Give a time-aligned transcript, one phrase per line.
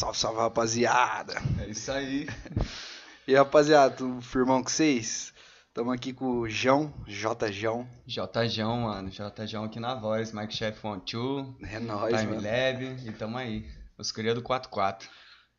[0.00, 1.34] Salve, salve, rapaziada.
[1.60, 2.26] É isso aí.
[3.28, 5.32] E aí, rapaziada, tudo firmão com vocês?
[5.68, 7.52] Estamos aqui com o João, J.
[7.52, 7.86] João.
[8.06, 9.10] JJ, mano.
[9.10, 10.32] JJ aqui na voz.
[10.32, 11.54] Mike Chef One Two.
[11.62, 12.42] É nóis, Time mano.
[12.42, 13.06] Lab.
[13.06, 13.66] E tamo aí.
[13.98, 15.06] Os cria do 44.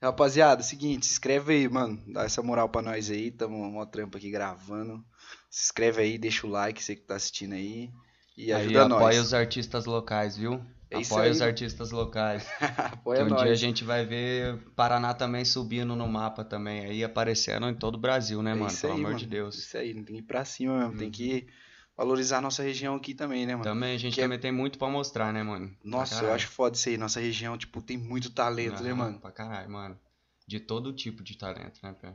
[0.01, 2.01] Rapaziada, seguinte, se inscreve aí, mano.
[2.11, 3.29] Dá essa moral pra nós aí.
[3.29, 5.05] Tamo uma trampa aqui gravando.
[5.51, 7.91] Se inscreve aí, deixa o like, você que tá assistindo aí.
[8.35, 9.01] E aí ajuda nós.
[9.01, 10.65] apoia os artistas locais, viu?
[10.91, 12.45] É apoia os artistas locais.
[12.91, 13.41] apoia um nós.
[13.43, 16.85] dia a gente vai ver Paraná também subindo no mapa também.
[16.85, 18.67] Aí aparecendo em todo o Brasil, né, É mano?
[18.71, 19.19] isso Pelo aí, amor mano.
[19.19, 19.55] de Deus.
[19.57, 20.97] Isso aí, tem que ir pra cima mesmo.
[20.97, 21.47] Tem que
[21.95, 23.63] valorizar a nossa região aqui também, né, mano?
[23.63, 25.73] Também a gente Que é- também tem muito pra mostrar, né, mano?
[25.83, 26.97] Nossa, eu acho foda isso aí.
[26.97, 29.19] Nossa região, tipo, tem muito talento, né, Aham, mano?
[29.19, 29.97] Pra caralho, mano.
[30.45, 32.13] De todo tipo de talento, né, Pé?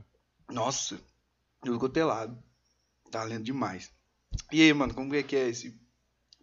[0.50, 1.00] Nossa,
[1.62, 2.36] tudo cotelado.
[3.10, 3.90] Talento demais.
[4.52, 5.80] E aí, mano, como é que é esse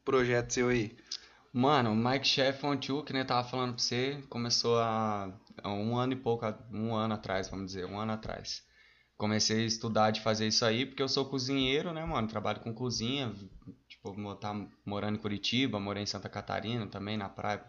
[0.03, 0.95] projeto seu aí?
[1.55, 5.31] Mano, o Mike Chef On Two, que nem eu tava falando pra você, começou há,
[5.63, 8.63] um ano e pouco, um ano atrás, vamos dizer, um ano atrás.
[9.15, 12.27] Comecei a estudar de fazer isso aí, porque eu sou cozinheiro, né, mano?
[12.27, 13.31] Trabalho com cozinha,
[13.87, 14.51] tipo, tá
[14.83, 17.63] morando em Curitiba, morei em Santa Catarina também, na praia,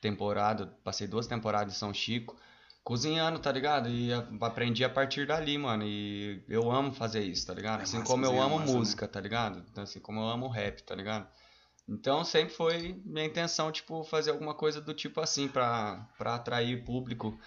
[0.00, 2.36] temporada, passei duas temporadas em São Chico,
[2.84, 3.88] cozinhando, tá ligado?
[3.88, 7.80] E aprendi a partir dali, mano, e eu amo fazer isso, tá ligado?
[7.80, 8.66] É Assim como eu amo né?
[8.66, 9.64] música, tá ligado?
[9.72, 11.26] Então, Assim como eu amo rap, tá ligado?
[11.88, 16.82] Então sempre foi minha intenção, tipo, fazer alguma coisa do tipo assim, pra, pra atrair
[16.84, 17.38] público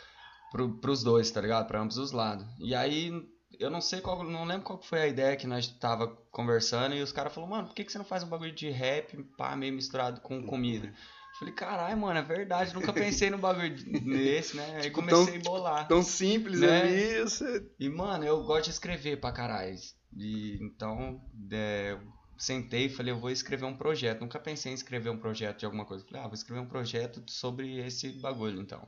[0.52, 1.68] pro, pros dois, tá ligado?
[1.68, 2.46] Pra ambos os lados.
[2.60, 3.12] E aí,
[3.60, 7.02] eu não sei qual, não lembro qual foi a ideia que nós tava conversando e
[7.02, 9.56] os caras falaram, mano, por que, que você não faz um bagulho de rap, pá,
[9.56, 10.94] meio misturado com comida?
[11.40, 14.76] Falei, caralho, mano, é verdade, nunca pensei no bagulho nesse, né?
[14.78, 15.88] Aí Tipo, comecei a bolar.
[15.88, 16.82] Tão simples Né?
[16.82, 17.66] ali, você...
[17.80, 19.76] E, mano, eu gosto de escrever pra caralho.
[20.16, 21.22] E então,
[21.52, 21.96] é,
[22.38, 24.22] sentei e falei, eu vou escrever um projeto.
[24.22, 26.06] Nunca pensei em escrever um projeto de alguma coisa.
[26.06, 28.88] Falei, ah, vou escrever um projeto sobre esse bagulho, então.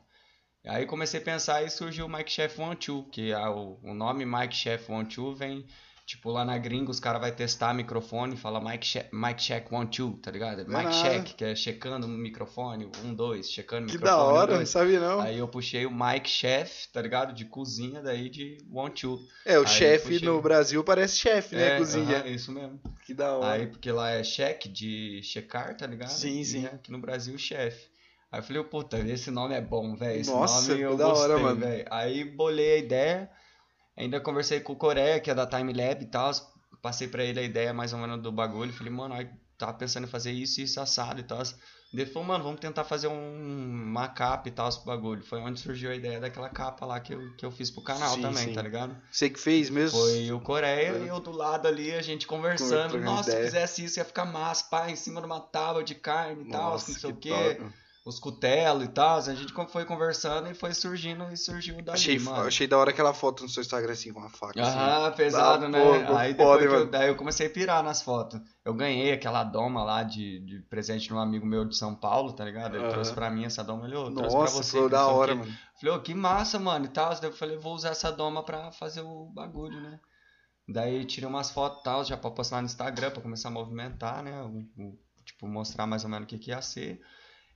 [0.66, 3.94] Aí comecei a pensar e surgiu o Mike Chef One Two, que é o, o
[3.94, 5.66] nome Mike Chef One Two vem,
[6.10, 9.72] tipo, lá na gringa os caras vão testar microfone e fala Mike, Che Mike Check
[9.72, 10.58] One Two, tá ligado?
[10.60, 10.92] Mike nada.
[10.92, 14.58] Check, que é checando o microfone, um, dois, checando o Que microfone, da um, hora,
[14.58, 15.22] não sabia não.
[15.22, 17.32] Aí eu puxei o Mike Chef, tá ligado?
[17.32, 19.20] De cozinha, daí de One Two.
[19.46, 20.28] É, o chefe puxei.
[20.28, 21.76] no Brasil parece chefe, né?
[21.76, 22.18] É, Cozinha.
[22.18, 22.80] aham, isso mesmo.
[23.06, 23.52] Que da hora.
[23.54, 26.10] Aí, porque lá é cheque de checar, tá ligado?
[26.10, 26.66] Sim, E sim.
[26.66, 27.88] aqui no Brasil, chefe.
[28.32, 30.22] Aí eu falei, puta, esse nome é bom, velho.
[30.22, 31.60] Esse Nossa, nome eu que da hora, gostei, mano.
[31.60, 31.86] velho.
[31.92, 33.30] Aí bolei a ideia,
[34.00, 36.32] ainda conversei com o Coreia, que é da Time Lab e tal.
[36.82, 38.74] Passei pra ele a ideia mais ou menos do bagulho.
[38.74, 41.44] Falei, mano, aí tava pensando em fazer isso, isso, assado e tal.
[41.92, 45.24] Ele falou, mano, vamos tentar fazer um, uma capa e tal, esse bagulho.
[45.26, 48.16] Foi onde surgiu a ideia daquela capa lá que eu, que eu fiz pro canal
[48.16, 48.54] Sim, também, sim.
[48.54, 48.96] tá ligado?
[49.12, 50.00] Você que fez mesmo?
[50.00, 52.98] Foi o Coreia e eu do lado ali, a gente conversando.
[53.00, 56.46] Nossa, se fizesse isso ia ficar massa, pá, em cima de uma tábua de carne
[56.46, 57.56] e tal, não sei o que quê.
[57.56, 57.74] top.
[58.06, 59.18] Os cutelos e tal.
[59.18, 62.48] A gente foi conversando e foi surgindo e surgiu dali, Achei, mano.
[62.48, 64.60] achei da hora aquela foto no seu Instagram assim, com a faca.
[64.62, 64.78] assim.
[64.78, 66.06] Aham, pesado, Ah, né?
[66.08, 68.40] pô, aí, depois eu, daí eu comecei a pirar nas fotos.
[68.66, 72.34] Eu ganhei aquela doma lá de, de presente de um amigo meu de São Paulo,
[72.34, 72.76] tá ligado?
[72.76, 72.92] Ele Aham.
[72.94, 74.72] trouxe pra mim essa doma, ele "Ô, trouxe pra Nossa, você.
[74.78, 75.58] ficou que não da hora, quê." mano.
[75.80, 77.14] Falei, ô, que massa, mano, e tal.
[77.14, 80.00] Daí eu falei, vou usar essa doma pra fazer o bagulho, né?
[80.68, 84.24] Daí tirei umas fotos e tal, já pra postar no Instagram, pra começar a movimentar,
[84.24, 84.42] né?
[84.42, 87.02] O- o- tipo, mostrar mais ou menos o que, que ia ser.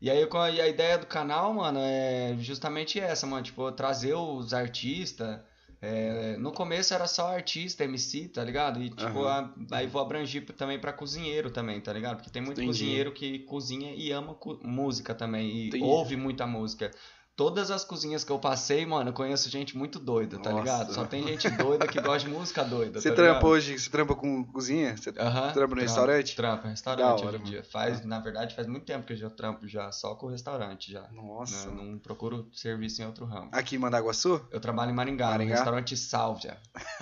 [0.04, 0.20] E aí
[0.54, 3.42] e a ideia do canal, mano, é justamente essa, mano.
[3.42, 5.40] Tipo, trazer os artistas.
[5.82, 8.82] é, no começo era só artista, MC, tá ligado?
[8.82, 12.16] E tipo, a- aí vou abrangir também pra cozinheiro também, tá ligado?
[12.18, 12.68] Porque tem muito Entendi.
[12.80, 14.34] cozinheiro que cozinha e ama
[14.64, 15.50] música também.
[15.50, 15.84] E Entendi.
[15.84, 16.90] ouve muita música.
[17.36, 20.62] Todas as cozinhas que eu passei, mano, eu conheço gente muito doida, tá Nossa.
[20.62, 20.94] ligado?
[20.94, 23.02] Só tem gente doida que gosta de música doida.
[23.02, 23.48] Você tá trampa ligado?
[23.48, 24.96] hoje, você trampa com cozinha?
[24.96, 26.36] Você Aham, trampa no restaurante?
[26.36, 27.64] Trampa, Da restaurante hora, hoje em dia.
[27.64, 31.08] Faz, na verdade, faz muito tempo que eu já trampo já só com restaurante já.
[31.12, 31.72] Nossa.
[31.72, 33.50] Não, não procuro serviço em outro ramo.
[33.52, 34.40] Aqui em Mandaguaçu?
[34.52, 35.50] Eu trabalho em Maringá, Maringá?
[35.54, 36.58] no restaurante Sálvia.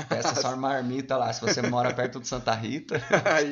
[0.08, 1.34] Peça só marmita lá.
[1.34, 2.96] Se você mora perto de Santa Rita,
[3.26, 3.52] Aí,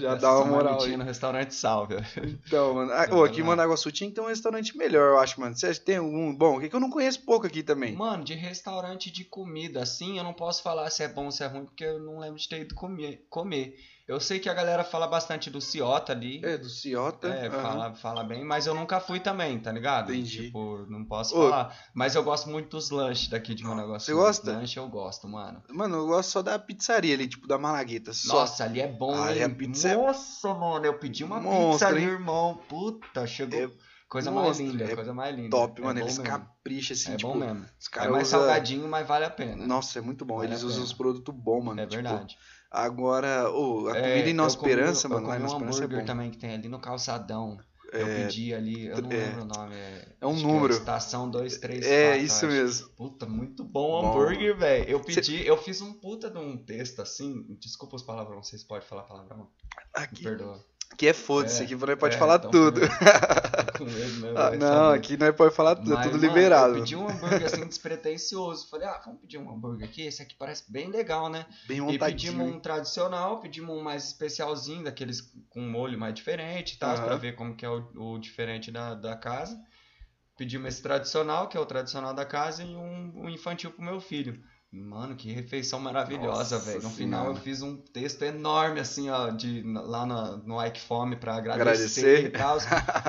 [0.00, 0.96] já, dá uma moral aí.
[0.96, 2.02] no restaurante Sálvia.
[2.16, 2.92] Então, mano.
[2.92, 3.48] Ah, Então, ô, aqui em lá.
[3.48, 5.54] Mandaguaçu tinha que ter um restaurante melhor, eu acho, mano.
[5.54, 6.60] Você tem algum bom?
[6.60, 7.94] Que que eu não conheço pouco aqui também.
[7.94, 11.42] Mano, de restaurante de comida, assim, eu não posso falar se é bom ou se
[11.42, 13.26] é ruim, porque eu não lembro de ter ido comer.
[13.28, 13.74] comer.
[14.06, 16.44] Eu sei que a galera fala bastante do Ciota ali.
[16.44, 17.26] É, do Ciota.
[17.26, 17.62] É, aham.
[17.62, 20.12] fala, fala bem, mas eu nunca fui também, tá ligado?
[20.12, 20.42] Entendi.
[20.46, 21.48] Tipo, não posso Ô.
[21.48, 21.74] falar.
[21.94, 24.52] Mas eu gosto muito dos lanches daqui de Managua Você gosta?
[24.52, 25.62] Lanche eu gosto, mano.
[25.70, 28.12] Mano, eu gosto só da pizzaria ali, tipo, da Malagueta.
[28.12, 28.40] Só.
[28.40, 29.42] Nossa, ali é bom, Ah, hein?
[29.42, 32.08] a pizza é Nossa, mano, eu pedi uma monstro, pizza ali, hein?
[32.08, 32.60] irmão.
[32.68, 33.58] Puta, chegou.
[33.58, 33.70] É
[34.08, 35.50] coisa mais linda, é coisa mais linda.
[35.50, 36.00] top, É mano.
[36.00, 36.24] Eles mesmo.
[36.32, 37.32] capricham assim, É tipo.
[37.32, 37.64] bom mesmo.
[37.96, 39.66] É mais usam- salgadinho, mas vale a pena.
[39.66, 40.36] Nossa, é muito bom.
[40.36, 41.80] Vale Eles usam os produtos bons, mano.
[41.80, 42.36] É tipo, verdade.
[42.70, 45.46] Agora, ô, a É, comida em Nova eu comi- Esperança, eu mano, em comi um
[45.46, 46.04] é hambúrguer bom.
[46.04, 47.58] também que tem ali no calçadão.
[47.92, 49.16] Eu pedi ali, eu não é.
[49.16, 49.76] lembro o nome.
[49.76, 50.72] É, É um que número.
[50.74, 51.88] estação 234.
[51.88, 52.88] É, isso mesmo.
[52.96, 54.90] Puta, muito bom o hambúrguer, velho.
[54.90, 57.46] Eu pedi, eu fiz um puta de um texto assim.
[57.60, 59.38] Desculpa os palavrões, vocês podem falar palavrão?
[59.38, 59.46] Me
[59.94, 60.58] Aqui, perdoa.
[60.92, 62.80] aqui é foda-se, É, aqui pode é, falar então, tudo.
[63.76, 64.98] Com medo mesmo, Ah, não, saber.
[64.98, 66.76] aqui nós pode falar tudo, é tudo mano, liberado.
[66.76, 68.68] Eu pedi um hambúrguer assim despretensioso.
[68.68, 70.02] Falei, ah, vamos pedir um hambúrguer aqui.
[70.02, 71.46] Esse aqui parece bem legal, né?
[71.66, 76.94] Bem E pedimos um tradicional, pedimos um mais especialzinho, daqueles com molho mais diferente tal,
[76.94, 77.04] Aham.
[77.04, 79.58] pra ver como que é o, o diferente da, da casa.
[80.36, 84.00] Pedimos esse tradicional, que é o tradicional da casa, e um, um infantil pro meu
[84.00, 84.42] filho.
[84.80, 86.76] Mano, que refeição maravilhosa, velho.
[86.76, 86.96] No Senhora.
[86.96, 91.36] final eu fiz um texto enorme, assim, ó, de, lá no, no Ike Fome pra
[91.36, 92.00] Agradecer.
[92.00, 92.58] agradecer, e tal.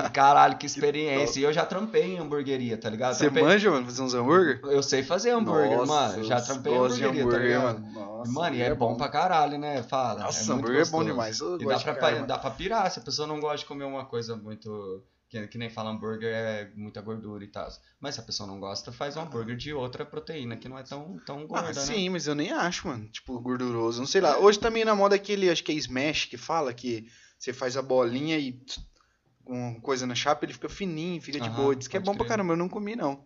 [0.06, 1.40] E caralho, que experiência.
[1.40, 3.14] e eu já trampei em hamburgueria, tá ligado?
[3.14, 4.60] Você Trampei- manja, mano, fazer uns hambúrguer?
[4.64, 6.24] Eu sei fazer hambúrguer, Nossa, mano.
[6.24, 7.80] Já trampei em hamburgueria, hambúrguer, tá ligado?
[7.80, 7.92] mano.
[8.16, 9.82] Nossa, Mano, e é bom pra caralho, né?
[9.82, 10.20] Fala.
[10.24, 11.04] Nossa, é hambúrguer é bom gostoso.
[11.04, 11.40] demais.
[11.40, 12.26] Eu E dá de pra, mano.
[12.26, 15.02] dá pra pirar, se a pessoa não gosta de comer uma coisa muito.
[15.28, 17.68] Que, que nem fala hambúrguer é muita gordura e tal.
[18.00, 20.84] Mas se a pessoa não gosta, faz um hambúrguer de outra proteína que não é
[20.84, 21.80] tão, tão gorda, Ah, né?
[21.80, 23.08] sim, mas eu nem acho, mano.
[23.08, 23.98] Tipo, gorduroso.
[23.98, 24.38] Não sei lá.
[24.38, 27.08] Hoje também na moda aquele, acho que é Smash, que fala que
[27.38, 28.56] você faz a bolinha e
[29.44, 31.74] com coisa na chapa, ele fica fininho, fica de boa.
[31.74, 32.28] Diz que é bom pra crer.
[32.28, 33.24] caramba, eu não comi, não.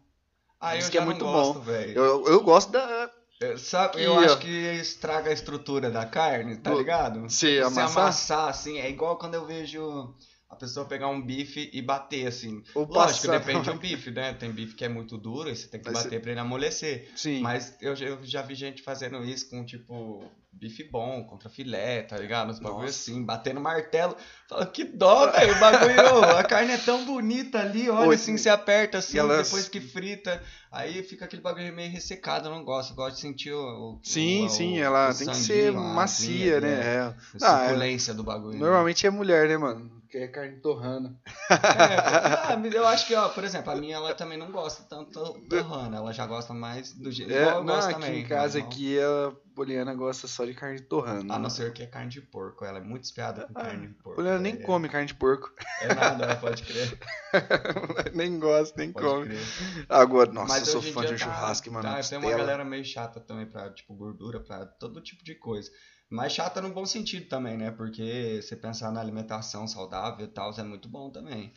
[0.58, 1.32] Ah, Diz eu que é muito bom.
[1.52, 1.99] gosto, velho.
[1.99, 3.11] Eu, eu gosto da.
[3.41, 4.49] Eu, sabe, Aqui, eu acho que
[4.81, 7.29] estraga a estrutura da carne, tá Do- ligado?
[7.31, 8.02] Se amassar?
[8.05, 10.14] amassar, assim, é igual quando eu vejo
[10.50, 12.62] a pessoa pegar um bife e bater, assim.
[12.75, 13.38] Ou Lógico, passar.
[13.38, 14.35] depende do bife, né?
[14.35, 17.08] Tem bife que é muito duro e você tem que Mas bater pra ele amolecer.
[17.14, 17.41] Sim.
[17.41, 22.02] Mas eu, já- eu já vi gente fazendo isso com, tipo, bife bom contra filé,
[22.02, 22.50] tá ligado?
[22.50, 24.17] Uns bagulho assim, batendo martelo.
[24.49, 28.37] Fala, que dó, velho, o bagulho, a carne é tão bonita ali, olha Oi, assim,
[28.37, 30.43] você aperta assim, elas- depois que frita,
[30.73, 33.61] aí fica aquele bagulho meio ressecado, eu não gosto, eu gosto de sentir o...
[33.94, 36.73] o- Sim, o- sim, ela tem que ser macia, asinha, né?
[36.73, 37.00] é, É.
[37.00, 37.69] A Ah, é.
[37.69, 38.55] suculência do bagulho.
[38.55, 38.58] né?
[38.58, 40.00] Normalmente é mulher, né, mano?
[40.10, 41.16] Que é carne torrando.
[41.48, 45.34] É, ah, eu acho que, ó, por exemplo, a minha ela também não gosta tanto
[45.48, 48.20] torrando, ela já gosta mais do jeito É, eu não, gosto aqui também.
[48.20, 51.32] em casa não- aqui a Poliana gosta só de carne torrando.
[51.32, 53.94] A não ser que é carne de porco, ela é muito espiada com carne de
[53.94, 54.16] porco.
[54.16, 55.52] Poliana nem é, come carne de porco.
[55.80, 56.98] É nada, pode crer.
[58.12, 59.26] nem gosta, nem Pode come.
[59.26, 59.40] crer.
[59.88, 61.88] Agora, nossa, Mas eu sou fã de um tá- churrasco, mano.
[61.88, 65.70] Tá, tem uma galera meio chata também pra, tipo, gordura, pra todo tipo de coisa.
[66.10, 67.70] Mas chata no bom sentido também, né?
[67.70, 71.52] Porque você pensar na alimentação saudável e tal, é muito bom também.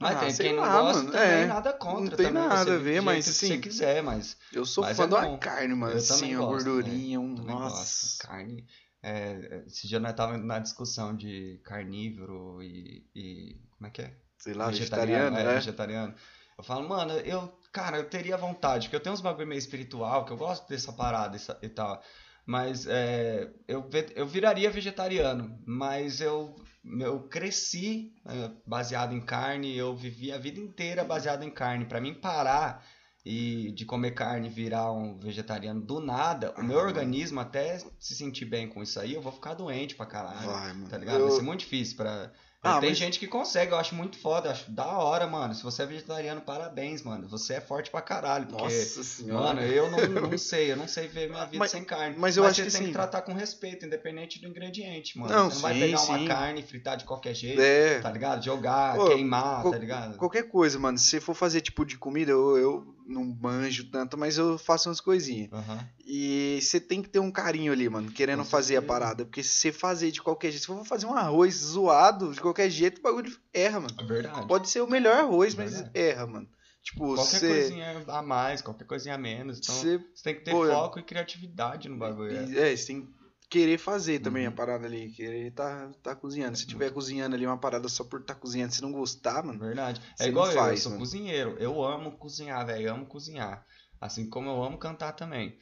[0.00, 1.46] Mas Ah, tem quem não lá, gosta mano, também, é.
[1.46, 2.48] nada contra Não tem também.
[2.48, 5.14] nada a ver, mas, que assim, você quiser, mas Eu sou Mas fã é de
[5.14, 5.38] uma bom.
[5.38, 5.92] carne, mano.
[5.92, 7.34] Eu Assim, também uma gosto, gordurinha, um.
[7.34, 7.78] também Nossa.
[8.18, 8.28] gosto.
[8.28, 8.66] Carne.
[9.02, 14.12] É, esse dia nós tava na discussão de carnívoro e, e- como é que é?
[14.38, 15.54] Sei lá, vegetariano, é, né?
[15.54, 16.14] vegetariano.
[16.56, 20.24] Eu falo, mano, eu, cara, eu teria vontade, porque eu tenho uns bagulho meio espiritual,
[20.24, 22.02] que eu gosto dessa parada e tal.
[22.50, 23.86] Mas é, eu,
[24.16, 26.56] eu viraria vegetariano, mas eu,
[26.98, 31.84] eu cresci é, baseado em carne, eu vivi a vida inteira baseado em carne.
[31.84, 32.82] Pra mim parar
[33.22, 38.14] e de comer carne e virar um vegetariano do nada, o meu organismo até se
[38.14, 40.46] sentir bem com isso aí, eu vou ficar doente pra caralho.
[40.48, 40.88] Vai, mano.
[40.88, 41.18] Tá ligado?
[41.18, 42.32] Eu- Vai ser muito difícil pra.
[42.60, 45.54] Ah, tem mas- gente que consegue, eu acho muito foda, eu acho da hora, mano.
[45.54, 47.28] Se você é vegetariano, parabéns, mano.
[47.28, 48.46] Você é forte pra caralho.
[48.46, 49.54] Porque, Nossa senhora.
[49.54, 49.98] mano, eu não,
[50.32, 52.16] não sei, eu não sei ver minha vida Mas- sem carne.
[52.18, 52.86] mas eu acho você que tem sim.
[52.88, 55.32] que tratar com respeito, independente do ingrediente, mano.
[55.32, 56.12] Não, você não vai sim, pegar sim.
[56.12, 58.00] uma carne e fritar de qualquer jeito, É.
[58.00, 58.44] tá ligado?
[58.44, 60.16] Jogar, Pô, queimar, tá ligado?
[60.16, 60.98] Qualquer coisa, mano.
[60.98, 64.88] Se você for fazer tipo de comida, eu, eu não manjo tanto, mas eu faço
[64.88, 65.50] umas coisinhas.
[65.52, 65.88] Aham.
[66.06, 69.24] E você tem que ter um carinho ali, mano, querendo fazer a parada.
[69.24, 72.70] Porque se você fazer de qualquer jeito, se for fazer um arroz zoado de qualquer
[72.70, 73.94] jeito, o bagulho erra, mano.
[73.98, 74.46] É verdade.
[74.46, 75.90] Pode ser o melhor arroz, mas Verdade.
[75.98, 76.48] erra, mano.
[76.82, 77.48] Tipo, Qualquer você.
[77.48, 79.58] coisinha a mais, qualquer coisinha a menos.
[79.58, 82.34] Então, você tem que ter Pô, eu- foco e criatividade no bagulho.
[82.34, 82.72] é.
[82.72, 83.08] é, você tem que
[83.48, 84.52] querer fazer também Uhum.
[84.52, 85.10] a parada ali.
[85.12, 86.56] Querer tá, tá cozinhando.
[86.56, 89.58] Se tiver cozinhando ali uma parada só por tá cozinhando, se não gostar, mano.
[89.58, 90.00] Verdade.
[90.18, 91.00] É igual eu, faz, eu sou mano.
[91.00, 91.56] cozinheiro.
[91.58, 92.88] Eu amo cozinhar, velho.
[92.88, 93.64] Eu amo cozinhar.
[94.00, 95.58] Assim como eu amo cantar também.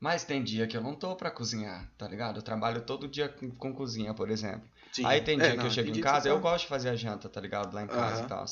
[0.00, 2.38] Mas tem dia que eu não tô pra cozinhar, tá ligado?
[2.38, 4.68] Eu trabalho todo dia com, com cozinha, por exemplo.
[4.92, 5.06] Sim.
[5.06, 6.68] Aí tem dia É, que não, eu chego em que casa, eu tá- gosto de
[6.68, 7.72] fazer a janta, tá ligado?
[7.72, 8.24] Lá em casa Aham.
[8.24, 8.44] e tal.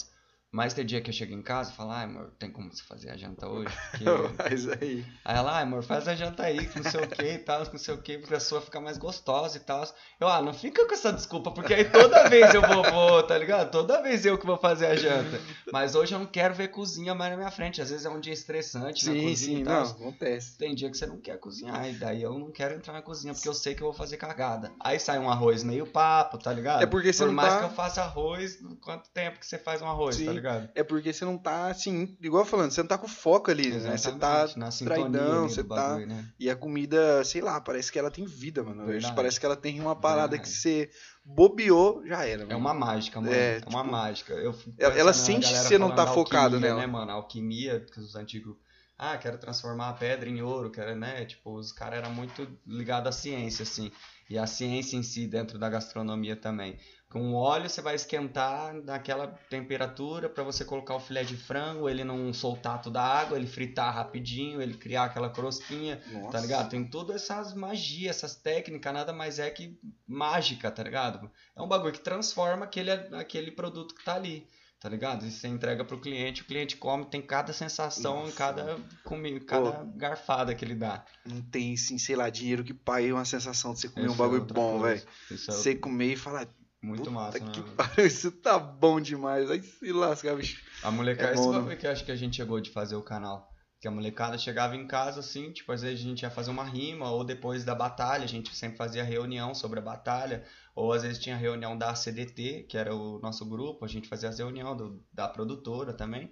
[0.52, 2.82] Mas tem dia que eu chego em casa e falo, ai, amor, tem como você
[2.82, 3.72] fazer a janta hoje?
[3.92, 4.04] Porque...
[4.36, 5.04] Mas aí.
[5.24, 7.64] Aí ela, ai, amor, faz a janta aí, que não sei o que e tal,
[7.66, 9.84] que não sei o que, pra sua ficar mais gostosa e tal.
[10.18, 13.38] Eu, ah, não fica com essa desculpa, porque aí toda vez eu vou, vou, tá
[13.38, 13.70] ligado?
[13.70, 15.40] Toda vez eu que vou fazer a janta.
[15.72, 17.80] Mas hoje eu não quero ver cozinha mais na minha frente.
[17.80, 19.92] Às vezes é um dia estressante na Sim, cozinha sim, e não, tal.
[19.92, 20.58] acontece.
[20.58, 23.32] Tem dia que você não quer cozinhar, e daí eu não quero entrar na cozinha,
[23.34, 24.72] porque eu sei que eu vou fazer cagada.
[24.80, 26.82] Aí sai um arroz meio papo, tá ligado?
[26.82, 29.56] É porque você Por não mais tá- que eu faça arroz, quanto tempo que você
[29.56, 30.39] faz um arroz, Sim, tá ligado?
[30.74, 33.96] É porque você não tá assim, igual falando, você não tá com foco ali, né?
[33.96, 36.24] Você tá Exatamente, na traidão, você tá- né?
[36.38, 38.86] E a comida, sei lá, parece que ela tem vida, mano.
[38.86, 39.14] Verdade.
[39.14, 40.42] Parece que ela tem uma parada Verdade.
[40.50, 40.90] que você
[41.24, 42.42] bobeou, já era.
[42.42, 42.58] É mano.
[42.58, 43.32] uma mágica, mano.
[43.32, 44.32] É, É, uma tipo, mágica.
[44.34, 46.80] Eu ela- sente que você não tá focado alquimia, nela.
[46.80, 47.10] Né, mano?
[47.10, 48.56] A alquimia, que os antigos.
[49.02, 51.24] Ah, quero transformar a pedra em ouro, quero, né?
[51.24, 53.90] Tipo, os caras eram muito ligados à ciência, assim.
[54.28, 56.78] E a ciência em si, dentro da gastronomia também.
[57.10, 61.88] Com o óleo, você vai esquentar naquela temperatura para você colocar o filé de frango,
[61.88, 66.00] ele não soltar toda a água, ele fritar rapidinho, ele criar aquela crostinha.
[66.12, 66.30] Nossa.
[66.30, 66.70] Tá ligado?
[66.70, 69.76] Tem todas essas magias, essas técnicas, nada mais é que
[70.06, 71.28] mágica, tá ligado?
[71.56, 74.46] É um bagulho que transforma aquele, aquele produto que tá ali,
[74.78, 75.26] tá ligado?
[75.26, 78.36] E você entrega pro cliente, o cliente come, tem cada sensação em Nossa.
[78.36, 81.04] cada, comi, cada garfada que ele dá.
[81.26, 84.14] Não tem, assim, sei lá, dinheiro que pague uma sensação de você comer um Isso
[84.14, 85.02] é bagulho outra bom, velho.
[85.28, 86.46] É Você comer e falar,
[86.82, 87.52] muito puta massa, né?
[87.76, 89.50] pariu, isso tá bom demais.
[89.50, 90.60] Aí se lasca, bicho.
[90.82, 91.76] A molecada, É esse bom, né?
[91.76, 93.48] que eu acho que a gente chegou de fazer o canal.
[93.80, 96.64] Que a molecada chegava em casa assim, tipo, às vezes a gente ia fazer uma
[96.64, 100.44] rima, ou depois da batalha, a gente sempre fazia reunião sobre a batalha,
[100.74, 104.28] ou às vezes tinha reunião da CDT, que era o nosso grupo, a gente fazia
[104.28, 106.30] as reunião do- da produtora também.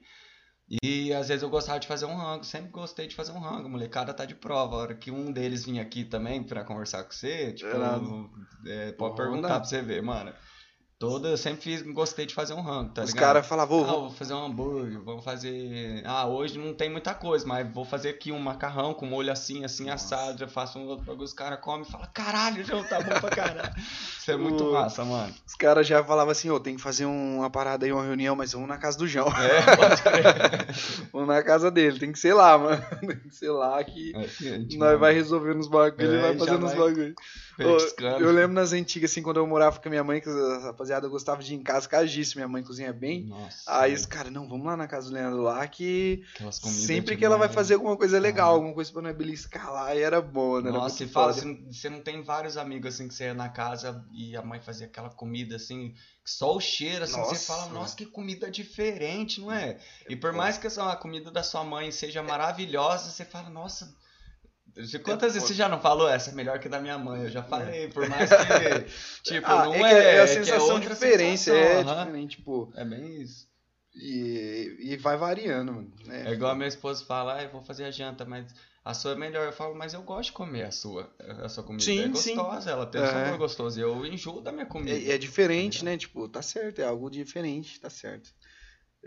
[0.82, 3.68] E às vezes eu gostava de fazer um rango, sempre gostei de fazer um rango,
[3.68, 4.76] molecada tá de prova.
[4.76, 7.68] A hora que um deles vinha aqui também pra conversar com você, tipo,
[8.66, 10.32] é, pode perguntar pra você ver, mano.
[11.00, 13.24] Toda, eu sempre fiz, gostei de fazer um rango, tá Os ligado?
[13.24, 16.02] caras falavam, Ah, "Ô, vou- fazer um hambúrguer, vou fazer.
[16.04, 19.64] Ah, hoje não tem muita coisa, mas vou fazer aqui um macarrão com molho assim,
[19.64, 20.16] assim, Nossa.
[20.16, 20.42] assado.
[20.42, 23.30] Eu faço um outro bagulho, os caras comem e falam, caralho, João, tá bom pra
[23.30, 23.72] caralho.
[24.18, 25.32] Isso é muito O- massa, mano.
[25.46, 28.52] os caras já falavam assim, ô, tem que fazer uma parada aí, uma reunião, mas
[28.52, 29.28] vamos na casa do João.
[29.28, 30.24] É, pode crer.
[31.12, 32.82] vamos na casa dele, tem que ser lá, mano.
[33.00, 36.20] Tem que ser lá que É, gente, nós mano, vai resolvendo os bagulhos, ele É,
[36.22, 37.14] vai já fazendo os vai bagulhos.
[38.20, 41.08] Eu lembro nas antigas, assim, quando eu morava com a minha mãe, que a rapaziada
[41.08, 43.24] gostava de ir em casa, cagice, minha mãe cozinha bem.
[43.26, 46.22] Nossa, Aí os caras, não, vamos lá na casa do Leandro lá, que
[46.70, 48.54] sempre que ela vai fazer alguma coisa legal, Ah.
[48.54, 50.70] alguma coisa pra nós beliscar lá, e era boa, né?
[50.70, 51.46] Nossa, e fala, foda.
[51.72, 54.60] você não- não tem vários amigos assim que você ia na casa e a mãe
[54.60, 57.34] fazia aquela comida assim, só o cheiro, assim, Nossa.
[57.34, 59.78] você fala, nossa, que comida diferente, não é?
[60.08, 60.38] E por bom.
[60.38, 63.92] mais que essa- a comida da sua mãe seja maravilhosa, você fala, nossa.
[65.02, 67.22] Quantas vezes você já não falou essa é melhor que da minha mãe?
[67.22, 68.86] Eu já falei, por mais que.
[69.34, 70.14] Tipo, Ah, não é, é.
[70.16, 73.46] é, a que sensação outra diferente, sensação, é diferente, tipo, É bem isso.
[73.94, 75.92] e, e vai variando, mano.
[76.06, 76.24] né?
[76.28, 78.46] É igual a minha esposa fala, ah, eu vou fazer a janta, mas
[78.84, 79.44] a sua é melhor.
[79.46, 81.84] Eu falo, mas eu gosto de comer a sua, a sua comida.
[81.84, 82.34] Sim, é sim.
[82.36, 83.10] gostosa, ela tem um É.
[83.10, 83.80] sabor gostoso.
[83.80, 84.96] Eu enjoo da minha comida.
[84.96, 85.96] É, é diferente, né?
[85.98, 88.30] Tipo, tá certo, é algo diferente, tá certo.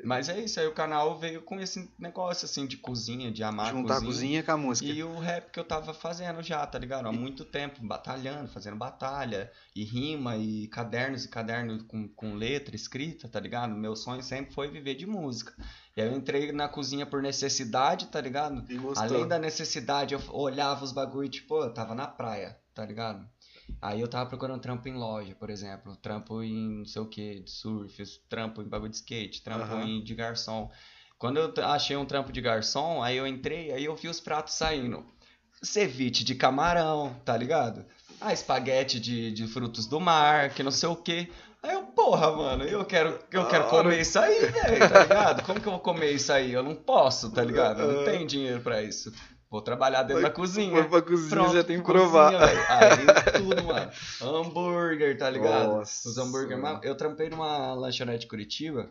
[0.03, 3.71] Mas é isso, aí o canal veio com esse negócio assim de cozinha, de amar
[3.71, 4.11] Juntar a cozinha.
[4.11, 4.89] cozinha com a música.
[4.89, 7.07] E o rap que eu tava fazendo já, tá ligado?
[7.07, 12.75] Há muito tempo, batalhando, fazendo batalha, e rima, e cadernos e cadernos com, com letra
[12.75, 13.75] escrita, tá ligado?
[13.75, 15.53] Meu sonho sempre foi viver de música.
[15.95, 18.63] E aí eu entrei na cozinha por necessidade, tá ligado?
[18.97, 23.27] Além da necessidade, eu olhava os bagulho, tipo, eu tava na praia, tá ligado?
[23.81, 27.39] Aí eu tava procurando trampo em loja, por exemplo, trampo em não sei o que,
[27.41, 29.83] de surf, trampo em bagulho de skate, trampo Aham.
[29.83, 30.71] em, de garçom.
[31.17, 34.55] Quando eu achei um trampo de garçom, aí eu entrei, aí eu vi os pratos
[34.55, 35.05] saindo.
[35.61, 37.85] Ceviche de camarão, tá ligado?
[38.19, 41.31] Ah, espaguete de, de frutos do mar, que não sei o que.
[41.61, 45.43] Aí eu, porra, mano, eu quero, eu quero comer isso aí, velho, tá ligado?
[45.43, 46.51] Como que eu vou comer isso aí?
[46.51, 47.81] Eu não posso, tá ligado?
[47.81, 49.13] Eu não tenho dinheiro pra isso.
[49.51, 50.71] Vou trabalhar dentro Foi- da cozinha.
[50.71, 52.31] Foi pra cozinha, Pronto, já tem que cozinha, provar.
[52.31, 52.59] velho.
[52.69, 53.91] Aí tudo, mano.
[54.21, 55.67] Hambúrguer, tá ligado?
[55.73, 56.07] Nossa.
[56.07, 56.57] Os hambúrguer.
[56.83, 58.89] Eu trampei numa lanchonete Curitiba,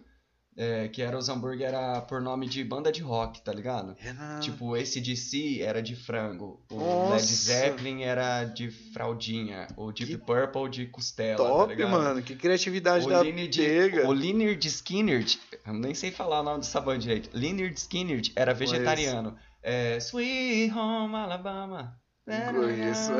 [0.56, 3.94] é, que era os hambúrguer era por nome de banda de rock, tá ligado?
[3.98, 7.14] Renan, Tipo, esse DC era de frango, o Nossa.
[7.14, 11.90] Led Zeppelin era de fraldinha, o Deep Que Purple de costela, tá top, ligado?
[11.90, 12.22] mano.
[12.22, 14.06] Que criatividade O da pega.
[14.08, 15.24] o Leonard Skinner,
[15.66, 17.30] eu nem sei falar o nome dessa banda direito.
[17.32, 19.36] Leonard Skinner era vegetariano.
[19.62, 21.96] É, Sweet Home Alabama.
[22.26, 23.12] Conheço.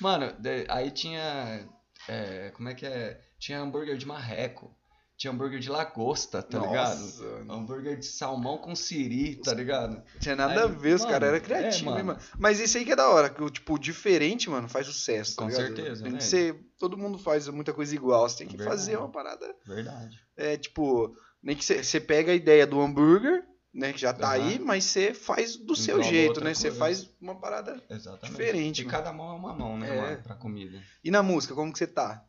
[0.00, 0.32] Mano,
[0.68, 1.66] aí tinha.
[2.08, 3.20] é, como é que é?
[3.38, 4.74] Tinha hambúrguer de marreco.
[5.20, 6.98] Tinha hambúrguer de lagosta, tá ligado?
[7.18, 7.52] Mano.
[7.52, 10.02] Hambúrguer de salmão com siri, tá ligado?
[10.18, 12.04] Tinha nada Aí, a ver, os caras eram é, criativos, hein, mano.
[12.06, 12.20] mano.
[12.38, 15.36] Mas isso aí que é da hora, que o tipo, diferente, mano, faz sucesso.
[15.36, 15.66] tá Com ligado?
[15.76, 16.18] certeza, Tem né?
[16.18, 16.58] que ser.
[16.78, 18.26] Todo mundo faz muita coisa igual.
[18.26, 18.78] Você tem que Verdade.
[18.78, 19.54] fazer uma parada.
[19.66, 20.18] Verdade.
[20.38, 23.92] É tipo, nem que você pega a ideia do hambúrguer, né?
[23.92, 24.42] Que já tá Aham.
[24.48, 26.54] aí, mas você faz do seu Engloba jeito, né?
[26.54, 27.78] Você faz uma parada.
[27.90, 28.30] Exatamente.
[28.30, 28.96] Diferente, E mano.
[28.96, 30.00] cada mão é uma mão, né, É.
[30.00, 30.80] mano, pra comida.
[31.04, 32.24] E na música, como que você tá?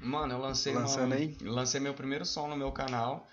[0.00, 1.36] Mano, eu lancei, Lançando uma- aí?
[1.40, 3.26] lancei meu primeiro som no meu canal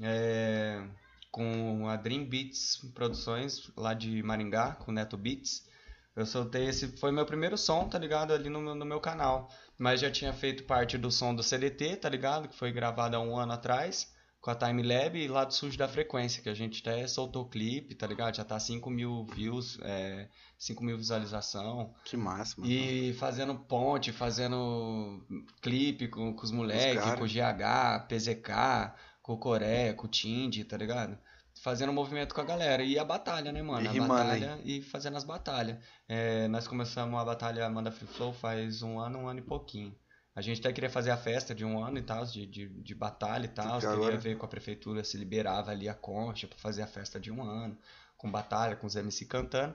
[0.00, 0.82] é,
[1.30, 5.66] com a Dream Beats Produções, lá de Maringá, com Neto Beats.
[6.14, 6.96] Eu soltei esse.
[6.96, 8.32] Foi meu primeiro som, tá ligado?
[8.32, 9.50] Ali no, no meu canal.
[9.78, 12.48] Mas já tinha feito parte do som do CDT, tá ligado?
[12.48, 14.14] Que foi gravado há um ano atrás.
[14.46, 17.48] Com a Timelab e lá do Sujo da Frequência, que a gente até soltou o
[17.48, 18.36] clipe, tá ligado?
[18.36, 21.92] Já tá 5 mil views, é, 5 mil visualização.
[22.04, 22.70] Que mano.
[22.70, 25.20] E fazendo ponte, fazendo
[25.60, 30.62] clipe com, com os moleques, com o GH, PZK, com o Coreia, com o Tindy,
[30.62, 31.18] tá ligado?
[31.60, 32.84] Fazendo movimento com a galera.
[32.84, 33.84] E a batalha, né, mano?
[33.84, 35.76] E a rimando batalha e fazendo as batalhas.
[36.06, 39.92] É, nós começamos a batalha Amanda Free Flow faz um ano, um ano e pouquinho.
[40.36, 42.94] A gente até queria fazer a festa de um ano e tal, de, de, de
[42.94, 43.80] batalha e tal.
[43.80, 47.18] Queria agora- ver com a prefeitura se liberava ali a concha pra fazer a festa
[47.18, 47.76] de um ano.
[48.18, 49.74] Com batalha, com os MC cantando.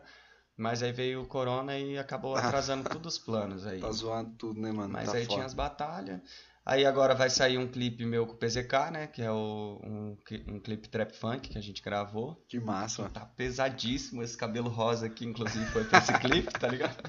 [0.56, 3.80] Mas aí veio o corona e acabou atrasando todos os planos aí.
[3.80, 4.94] Tá zoando tudo, né, mano?
[4.94, 5.34] Mas tá aí foda.
[5.36, 6.22] tinha as batalhas.
[6.64, 9.08] Aí agora vai sair um clipe meu com o PZK, né?
[9.08, 10.16] Que é o, um,
[10.48, 12.40] um clipe trap funk que a gente gravou.
[12.48, 13.12] Que massa, mano.
[13.16, 17.02] Tá pesadíssimo esse cabelo rosa aqui, inclusive foi pra esse clipe, tá ligado?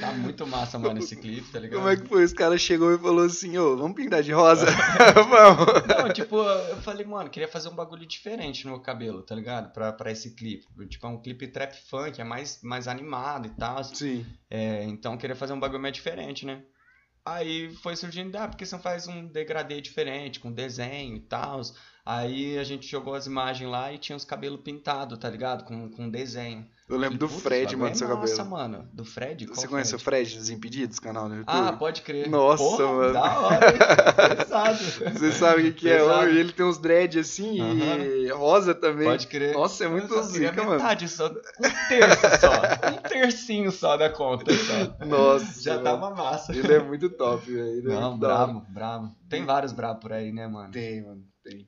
[0.00, 1.78] Tá muito massa, mano, esse clipe, tá ligado?
[1.78, 2.24] Como é que foi?
[2.24, 4.66] Os caras chegou e falou assim, ô, vamos pintar de rosa?
[5.14, 5.66] vamos.
[5.86, 9.72] Não, tipo, eu falei, mano, queria fazer um bagulho diferente no meu cabelo, tá ligado?
[9.72, 10.66] Pra, pra esse clipe.
[10.88, 13.82] Tipo, é um clipe trap funk, é mais, mais animado e tal.
[13.84, 14.26] Sim.
[14.50, 16.62] É, então eu queria fazer um bagulho mais diferente, né?
[17.24, 21.60] Aí foi surgindo, ah, porque você não faz um degradê diferente, com desenho e tal.
[22.04, 25.64] Aí a gente jogou as imagens lá e tinha os cabelos pintados, tá ligado?
[25.64, 26.64] Com, com desenho.
[26.88, 28.50] Eu lembro do Putz, Fred, mano, é do seu massa, cabelo.
[28.50, 28.88] mano.
[28.92, 29.44] Do Fred?
[29.46, 31.52] Qual Você conhece o Fred dos Impedidos, canal no YouTube?
[31.58, 32.28] Ah, pode crer.
[32.28, 33.12] Nossa, Porra, mano.
[33.12, 34.36] Da hora, hein?
[34.36, 34.78] Pesado.
[35.18, 35.98] Você sabe o que, que é?
[35.98, 36.28] Pesado.
[36.28, 39.08] Ele tem uns dread assim e rosa também.
[39.08, 39.52] Pode crer.
[39.52, 40.76] Nossa, é muito zica, mano.
[40.76, 41.26] metade só.
[41.26, 42.88] Um terço só.
[42.92, 44.52] Um tercinho só da conta.
[44.54, 45.04] Só.
[45.04, 45.84] Nossa, Já mano.
[45.84, 46.54] tava massa.
[46.54, 47.90] Ele é muito top, velho.
[47.90, 49.08] É Não, brabo, brabo.
[49.28, 50.70] Tem vários bravos por aí, né, mano?
[50.70, 51.66] Tem, mano, tem.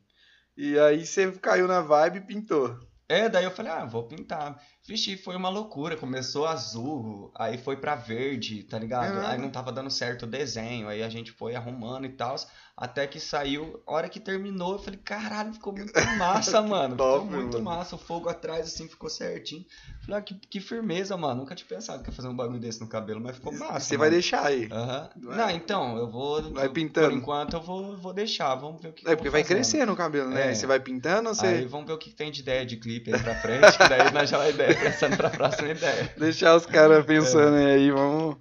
[0.57, 2.77] E aí você caiu na vibe e pintou.
[3.09, 4.63] É, daí eu falei, ah, vou pintar.
[4.87, 5.97] Vixe, foi uma loucura.
[5.97, 9.19] Começou azul, aí foi pra verde, tá ligado?
[9.19, 9.31] Ah.
[9.31, 12.37] Aí não tava dando certo o desenho, aí a gente foi arrumando e tal.
[12.81, 16.95] Até que saiu, a hora que terminou, eu falei, caralho, ficou muito massa, mano.
[16.97, 17.65] top, ficou muito mano.
[17.65, 17.97] massa.
[17.97, 19.65] O fogo atrás, assim, ficou certinho.
[20.07, 21.41] Falei, ah, que, que firmeza, mano.
[21.41, 23.81] Nunca tinha pensado que ia fazer um bagulho desse no cabelo, mas ficou massa.
[23.81, 24.69] você vai deixar aí.
[24.71, 25.11] Aham.
[25.25, 26.53] Vai- Não, então, eu vou.
[26.53, 27.09] Vai pintando.
[27.09, 28.55] Por enquanto eu vou, vou deixar.
[28.55, 29.57] Vamos ver o que, É porque vai fazendo.
[29.57, 30.53] crescendo o cabelo, né?
[30.53, 30.55] É.
[30.55, 33.13] Você vai pintando ou você Aí vamos ver o que tem de ideia de clipe
[33.13, 36.15] aí pra frente, que daí nós já vai ideia, pensando pra próxima ideia.
[36.17, 38.37] deixar os caras pensando aí, vamos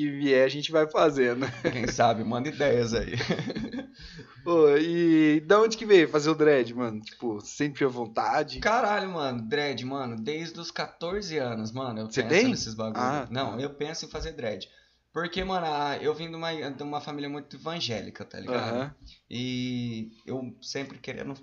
[0.00, 1.46] que vier a gente vai fazendo.
[1.72, 3.12] Quem sabe, manda ideias aí.
[4.42, 7.00] Pô, e da onde que veio fazer o dread, mano?
[7.02, 8.58] Tipo, sempre tinha vontade?
[8.60, 12.48] Caralho, mano, dread, mano, desde os 14 anos, mano, eu Você penso tem?
[12.48, 13.02] nesses bagulhos.
[13.02, 13.62] Ah, Não, tá.
[13.62, 14.66] eu penso em fazer dread.
[15.12, 15.66] Porque, mano,
[16.00, 18.74] eu vim de uma, de uma família muito evangélica, tá ligado?
[18.76, 18.94] Aham.
[19.28, 21.34] E eu sempre querendo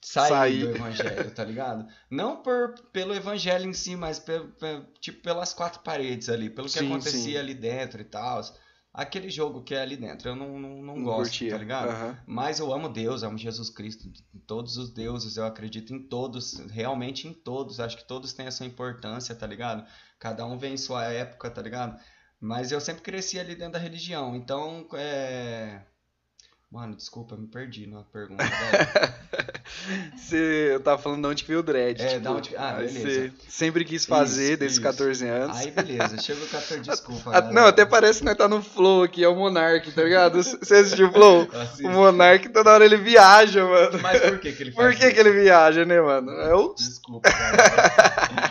[0.00, 0.58] sair, Sair.
[0.58, 1.86] do evangelho, tá ligado?
[2.10, 6.70] Não por, pelo evangelho em si, mas pe- pe- tipo pelas quatro paredes ali, pelo
[6.70, 7.36] que Sim, acontecia sim.
[7.38, 8.40] ali dentro e tal.
[8.92, 11.52] Aquele jogo que é ali dentro, eu não, não, não, Não gosto, curtia.
[11.52, 11.90] tá ligado?
[11.90, 12.18] Aham.
[12.26, 14.10] Mas eu amo Deus, amo Jesus Cristo,
[14.48, 18.50] todos os deuses, eu acredito em todos, realmente em todos, acho que todos têm a
[18.50, 19.86] sua importância, tá ligado?
[20.18, 22.00] Cada um vem em sua época, tá ligado?
[22.40, 25.82] Mas eu sempre cresci ali dentro da religião, então, é...
[26.70, 29.20] Mano, desculpa, me perdi na pergunta, velho.
[30.16, 32.00] Você, eu tava falando de onde que veio o dread.
[32.00, 33.00] É, tipo, da onde- ah, beleza.
[33.00, 34.82] Você sempre quis fazer Isso, desses isso.
[34.82, 35.56] 14 anos.
[35.56, 37.30] Aí, beleza, chega o 14, desculpa.
[37.30, 37.52] Ah, galera.
[37.52, 40.40] não, até parece que nós tá no Flow aqui, é o Monark, tá ligado?
[40.42, 41.48] Você assistiu o Flow?
[41.52, 41.86] Assisto.
[41.88, 43.98] O Monark toda hora ele viaja, mano.
[44.00, 45.14] Mas por que que ele Por que isso?
[45.14, 46.30] que ele viaja, né, mano?
[46.32, 46.72] É o...
[46.74, 47.64] Desculpa, cara.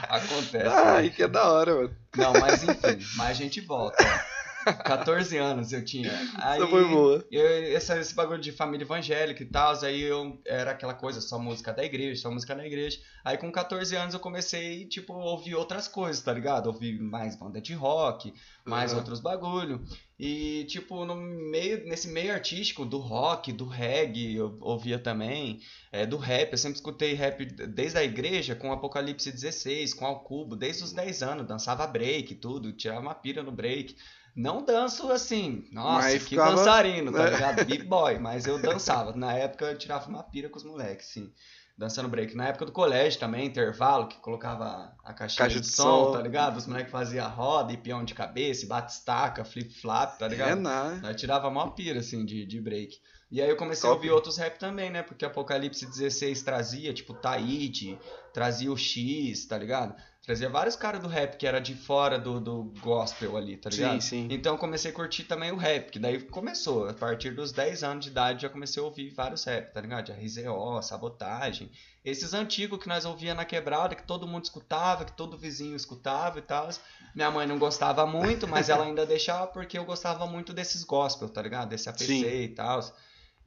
[0.10, 0.68] Acontece.
[0.68, 1.10] Ai, né?
[1.10, 1.96] que é da hora, mano.
[2.18, 3.96] Não, mas enfim, mas a gente volta.
[4.04, 4.39] ó.
[4.66, 6.12] 14 anos eu tinha.
[6.36, 7.26] Aí, Essa foi boa.
[7.32, 11.40] eu- esse, esse bagulho de família evangélica e tal, aí eu era aquela coisa, só
[11.40, 13.00] música da igreja, só música da igreja.
[13.24, 16.68] Aí com 14 anos eu comecei, tipo, a ouvir outras coisas, tá ligado?
[16.68, 18.34] Ouvir mais banda de rock,
[18.66, 18.98] mais Uhum.
[19.00, 19.84] outros bagulho.
[20.18, 25.62] E, tipo, no meio, nesse meio artístico do rock, do reggae, eu ouvia também,
[25.94, 26.52] é, do rap.
[26.52, 31.24] Eu sempre escutei rap desde a igreja, com Apocalipse 16, com Alcubo, desde os 10
[31.24, 31.48] anos.
[31.48, 33.96] Dançava break tudo, tirava uma pira no break.
[34.36, 37.30] Não danço assim, nossa, Mas que ficava- dançarino, tá né?
[37.32, 37.66] ligado?
[37.66, 39.14] Big boy, mas eu dançava.
[39.16, 41.32] Na época eu tirava uma pira com os moleques, sim.
[41.78, 42.36] Dançando break.
[42.36, 46.12] Na época do colégio também, intervalo, que colocava a caixinha Caixa de, de som, som.
[46.12, 46.58] tá ligado?
[46.58, 50.52] Os moleques faziam roda e peão de cabeça, bate-estaca, flip-flap, tá ligado?
[50.52, 50.96] É nada.
[50.98, 52.98] Nós tirava a maior pira, assim, de, de break.
[53.32, 55.04] E aí eu comecei a ouvir outros rap também, né?
[55.04, 57.98] Porque Apocalipse 16 trazia, tipo, Taíde,
[58.34, 59.96] trazia o X, tá ligado?
[60.30, 64.00] Trazia vários caras do rap que era de fora do, do gospel ali, tá ligado?
[64.00, 64.28] Sim, sim.
[64.30, 66.88] Então eu comecei a curtir também o rap, que daí começou.
[66.88, 70.06] A partir dos 10 anos de idade já comecei a ouvir vários rap, tá ligado?
[70.06, 71.72] De RZO, Sabotagem.
[72.06, 76.38] Esses antigos que nós ouvia na quebrada, que todo mundo escutava, que todo vizinho escutava
[76.38, 76.70] e tal.
[77.16, 81.28] Minha mãe não gostava muito, mas ela ainda deixava porque eu gostava muito desses gospel,
[81.30, 81.70] tá ligado?
[81.70, 82.44] Desse APC Sim.
[82.44, 82.82] e tal.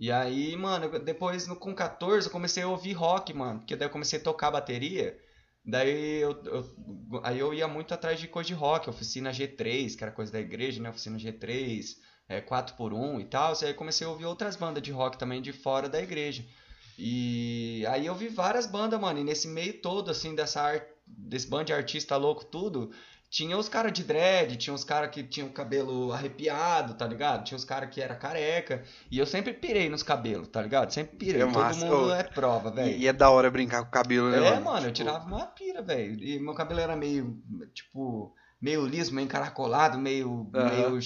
[0.01, 3.61] E aí, mano, depois com 14 eu comecei a ouvir rock, mano.
[3.61, 5.17] Porque daí eu comecei a tocar bateria.
[5.65, 10.03] Daí eu, eu- aí eu ia muito atrás de coisa de rock, oficina G3, que
[10.03, 10.91] era coisa da igreja, né?
[10.91, 11.97] Oficina G3,
[12.29, 13.55] é, 4x1 e tal.
[13.63, 16.45] E aí comecei a ouvir outras bandas de rock também de fora da igreja.
[16.99, 19.19] E aí eu vi várias bandas, mano.
[19.21, 22.91] E nesse meio todo, assim, dessa arte, desse bando de artista louco, tudo.
[23.33, 27.45] Tinha os caras de dread, tinha os caras que tinham o cabelo arrepiado, tá ligado?
[27.45, 28.85] Tinha os caras que era careca.
[29.11, 30.91] E eu sempre pirei nos cabelos, tá ligado?
[30.93, 31.41] Sempre pirei.
[31.41, 31.87] É Todo massa.
[31.87, 32.95] mundo Ô, é prova, velho.
[32.95, 35.47] E, é da hora brincar com o cabelo, né, É, mano, eu Tipo, tirava uma
[35.47, 36.23] pira, velho.
[36.23, 37.43] E meu cabelo era meio,
[37.73, 40.69] tipo, meio liso, meio encaracolado, meio, Aham.
[40.71, 41.01] meio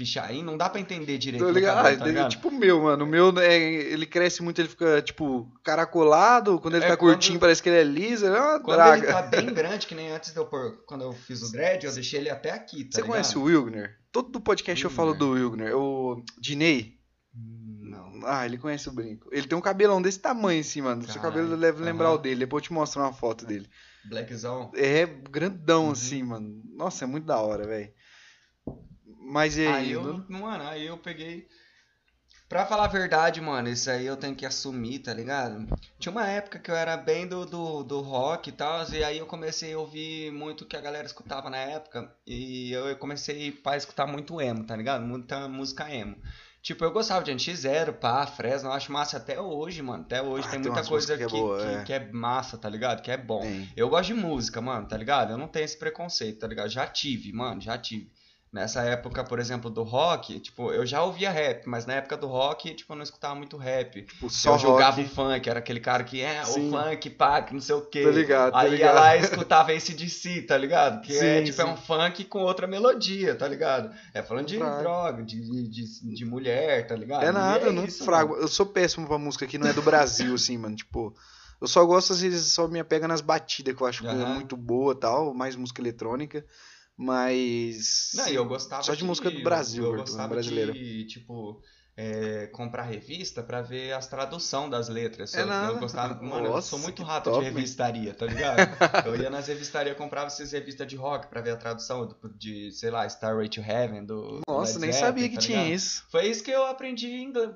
[0.00, 0.42] pichain.
[0.42, 1.76] Não dá pra entender direito Tô ligado.
[1.76, 2.30] cabelo, Ah, tá ligado?
[2.30, 3.04] tipo o meu, mano.
[3.04, 6.58] O meu, é, ele cresce muito, ele fica, tipo, caracolado.
[6.58, 8.26] Quando ele É, fica quando- curtinho, parece que ele é liso.
[8.26, 8.96] É uma Quando draga.
[9.04, 11.84] ele tá bem grande, que nem antes de eu pôr, quando eu fiz o dread,
[11.84, 13.06] eu deixei ele até aqui, tá Você ligado?
[13.10, 13.96] conhece o Wilgner?
[14.10, 15.76] Todo do podcast eu falo do Wilgner.
[15.76, 16.98] O Dinei.
[17.34, 18.20] Não.
[18.24, 19.28] Ah, ele conhece o brinco.
[19.32, 21.02] Ele tem um cabelão desse tamanho assim, mano.
[21.04, 21.42] Seu Caralho.
[21.44, 22.14] cabelo deve lembrar Aham.
[22.16, 22.40] o dele.
[22.40, 23.68] Depois eu te mostro uma foto dele.
[24.08, 24.70] Blackzão.
[24.74, 25.90] É grandão Uhum.
[25.92, 26.62] assim, mano.
[26.74, 27.90] Nossa, é muito da hora, velho.
[29.30, 29.72] Mas e aí?
[29.72, 31.46] Aí eu, mano, aí eu peguei.
[32.48, 35.68] Pra falar a verdade, mano, isso aí eu tenho que assumir, tá ligado?
[36.00, 39.18] Tinha uma época que eu era bem do, do, do rock e tal, e aí
[39.18, 43.56] eu comecei a ouvir muito o que a galera escutava na época, e eu comecei
[43.64, 45.04] a escutar muito emo, tá ligado?
[45.04, 46.16] Muita música emo.
[46.60, 50.02] Tipo, eu gostava de NX0, pá, Fresno, eu acho massa até hoje, mano.
[50.02, 51.84] Até hoje Ah, tem tem muita coisa que, que é boa, que, é.
[51.84, 53.00] que é massa, tá ligado?
[53.00, 53.40] Que é bom.
[53.40, 53.72] Tem.
[53.76, 55.30] Eu gosto de música, mano, tá ligado?
[55.30, 56.68] Eu não tenho esse preconceito, tá ligado?
[56.68, 58.10] Já tive, mano, já tive.
[58.52, 62.26] Nessa época, por exemplo, do rock, tipo, eu já ouvia rap, mas na época do
[62.26, 64.02] rock, tipo, eu não escutava muito rap.
[64.02, 65.02] Tipo, só eu rock.
[65.02, 66.66] o funk, era aquele cara que é Sim.
[66.66, 68.02] o funk, pá, que não sei o quê.
[68.02, 68.94] Tô ligado, tô Aí ia ligado.
[68.96, 71.00] lá e escutava esse DC, tá ligado?
[71.00, 71.70] Que é Sim, tipo, é sim.
[71.70, 73.94] um funk com outra melodia, tá ligado?
[74.12, 77.22] É falando de droga, de, de, de, de mulher, tá ligado?
[77.22, 78.32] É nada, eu não isso, frago.
[78.32, 78.42] mano.
[78.42, 80.74] Eu sou péssimo pra música que não é do Brasil, assim, mano.
[80.74, 81.14] Tipo,
[81.60, 84.10] eu só gosto, às vezes, só me apega nas batidas, que eu acho que é
[84.10, 84.34] Aham.
[84.34, 86.44] muito boa e tal, mais música eletrônica.
[87.02, 88.12] Mas.
[88.14, 90.72] Não, eu gostava Só de música do Brasil, eu Arthur, gostava brasileira.
[90.74, 91.62] de, tipo,
[92.00, 95.34] é, comprar revista pra ver as tradução das letras.
[95.34, 98.58] É Eu, eu gostava, mano, eu Nossa, sou muito rato top, de revistaria, tá ligado?
[99.04, 102.90] eu ia nas revistarias, comprava essas revistas de rock pra ver a tradução de, sei
[102.90, 106.06] lá, Starway to Heaven, do Nossa, Led nem Zeppelin, sabia que tá tinha isso.
[106.10, 107.50] Foi isso que eu aprendi, inglês,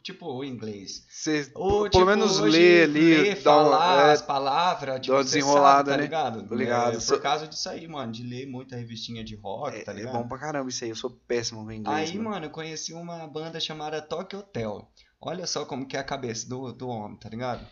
[0.00, 1.04] tipo, o inglês.
[1.08, 5.90] Você, Ou, pelo tipo, menos hoje, ler ali, ler, falar é, as palavras, tipo, desenrolada,
[5.90, 6.02] sabe, tá né?
[6.04, 6.54] ligado?
[6.54, 6.98] Ligado.
[6.98, 9.96] É, por causa disso aí, mano, de ler muita revistinha de rock, é, tá é
[9.96, 10.12] ligado?
[10.12, 10.90] bom pra caramba isso aí.
[10.90, 12.10] Eu sou péssimo com inglês.
[12.10, 12.30] Aí, mano.
[12.30, 14.88] mano, eu conheci uma banda chamada Tokyo Hotel.
[15.20, 17.66] Olha só como que é a cabeça do, do homem, tá ligado?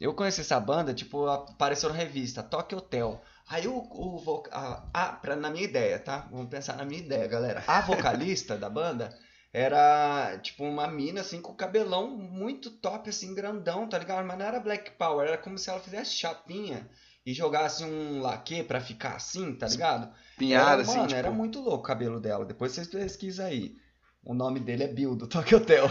[0.00, 3.20] Eu conheci essa banda, tipo, apareceu na revista Tokyo Hotel.
[3.48, 6.28] Aí o, o voca- a, a- pra, na minha ideia, tá?
[6.30, 7.62] Vamos pensar na minha ideia, galera.
[7.66, 9.14] A vocalista da banda
[9.52, 14.24] era, tipo, uma mina, assim, com cabelão muito top, assim, grandão, tá ligado?
[14.26, 16.88] Mas não era Black Power, era como se ela fizesse chapinha
[17.26, 20.10] e jogasse um laque pra ficar assim, tá ligado?
[20.38, 21.18] Pinhada, era, assim, mano, tipo.
[21.18, 22.44] era muito louco o cabelo dela.
[22.46, 23.74] Depois vocês pesquisam aí.
[24.22, 25.86] O nome dele é Bill, do Tokyo Hotel.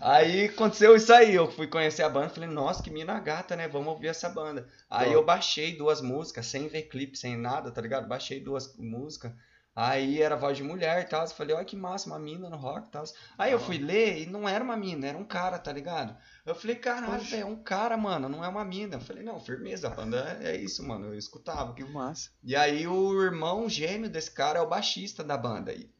[0.00, 1.34] aí aconteceu isso aí.
[1.34, 3.66] Eu fui conhecer a banda falei, nossa, que mina gata, né?
[3.66, 4.68] Vamos ouvir essa banda.
[4.90, 5.14] Aí Top.
[5.14, 8.06] eu baixei duas músicas, sem ver clipe, sem nada, tá ligado?
[8.06, 9.32] Baixei duas músicas.
[9.76, 11.20] Aí era voz de mulher e tal.
[11.22, 13.04] Eu falei, olha que massa, uma mina no rock e tal.
[13.36, 16.16] Aí eu fui ler e não era uma mina, era um cara, tá ligado?
[16.46, 18.96] Eu falei, caralho, é um cara, mano, não é uma mina.
[18.96, 21.08] Eu falei, não, firmeza, a banda é é isso, mano.
[21.08, 21.74] Eu escutava.
[21.74, 22.30] Que massa.
[22.42, 25.74] E aí o irmão gêmeo desse cara é o baixista da banda.
[25.74, 25.90] E,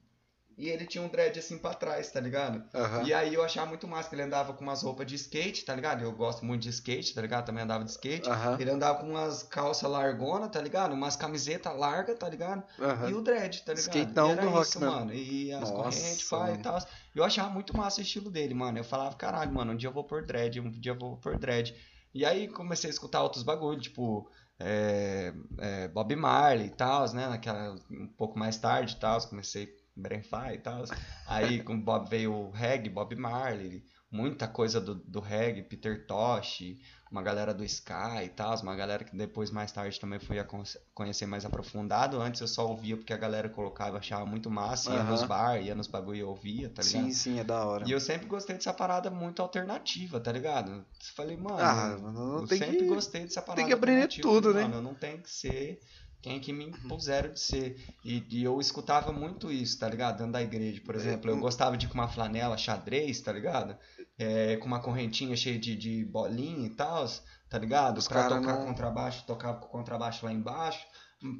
[0.59, 2.64] e ele tinha um dread assim pra trás, tá ligado?
[2.75, 3.03] Aham.
[3.03, 5.75] E aí eu achava muito massa que ele andava com umas roupas de skate, tá
[5.75, 6.03] ligado?
[6.03, 7.45] Eu gosto muito de skate, tá ligado?
[7.45, 8.29] Também andava de skate.
[8.29, 8.57] Aham.
[8.59, 10.95] Ele andava com umas calças largona, tá ligado?
[10.95, 12.62] Umas camisetas largas, tá ligado?
[12.81, 13.11] Aham.
[13.11, 13.97] E o dread, tá ligado?
[13.97, 15.12] Skateão era do rock isso, mano.
[15.12, 16.79] E as Nossa, correntes, pá, e tal.
[17.14, 18.79] Eu achava muito massa o estilo dele, mano.
[18.79, 21.37] Eu falava, caralho, mano, um dia eu vou por dread, um dia eu vou por
[21.37, 21.77] dread.
[22.14, 27.29] E aí comecei a escutar outros bagulho, tipo é, é, Bob Marley e tal, né?
[27.29, 30.85] Naquela, um pouco mais tarde e tal, comecei a Brenfar e tal.
[31.27, 36.77] Aí com Bob veio o reggae, Bob Marley, muita coisa do, do reggae, Peter Tosh,
[37.11, 40.45] uma galera do Sky e tal, uma galera que depois mais tarde também fui a
[40.45, 40.63] con-
[40.95, 42.21] conhecer mais aprofundado.
[42.21, 45.11] Antes eu só ouvia porque a galera colocava, achava muito massa, ia Aham.
[45.11, 47.03] nos bar, ia nos bagulho e ouvia, tá ligado?
[47.05, 47.87] sim, sim, é da hora.
[47.89, 50.85] E eu sempre gostei dessa parada muito alternativa, tá ligado?
[51.15, 51.97] Falei, mano, Ah,
[52.41, 54.29] eu tem sempre que- gostei dessa parada que aprender alternativa.
[54.29, 54.63] tudo, né?
[54.63, 55.81] Mano, não tem que ser
[56.27, 57.77] quem que me impuseram de ser.
[58.05, 60.19] E, e eu escutava muito isso, tá ligado?
[60.19, 61.31] Dentro da igreja, por exemplo.
[61.31, 63.77] Eu gostava de ir com uma flanela xadrez, tá ligado?
[64.19, 67.07] É, com uma correntinha cheia de, de bolinha e tal,
[67.49, 67.99] tá ligado?
[67.99, 70.85] Os pra cara tocar não- contrabaixo, tocava com contrabaixo lá embaixo.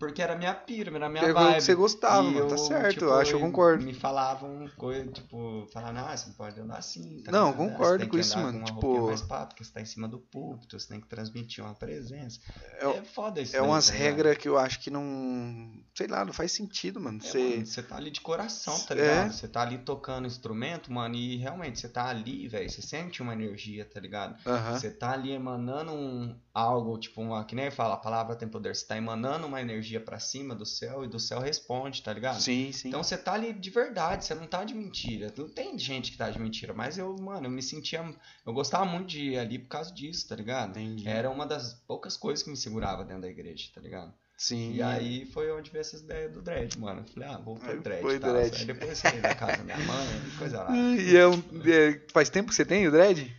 [0.00, 1.60] Porque era minha pira, era minha vibe.
[1.60, 2.48] você gostava, E mano.
[2.48, 3.84] Tá eu, certo, tipo, acho, eu concordo.
[3.84, 7.22] Me falavam coisa, tipo, falando, ah, você não pode andar assim.
[7.22, 7.56] Tá Não, ligado?
[7.70, 10.08] concordo com que isso, andar mano, Com tipo- mais pá, porque você tá em cima
[10.08, 12.40] do púlpito, você tem que transmitir uma presença.
[12.80, 13.54] É- É, foda isso.
[13.54, 15.72] É daí, umas tá regras que eu acho que não.
[15.96, 17.18] Sei lá, não faz sentido, mano.
[17.24, 17.64] É, Você.
[17.64, 18.98] você tá ali de coração, tá É.
[18.98, 19.32] ligado?
[19.32, 23.32] Você tá ali tocando instrumento, mano, e realmente você tá ali, velho, você sente uma
[23.32, 24.37] energia, tá ligado?
[24.74, 28.76] Você tá ali emanando um algo, tipo, uma, que nem fala, a palavra tem poder,
[28.76, 32.42] você tá emanando uma energia pra cima do céu e do céu responde, tá ligado?
[32.42, 32.88] Sim, sim.
[32.88, 35.32] Então você tá ali de verdade, você não tá de mentira.
[35.35, 38.04] Não tem gente que tá de mentira, mas eu, mano, eu me sentia.
[38.44, 40.78] Eu gostava muito de ir ali por causa disso, tá ligado?
[40.78, 41.09] Entendi.
[41.09, 44.12] Era uma das poucas coisas que me segurava dentro da igreja, tá ligado?
[44.37, 44.75] Sim.
[44.75, 47.05] E aí foi onde veio essas ideias do dread, mano.
[47.07, 48.03] Falei, ah, vou pro dread.
[48.03, 48.33] foi tal.
[48.35, 48.55] dread.
[48.55, 50.07] Aí depois eu saí da casa da minha mãe,
[50.38, 50.72] coisa lá.
[50.77, 51.42] E é um.
[51.64, 53.35] é- faz tempo que você tem o dread?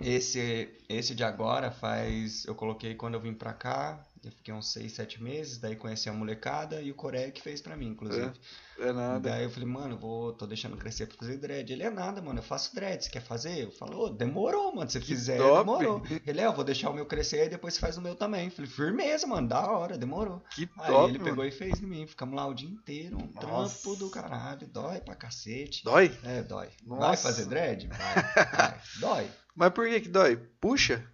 [0.00, 2.46] Esse, esse de agora faz.
[2.46, 4.06] Eu coloquei quando eu vim pra cá.
[4.24, 5.58] Eu fiquei uns 6, 7 meses.
[5.58, 8.32] Daí conheci a molecada e o Coré que fez pra mim, inclusive.
[8.78, 9.30] É nada.
[9.30, 11.72] Daí eu falei, mano, eu vou, tô deixando crescer pra fazer dread.
[11.72, 13.64] Ele é nada, mano, eu faço dread, você quer fazer?
[13.64, 15.58] Eu falo, "Ô, demorou, mano, se fizer, top.
[15.58, 16.02] demorou.
[16.26, 18.46] Ele, é, eu vou deixar o meu crescer e depois você faz o meu também.
[18.46, 20.42] Eu falei, firmeza, mano, da hora, demorou.
[20.54, 21.30] Que Aí top, ele mano.
[21.30, 23.78] pegou e fez em mim, ficamos lá o dia inteiro, um Nossa.
[23.82, 25.82] trampo do caralho, dói pra cacete.
[25.84, 26.16] Dói?
[26.24, 26.68] É, dói.
[26.86, 27.22] Vai Nossa.
[27.22, 27.88] fazer dread?
[27.88, 27.98] Vai,
[28.56, 28.80] vai.
[29.00, 29.30] Dói.
[29.54, 30.36] Mas por que que dói?
[30.60, 31.04] Puxa?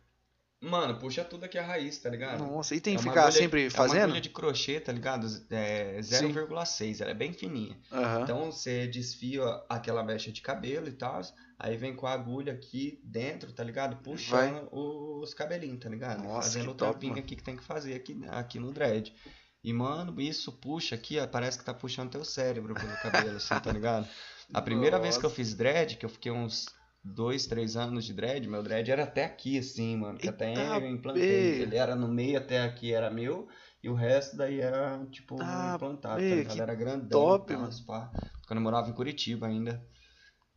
[0.64, 2.38] Mano, puxa tudo aqui a raiz, tá ligado?
[2.44, 4.03] Nossa, e tem É que ficar agulha- sempre É uma fazendo?
[4.05, 5.27] agulha de crochê, tá ligado?
[5.50, 7.77] É 0,6, ela é bem fininha.
[7.92, 8.22] Aham.
[8.22, 11.20] Então você desfia aquela mecha de cabelo e tal,
[11.59, 13.96] aí vem com a agulha aqui dentro, tá ligado?
[14.03, 16.22] Puxando os cabelinhos, tá ligado?
[16.22, 17.24] Nossa, Fazendo o top, trampinho mano.
[17.24, 19.12] aqui que tem que fazer aqui, aqui no dread.
[19.62, 23.59] E, mano, isso puxa aqui, ó, parece que tá puxando teu cérebro pelo cabelo, assim,
[23.61, 24.07] tá ligado?
[24.53, 25.37] A primeira vez que eu Nossa.
[25.37, 26.66] fiz dread, que eu fiquei uns
[27.05, 30.19] dois, três anos de dread, meu dread era até aqui, assim, mano.
[30.19, 31.62] Que até eu implantei.
[31.62, 33.47] Ele era no meio até aqui, era meu.
[33.83, 37.09] E o resto daí era, tipo, Tá, implantado, bê, tá Era grandão.
[37.21, 37.73] top, tal, mano.
[38.47, 39.87] Quando eu morava em Curitiba ainda.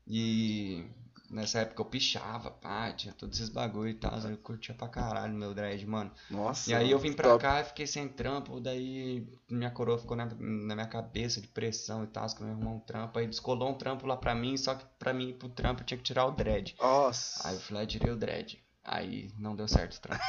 [0.07, 0.85] E
[1.29, 4.13] nessa época eu pichava, pá, tinha todos esses bagulho e tal.
[4.13, 6.11] aí Eu curtia pra caralho meu dread, mano.
[6.29, 6.69] Nossa.
[6.69, 7.41] E aí eu vim pra top.
[7.41, 12.03] cá e fiquei sem trampo, daí minha coroa ficou na, na minha cabeça de pressão
[12.03, 13.19] e tal, que eu ia arrumar um trampo.
[13.19, 15.85] Aí descolou um trampo lá pra mim, só que pra mim ir pro trampo eu
[15.85, 16.75] tinha que tirar o dread.
[16.79, 17.47] Nossa.
[17.47, 18.61] Aí eu fui lá e tirei o dread.
[18.83, 20.23] Aí não deu certo o trampo.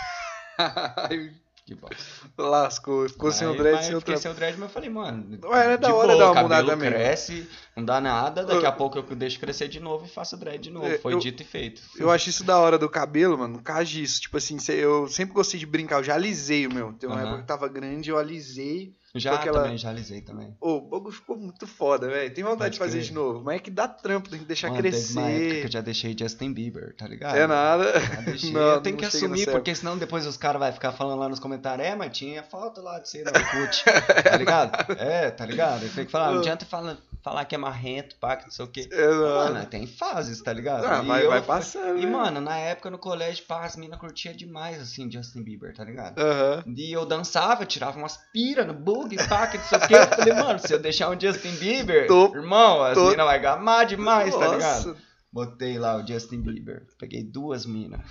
[1.68, 1.96] Que bosta.
[2.38, 3.07] Lascou.
[3.11, 4.20] Ficou sem o dread, mas sem o trampo.
[4.22, 5.38] sem o dread, mas eu falei, mano.
[5.44, 6.94] Ué, é da hora boa, dar uma mudada mesmo.
[6.94, 10.62] cresce, não dá nada, daqui a pouco eu deixo crescer de novo e faço dread
[10.62, 10.87] de novo.
[10.87, 11.83] É, Foi eu- dito e feito.
[11.98, 13.61] Eu acho isso da hora do cabelo, mano.
[13.62, 14.22] Cagiço.
[14.22, 15.96] Tipo assim, eu sempre gostei de brincar.
[15.98, 16.94] Eu já alisei o meu.
[16.94, 17.26] Tem uma Aham.
[17.26, 18.94] época que tava grande, eu alisei.
[19.18, 20.57] Já aquela- também, já alisei também.
[20.61, 22.33] Ô, o bagulho ficou muito foda, velho.
[22.33, 23.04] Tem vontade Pode de fazer crer.
[23.04, 23.42] de novo.
[23.44, 25.66] Mas é que dá trampo, tem que deixar Mano, teve uma época que crescer.
[25.66, 27.37] eu já deixei Justin Bieber, tá ligado?
[27.37, 27.92] É nada.
[28.24, 28.50] Deixei.
[28.59, 31.28] Não, eu tenho não que assumir, porque senão depois os caras vão ficar falando lá
[31.28, 33.85] nos comentários, é, mas tinha foto lá de você no Orkut,
[34.24, 34.78] tá ligado?
[34.98, 35.85] É, tá ligado?
[35.85, 36.96] Eu tenho que falar, não adianta falar,
[37.28, 38.88] falar que é marrento, pá, que não sei o quê.
[38.90, 39.08] É.
[39.10, 40.84] Mano, tem fases, tá ligado?
[40.84, 41.98] Ah, vai, eu- vai passando.
[41.98, 42.10] E, né?
[42.10, 46.18] mano, na época no colégio, pá, as minas curtia demais, assim, Justin Bieber, tá ligado?
[46.18, 46.64] Aham.
[46.76, 49.94] E eu dançava, eu tirava umas pira no bug, pá, que não sei o quê.
[49.94, 53.38] Eu falei, mano, se eu deixar um Justin Bieber, Tô- irmão, as tô- minas vai
[53.40, 54.86] gamar demais, tá ligado?
[54.86, 55.08] Nossa.
[55.30, 56.86] Botei lá o Justin Bieber.
[56.98, 58.00] Peguei duas minas.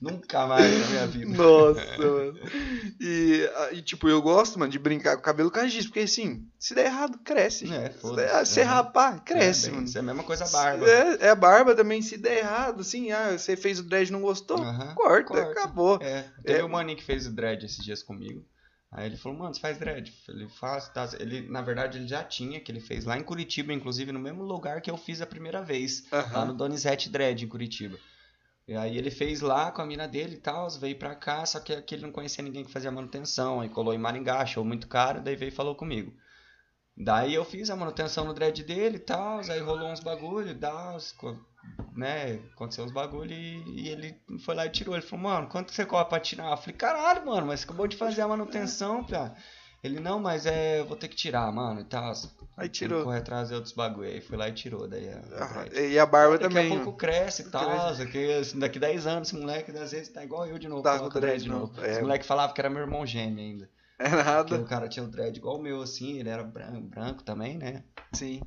[0.00, 1.36] Nunca mais na minha vida.
[1.36, 2.38] Nossa, mano.
[3.00, 6.74] E, e, tipo, eu gosto, mano, de brincar com o cabelo cagiço, porque assim, se
[6.74, 7.72] der errado, cresce.
[7.72, 8.62] É, se, der, se é.
[8.64, 9.86] rapar, cresce, É, bem, mano.
[9.88, 10.86] Isso é a mesma coisa a barba.
[10.88, 14.20] É, a barba também, se der errado, assim, ah, você fez o dread e não
[14.22, 15.50] gostou, Aham, corta, corta.
[15.50, 15.98] acabou.
[16.02, 16.64] É, teve É.
[16.64, 18.44] um maninho que fez o dread esses dias comigo.
[18.96, 20.12] Aí ele falou, mano, você faz dread?
[20.28, 21.08] Ele faz, tá.
[21.18, 24.44] Ele, na verdade, ele já tinha, que ele fez lá em Curitiba, inclusive, no mesmo
[24.44, 26.04] lugar que eu fiz a primeira vez.
[26.12, 27.98] Lá no Donizete Dread, em Curitiba.
[28.66, 31.60] E aí ele fez lá com a mina dele e tal, veio pra cá, só
[31.60, 33.60] que aqui ele não conhecia ninguém que fazia manutenção.
[33.60, 36.12] Aí colou em Maringá, achou muito caro, daí veio e falou comigo.
[36.96, 40.54] Daí eu fiz a manutenção no dread dele e tal, aí rolou uns bagulho e
[41.96, 42.34] né?
[42.52, 44.94] Aconteceu uns bagulho e, e ele foi lá e tirou.
[44.94, 46.50] Ele falou, mano, quanto você cobra pra tirar?
[46.50, 49.34] Eu falei, caralho, mano, mas acabou de fazer a manutenção, pá.
[49.82, 52.12] Ele, não, mas é, vou ter que tirar, mano, e tal.
[52.56, 52.98] Aí tirou.
[53.00, 54.08] que correr atrás de outros bagulho.
[54.08, 55.78] Aí fui lá e tirou, daí a, Ah.
[55.80, 56.72] E a barba Daqui também.
[56.72, 57.94] a pouco cresce e tal.
[57.96, 60.82] Daqui, assim, daqui 10 anos, esse moleque, às vezes, tá igual eu de novo.
[60.82, 61.72] Tá com dread de novo.
[61.82, 61.90] é.
[61.92, 63.68] Esse moleque falava que era meu irmão gêmeo ainda.
[63.98, 64.56] É Porque nada.
[64.56, 67.82] o cara tinha o dread igual o meu, assim, ele era branco, branco também, né?
[68.12, 68.40] Sim.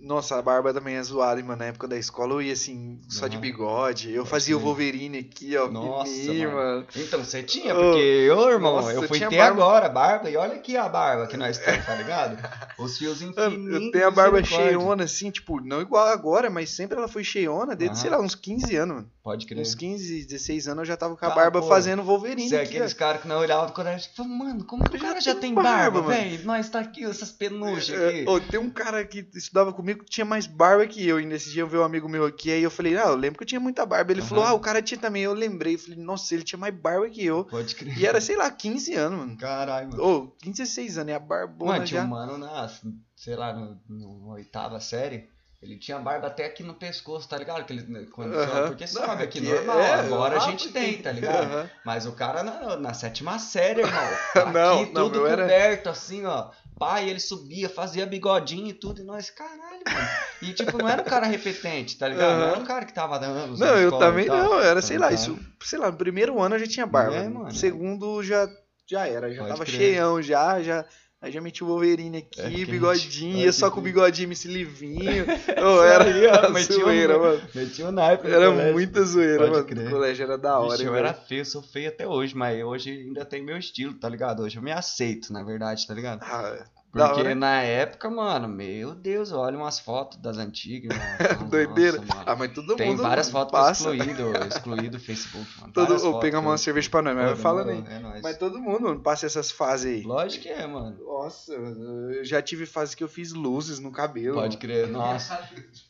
[0.00, 1.58] Nossa, a barba também é zoada, mano.
[1.58, 4.12] Na época da escola eu ia assim, só de bigode.
[4.12, 4.60] Eu fazia o.
[4.60, 5.70] Wolverine aqui, ó.
[5.70, 6.86] Nossa, fininho, mano.
[6.96, 9.44] Então, você tinha, porque eu, irmão, nossa, eu fui barba.
[9.46, 12.38] agora barba, e olha aqui a barba que nós temos, tá ligado?
[12.78, 13.74] Os fios Mano, infinitos.
[13.84, 17.76] eu tenho a barba cheiona, assim, tipo, não igual agora, mas sempre ela foi cheiona
[17.76, 18.00] desde, Aham.
[18.02, 19.10] sei lá, uns 15 anos, mano.
[19.22, 19.60] Pode crer.
[19.62, 21.68] Uns 15, 16 anos eu já tava com a Tá, barba pô.
[21.68, 22.96] fazendo Wolverine Você é aqueles ó.
[22.96, 25.54] caras que não olhavam pro colégio e falavam, mano, como que o cara já tem
[25.54, 26.44] barba, barba, mano." velho?
[26.44, 28.24] Nós tá aqui, essas penugem É, aqui.
[28.28, 31.20] ô, tem um cara que estudava comigo que tinha mais barba que eu.
[31.20, 33.38] E nesse dia eu vi um amigo meu aqui, aí eu falei, ah, eu lembro
[33.38, 34.12] que eu tinha muita barba.
[34.12, 34.28] Ele Aham.
[34.28, 35.22] falou, ah, o cara tinha também.
[35.22, 37.44] Eu lembrei, eu falei, nossa, ele tinha mais barba que eu.
[37.44, 37.98] Pode crer.
[37.98, 39.36] E era, sei lá, 15 anos, mano.
[39.36, 40.02] Caralho, mano.
[40.02, 42.06] Ô, 15, 16 anos, e a barbona Mano, tinha já.
[42.06, 42.70] um mano na,
[43.16, 45.28] sei lá, no, no oitava série.
[45.62, 47.64] Ele tinha barba até aqui no pescoço, tá ligado?
[47.64, 48.66] Que ele, né, quando Aham.
[48.68, 49.80] Porque Não, sobe aqui normal.
[49.80, 51.42] é, Agora a lá gente porque- tem, tá ligado?
[51.44, 51.70] Aham.
[51.86, 53.94] Mas o cara na, na sétima série, irmão.
[54.36, 56.50] Aqui Não, não, tudo meu era- coberto, assim, ó.
[56.78, 59.00] Pai, ele subia, fazia bigodinho e tudo.
[59.00, 60.08] E nós, caralho, mano.
[60.42, 62.38] E tipo, não era um cara repetente, tá ligado?
[62.38, 65.22] Não era um cara que tava dando Não, eu também não, era, sei lá, ligado?
[65.22, 67.14] isso, sei lá, no primeiro ano eu já tinha barba.
[67.16, 67.54] É, no mano.
[67.54, 68.48] segundo já,
[68.86, 69.76] já era, já Pode tava crer.
[69.76, 70.84] cheião já, já.
[71.24, 75.24] Aí já meti o Wolverine aqui, É, bigodinho, ia só com o bigodinho esse livinho.
[75.56, 77.40] Isso era aí, ó, metia um- zoeira, mano.
[77.54, 78.72] Metia o naipe Era colégio.
[78.74, 79.64] muita zoeira, Pode mano.
[79.64, 79.86] crer.
[79.86, 82.90] O colégio era da hora, Vixe, eu era feio, sou feio até hoje, mas hoje
[82.90, 84.42] ainda tem meu estilo, tá ligado?
[84.42, 86.20] Hoje eu me aceito, na verdade, tá ligado?
[86.22, 86.62] Ah,
[86.94, 90.96] Porque na época, mano, meu Deus, olha umas fotos das antigas.
[90.96, 91.96] Fala, Doideira.
[91.98, 92.22] nossa, mano.
[92.26, 93.94] Ah, mas todo Tem mundo várias mano, fotos passa.
[93.96, 95.72] excluído, excluído do Facebook, mano.
[95.72, 97.82] Todo, fotos pega uma eu- cerveja pra nós, mas falando aí.
[97.82, 98.20] demorou, É.
[98.22, 100.02] Mas todo mundo, mano, passa essas fases aí.
[100.02, 100.96] Lógico que é, mano.
[101.04, 104.34] Nossa, eu já tive fase que eu fiz luzes no cabelo.
[104.34, 104.58] Pode mano.
[104.60, 105.38] crer, nossa.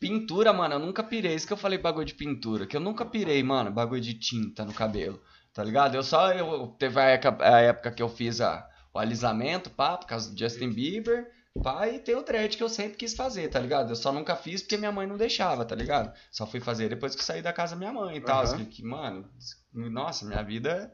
[0.00, 1.34] Pintura, mano, eu nunca pirei.
[1.34, 2.66] Isso que eu falei bagulho de pintura.
[2.66, 5.20] Que eu nunca pirei, mano, bagulho de tinta no cabelo.
[5.52, 5.94] Tá ligado?
[5.94, 6.32] Eu só.
[6.32, 10.70] Eu, teve a época que eu fiz a, o alisamento, pá, por causa do Justin
[10.70, 11.30] Bieber.
[11.62, 13.90] Pá, e tem o dread que eu sempre quis fazer, tá ligado?
[13.90, 16.12] Eu só nunca fiz porque minha mãe não deixava, tá ligado?
[16.30, 18.42] Só fui fazer depois que saí da casa da minha mãe e tal.
[18.44, 18.64] Aham.
[18.64, 19.28] Que, mano,
[19.72, 20.92] nossa, minha vida.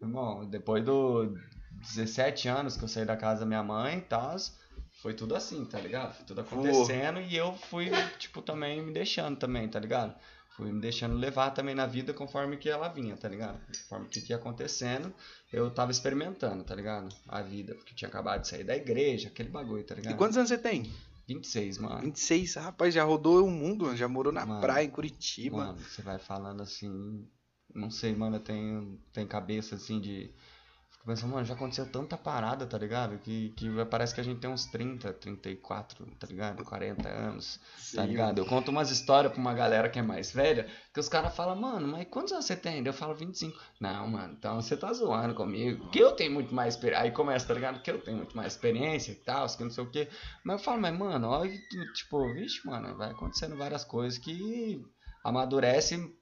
[0.00, 1.36] Irmão, depois do
[1.94, 4.34] 17 anos que eu saí da casa da minha mãe e tal,
[5.00, 6.14] foi tudo assim, tá ligado?
[6.14, 10.14] Foi tudo acontecendo e eu fui, tipo, também me deixando também, tá ligado?
[10.56, 13.60] Fui me deixando levar também na vida conforme que ela vinha, tá ligado?
[13.66, 15.14] Conforme que ia acontecendo,
[15.52, 17.14] eu tava experimentando, tá ligado?
[17.28, 20.14] A vida, porque tinha acabado de sair da igreja, aquele bagulho, tá ligado?
[20.14, 20.90] E quantos anos você tem?
[21.26, 22.00] 26, mano.
[22.02, 25.56] 26, rapaz, já rodou o mundo, já morou na Mano, praia, em Curitiba.
[25.58, 27.24] Mano, você vai falando assim.
[27.72, 30.30] Não sei, mano, eu tenho, tenho cabeça assim de.
[31.00, 33.18] Fico pensando, mano, já aconteceu tanta parada, tá ligado?
[33.18, 36.62] Que, que parece que a gente tem uns 30, 34, tá ligado?
[36.62, 37.58] 40 anos,
[37.94, 38.38] tá Sim, ligado?
[38.38, 41.56] Eu conto umas histórias pra uma galera que é mais velha, que os caras falam,
[41.56, 42.84] mano, mas quantos anos você tem?
[42.84, 43.58] Eu falo 25.
[43.80, 45.88] Não, mano, então você tá zoando comigo.
[45.88, 47.04] Que eu tenho muito mais experiência.
[47.04, 47.80] Aí começa, tá ligado?
[47.80, 50.06] Que eu tenho muito mais experiência e tal, que não sei o quê.
[50.44, 51.50] Mas eu falo, mas, mano, olha,
[51.94, 54.84] tipo, vixe, mano, vai acontecendo várias coisas que
[55.24, 56.14] amadurece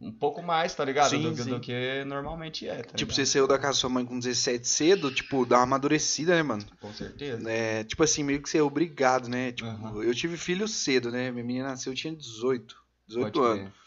[0.00, 1.10] um pouco mais, tá ligado?
[1.10, 1.50] Sim, do, que- sim.
[1.50, 4.66] do que normalmente é, tá Tipo, você saiu da casa da sua mãe com 17
[4.68, 6.64] cedo, tipo, dá uma amadurecida, né, mano?
[6.80, 7.50] Com certeza.
[7.50, 9.52] É, tipo assim, meio que você é obrigado, né?
[9.52, 10.02] Tipo, Aham.
[10.02, 11.30] eu tive filho cedo, né?
[11.30, 12.74] Minha menina nasceu, eu tinha 18.
[13.08, 13.60] 18 Pode anos.
[13.70, 13.80] crer.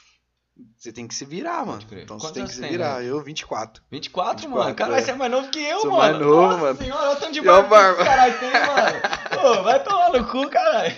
[0.78, 1.82] Você tem que se virar, mano.
[1.94, 2.98] Então Quantos você tem que se tem, virar.
[3.00, 3.08] velho?
[3.08, 3.82] Eu, 24.
[3.90, 4.76] 24, 24, mano.
[4.76, 5.02] Caralho, é.
[5.02, 6.00] você é mais novo que eu, Sou mano.
[6.00, 6.78] mais novo, Nossa mano.
[6.78, 9.02] senhora, o tanto de E barba caralho tem, mano.
[9.64, 10.94] Vai tomar no cu, caralho.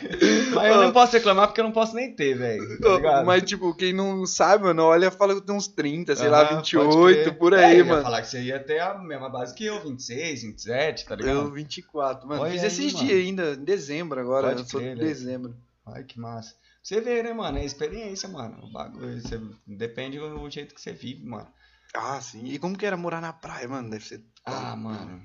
[0.54, 2.80] Mas eu não posso reclamar porque eu não posso nem ter, velho.
[2.80, 3.24] Tá?
[3.24, 6.32] Mas, tipo, quem não sabe, mano, olha, fala que eu tenho uns 30, sei Aham,
[6.32, 7.38] lá, pode 28, crer.
[7.38, 8.04] por É, aí, eu ia mano.
[8.04, 11.36] falar que você ia ter a mesma base que eu, 26, 27, tá ligado?
[11.38, 12.28] Eu, 24.
[12.28, 13.06] Mano, Olha fiz aí, esses mano.
[13.08, 14.48] dias ainda, em dezembro agora.
[14.50, 15.00] Pode eu sou de velho.
[15.00, 15.56] dezembro.
[15.88, 16.54] Ai, que massa.
[16.84, 17.58] Você vê, né, mano?
[17.58, 18.58] É experiência, mano.
[18.64, 19.20] O bagulho.
[19.22, 19.40] Você...
[19.66, 21.48] Depende do jeito que você vive, mano.
[21.96, 22.44] Ah, sim.
[22.46, 23.90] E como que era morar na praia, mano?
[23.90, 24.22] Deve ser.
[24.46, 25.22] Ah, mano.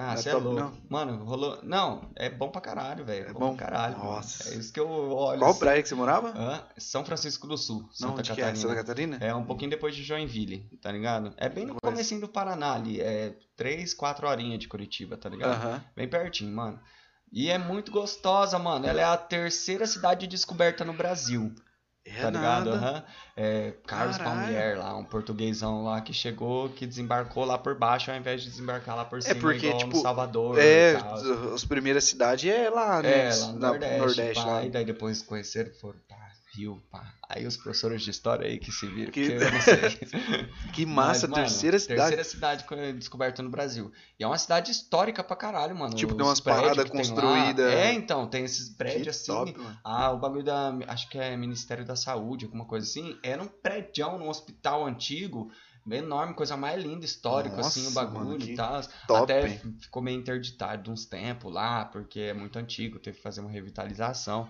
[0.00, 0.60] Ah, Não é você é top, louco.
[0.60, 0.72] não?
[0.88, 1.58] Mano, rolou.
[1.62, 3.26] Não, é bom pra caralho, velho.
[3.26, 3.56] É É bom, bom?
[3.56, 3.98] pra caralho.
[3.98, 4.10] mano.
[4.12, 4.48] Nossa.
[4.48, 5.38] É isso que eu olho.
[5.38, 5.60] Qual assim.
[5.60, 6.30] praia que você morava?
[6.30, 6.62] Hã?
[6.78, 8.34] São Francisco do Sul, Não, Santa que é?
[8.36, 8.56] Catarina.
[8.62, 9.18] Santa Catarina?
[9.20, 11.34] É um pouquinho depois de Joinville, tá ligado?
[11.36, 11.80] É bem no Conheço.
[11.96, 13.00] comecinho do Paraná ali.
[13.00, 15.52] É 3, 4 horinhas de Curitiba, tá ligado?
[15.52, 15.84] Aham.
[15.94, 16.80] Bem pertinho, mano.
[17.32, 18.86] E é muito gostosa, mano.
[18.86, 21.54] Ela é a terceira cidade descoberta no Brasil.
[22.04, 22.70] É tá ligado?
[22.70, 23.04] Aham.
[23.36, 24.40] É, Carlos Caralho.
[24.40, 28.48] Palmier lá, um portuguesão lá que chegou, que desembarcou lá por baixo ao invés de
[28.50, 30.96] desembarcar lá por cima, porque, igual tipo, no Salvador É,
[31.54, 33.28] as primeiras cidades é lá, né?
[33.28, 34.64] É, lá no Na- Nordeste, Nordeste pá, lá.
[34.64, 35.98] e daí depois conheceram, foram
[36.52, 37.14] Rio, pá.
[37.28, 39.36] Aí os professores de história aí que se viram, Que-.
[40.74, 41.98] Que massa, Mas, mano, terceira cidade.
[42.00, 43.92] Terceira cidade co- descoberta no Brasil.
[44.18, 45.94] E é uma cidade histórica pra caralho, mano.
[45.94, 47.72] Tipo, tem umas paradas que construídas.
[47.72, 49.26] É, então, tem esses Que prédios assim.
[49.52, 49.54] top.
[49.84, 50.72] Ah, o bagulho da.
[50.88, 53.16] Acho que é Ministério da Saúde, alguma coisa assim.
[53.22, 55.52] Era um prédio num hospital antigo,
[55.88, 58.80] enorme, coisa mais linda, histórico, assim, o Nossa, bagulho mano, que e tal.
[59.06, 59.22] top.
[59.32, 59.48] Até
[59.80, 64.48] ficou meio interditado uns tempos lá, porque é muito antigo, teve que fazer uma revitalização.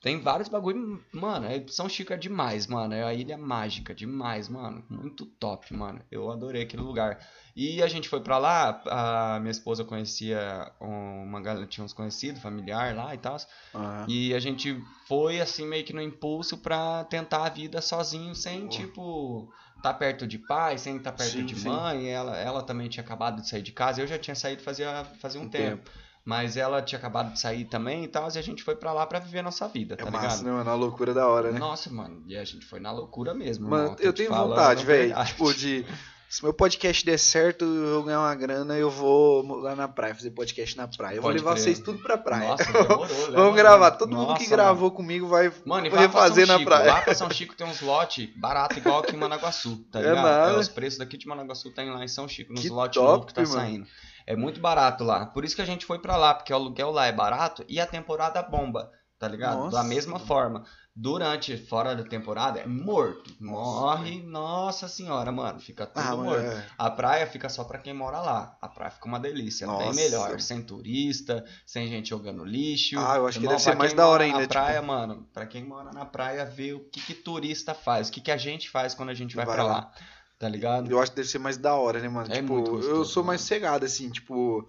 [0.00, 2.94] Tem vários bagulho, mano, é- São Chico é demais, mano.
[2.94, 4.84] É a ilha mágica, demais, mano.
[4.88, 6.00] Muito top, mano.
[6.10, 7.18] Eu adorei aquele lugar.
[7.56, 12.40] E a gente foi pra lá, a minha esposa conhecia uma galera, tinha uns conhecidos,
[12.40, 13.36] familiar lá e tal.
[13.74, 14.06] Aham.
[14.08, 18.68] E a gente foi assim meio que no impulso pra tentar a vida sozinho, sem
[18.68, 21.68] tipo tá perto de pai, sem estar perto Sim, de sim.
[21.68, 22.08] mãe.
[22.08, 24.00] Ela, ela também tinha acabado de sair de casa.
[24.00, 25.90] Eu já tinha saído fazia fazia um, Um tempo.
[26.28, 29.06] Mas ela tinha acabado de sair também e tal, e a gente foi pra lá
[29.06, 30.42] pra viver a nossa vida, É tá massa, ligado?
[30.44, 30.68] né, mano?
[30.70, 31.58] A loucura da hora, né?
[31.58, 33.66] Nossa, mano, e a gente foi na loucura mesmo.
[33.66, 35.24] Mano, irmão, eu te tenho vontade, a velho.
[35.24, 35.86] Tipo, de.
[36.28, 40.30] Se meu podcast der certo, eu ganhar uma grana, eu vou lá na praia, fazer
[40.32, 41.16] podcast na praia.
[41.16, 41.62] Eu vou Pode levar crer.
[41.64, 42.48] vocês tudo pra praia.
[42.48, 43.90] Nossa, demorou, leva Vamos gravar.
[43.92, 46.68] Todo mundo que Nossa, gravou comigo vai Mano, vou vai refazer na Chico.
[46.68, 46.92] praia.
[46.92, 50.22] Lá pra São Chico tem uns lotes barato igual aqui em Managaçu, tá É ligado?
[50.22, 50.58] nada.
[50.58, 53.40] os preços daqui de Managaçu tem lá em São Chico, nos lotes novos que tá
[53.40, 53.52] mano.
[53.54, 53.86] saindo.
[54.30, 55.24] É muito barato lá.
[55.24, 57.80] Por isso que a gente foi pra lá, porque o aluguel lá é barato e
[57.80, 59.56] a temporada bomba, tá ligado?
[59.58, 59.78] Nossa.
[59.78, 60.64] Da mesma forma.
[61.00, 63.32] Durante, fora da temporada, é morto.
[63.40, 65.60] Morre, nossa senhora, mano.
[65.60, 66.40] Fica tudo Ah, morto.
[66.40, 66.66] é.
[66.76, 68.56] A praia fica só pra quem mora lá.
[68.60, 69.94] A praia fica uma delícia, bem Nossa.
[69.94, 70.40] melhor.
[70.40, 72.98] Sem turista, sem gente jogando lixo.
[72.98, 75.46] Ah, eu acho que deve ser mais da hora ainda, Na tipo- praia, mano, pra
[75.46, 78.68] quem mora na praia, ver o que, que turista faz, o que, que a gente
[78.68, 79.72] faz quando a gente vai, Vai pra lá.
[79.72, 79.92] lá.
[80.38, 80.90] Tá ligado?
[80.90, 82.32] Eu acho que deve ser mais da hora, né, mano?
[82.32, 84.68] É tipo, muito eu gostoso, sou mais cegado, assim, tipo.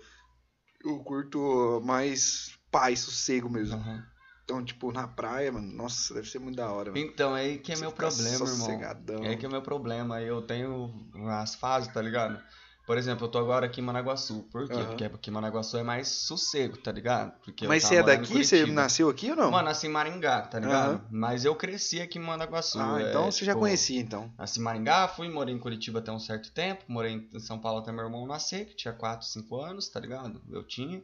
[0.84, 3.76] Eu curto mais paz, sossego mesmo.
[3.76, 4.03] Aham.
[4.43, 7.05] Então, tipo, na praia, mano, nossa, deve ser muito da hora, mano.
[7.05, 8.82] Então, é aí que é Você meu problema, irmão.
[9.24, 10.20] É aí que é meu problema.
[10.22, 10.91] Eu tenho
[11.30, 12.41] as fases, tá ligado?
[12.90, 14.48] Por exemplo, eu tô agora aqui em Managuaçu.
[14.52, 14.74] Por quê?
[14.74, 14.86] Aham.
[14.88, 17.40] Porque aqui em Managuaçu é mais sossego, tá ligado?
[17.46, 18.44] Porque Mas você é daqui?
[18.44, 19.52] Você nasceu aqui ou não?
[19.52, 20.94] Mano, nasci em Maringá, tá ligado?
[20.94, 21.06] Aham.
[21.12, 22.80] Mas eu cresci aqui em Managuaçu.
[22.80, 24.34] ah, é, então você já tipo, conhecia, então.
[24.36, 27.78] Nasci em Maringá, fui, morei em Curitiba até um certo tempo, morei em São Paulo
[27.78, 30.42] até meu irmão nascer, que tinha 4, 5 anos, tá ligado?
[30.50, 31.04] Eu tinha.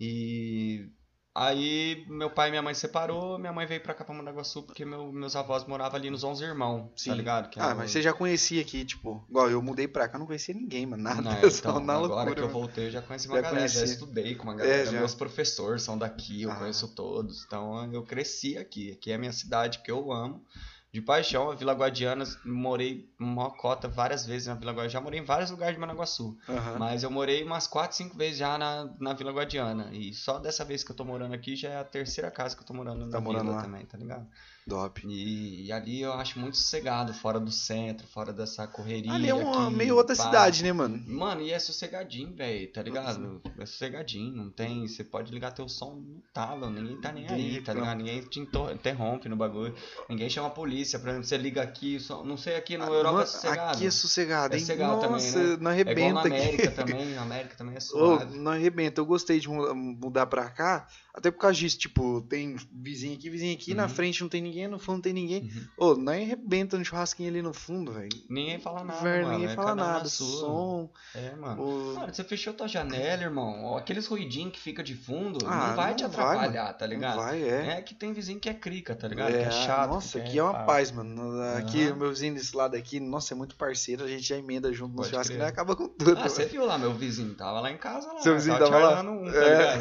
[0.00, 0.90] E
[1.34, 4.84] aí meu pai e minha mãe separou, minha mãe veio pra cá pra Mandaguaçu porque
[4.84, 7.10] meu- meus avós moravam ali nos 11 irmãos, Sim.
[7.10, 7.48] tá ligado?
[7.48, 10.18] Que é Ah, o- mas você já conhecia aqui, tipo, igual eu mudei pra cá,
[10.18, 12.34] não conhecia ninguém, mano, nada, Não, só então, na agora loucura.
[12.34, 13.94] que eu voltei, eu já conheci uma Já galera, já conhecia.
[13.94, 14.92] estudei com uma galera, É, já.
[14.92, 16.56] meus professores são daqui, eu Ah.
[16.56, 20.44] conheço todos, então eu cresci aqui, aqui é a minha cidade que eu amo,
[20.92, 25.20] de paixão, a Vila Guadiana, morei uma cota várias vezes na Vila Guadiana, já morei
[25.20, 26.78] em vários lugares de Managuaçu, Aham.
[26.78, 30.64] mas eu morei umas 4, 5 vezes já na, na Vila Guadiana, e só dessa
[30.66, 33.08] vez que eu tô morando aqui já é a terceira casa que eu tô morando
[33.08, 33.62] Tá na morando vila lá.
[33.62, 34.26] também, tá ligado?
[34.68, 35.02] Top.
[35.06, 39.34] E, e ali eu acho muito sossegado, fora do centro, fora dessa correria Ali é
[39.34, 40.22] uma aqui, meio outra pá.
[40.24, 41.02] cidade, né, mano?
[41.06, 43.42] Mano, e é sossegadinho, velho, tá ligado?
[43.58, 44.86] É sossegadinho, não tem.
[44.86, 47.98] Você pode ligar teu som no talo, ninguém tá nem aí, tá ligado?
[47.98, 49.74] Ninguém te inter- interrompe no bagulho.
[50.08, 53.10] Ninguém chama a polícia, por exemplo, você liga aqui, só, não sei aqui no Europa
[53.12, 53.76] Mano, é sossegado.
[53.76, 54.60] Aqui é sossegado, É hein?
[54.64, 55.56] sossegado também, Nossa, né?
[55.60, 56.28] não É igual arrebenta na aqui.
[56.36, 58.38] América também, na América também é Ô, suave.
[58.38, 59.00] não arrebenta.
[59.00, 63.28] Eu gostei de mu- mudar pra cá, até por causa disso, tipo, tem vizinho aqui,
[63.28, 63.88] vizinho aqui, na Uhum.
[63.90, 65.42] frente não tem ninguém, no fundo não tem ninguém.
[65.42, 65.90] Uhum.
[65.90, 68.08] Ô, não arrebenta no churrasquinho ali no fundo, velho.
[68.30, 70.08] Ninguém fala nada, Velho, ninguém é fala um na nada.
[70.08, 70.90] Som.
[71.14, 71.62] É, mano.
[71.62, 73.76] ô, Mano, você fechou tua janela, irmão.
[73.76, 76.94] Aqueles ruidinhos que fica de fundo, Ah, não vai não te vai, atrapalhar, tá não
[76.94, 77.16] ligado?
[77.16, 77.66] vai, é.
[77.78, 79.30] É que tem vizinho que é crica, tá ligado?
[79.32, 79.90] que é É, chato.
[79.90, 80.64] Nossa, aqui é uma pá.
[80.64, 81.40] paz, mano.
[81.58, 81.92] Aqui, Aham.
[81.92, 84.04] o meu vizinho desse lado aqui, nossa, é muito parceiro.
[84.04, 85.46] A gente já emenda junto no churrasco e crer.
[85.48, 86.16] acaba com tudo.
[86.18, 88.20] Ah, você viu lá, meu vizinho tava lá em casa lá.
[88.20, 89.10] Seu vizinho tava tava lá?
[89.10, 89.72] um, tá É.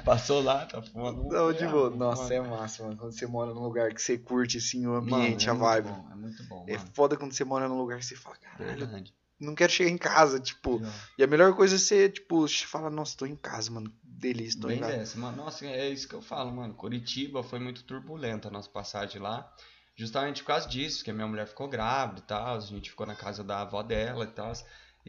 [0.04, 1.28] Passou lá, tá um.
[1.28, 1.90] Não, de boa.
[1.90, 2.96] mano, Nossa, é massa, mano.
[2.96, 5.88] Quando você mora num lugar que você curte, assim, o ambiente, Mano, a é vibe.
[5.90, 6.90] Muito bom, é muito bom, É mano.
[6.94, 9.14] foda quando você mora num lugar que você fala, caralho, Verdade.
[9.38, 10.80] não quero chegar em casa, tipo.
[11.18, 13.92] E a melhor coisa é você, tipo, fala, nossa, tô em casa, mano.
[14.02, 14.96] Delícia, tô em Bem casa.
[14.96, 15.36] dessa, mano.
[15.36, 16.72] Nossa, é isso que eu falo, mano.
[16.74, 19.52] Curitiba foi muito turbulenta a nossa passagem lá.
[19.94, 22.56] Justamente por causa disso, que a minha mulher ficou grávida e tal.
[22.56, 24.52] A gente ficou na casa da avó dela e tal.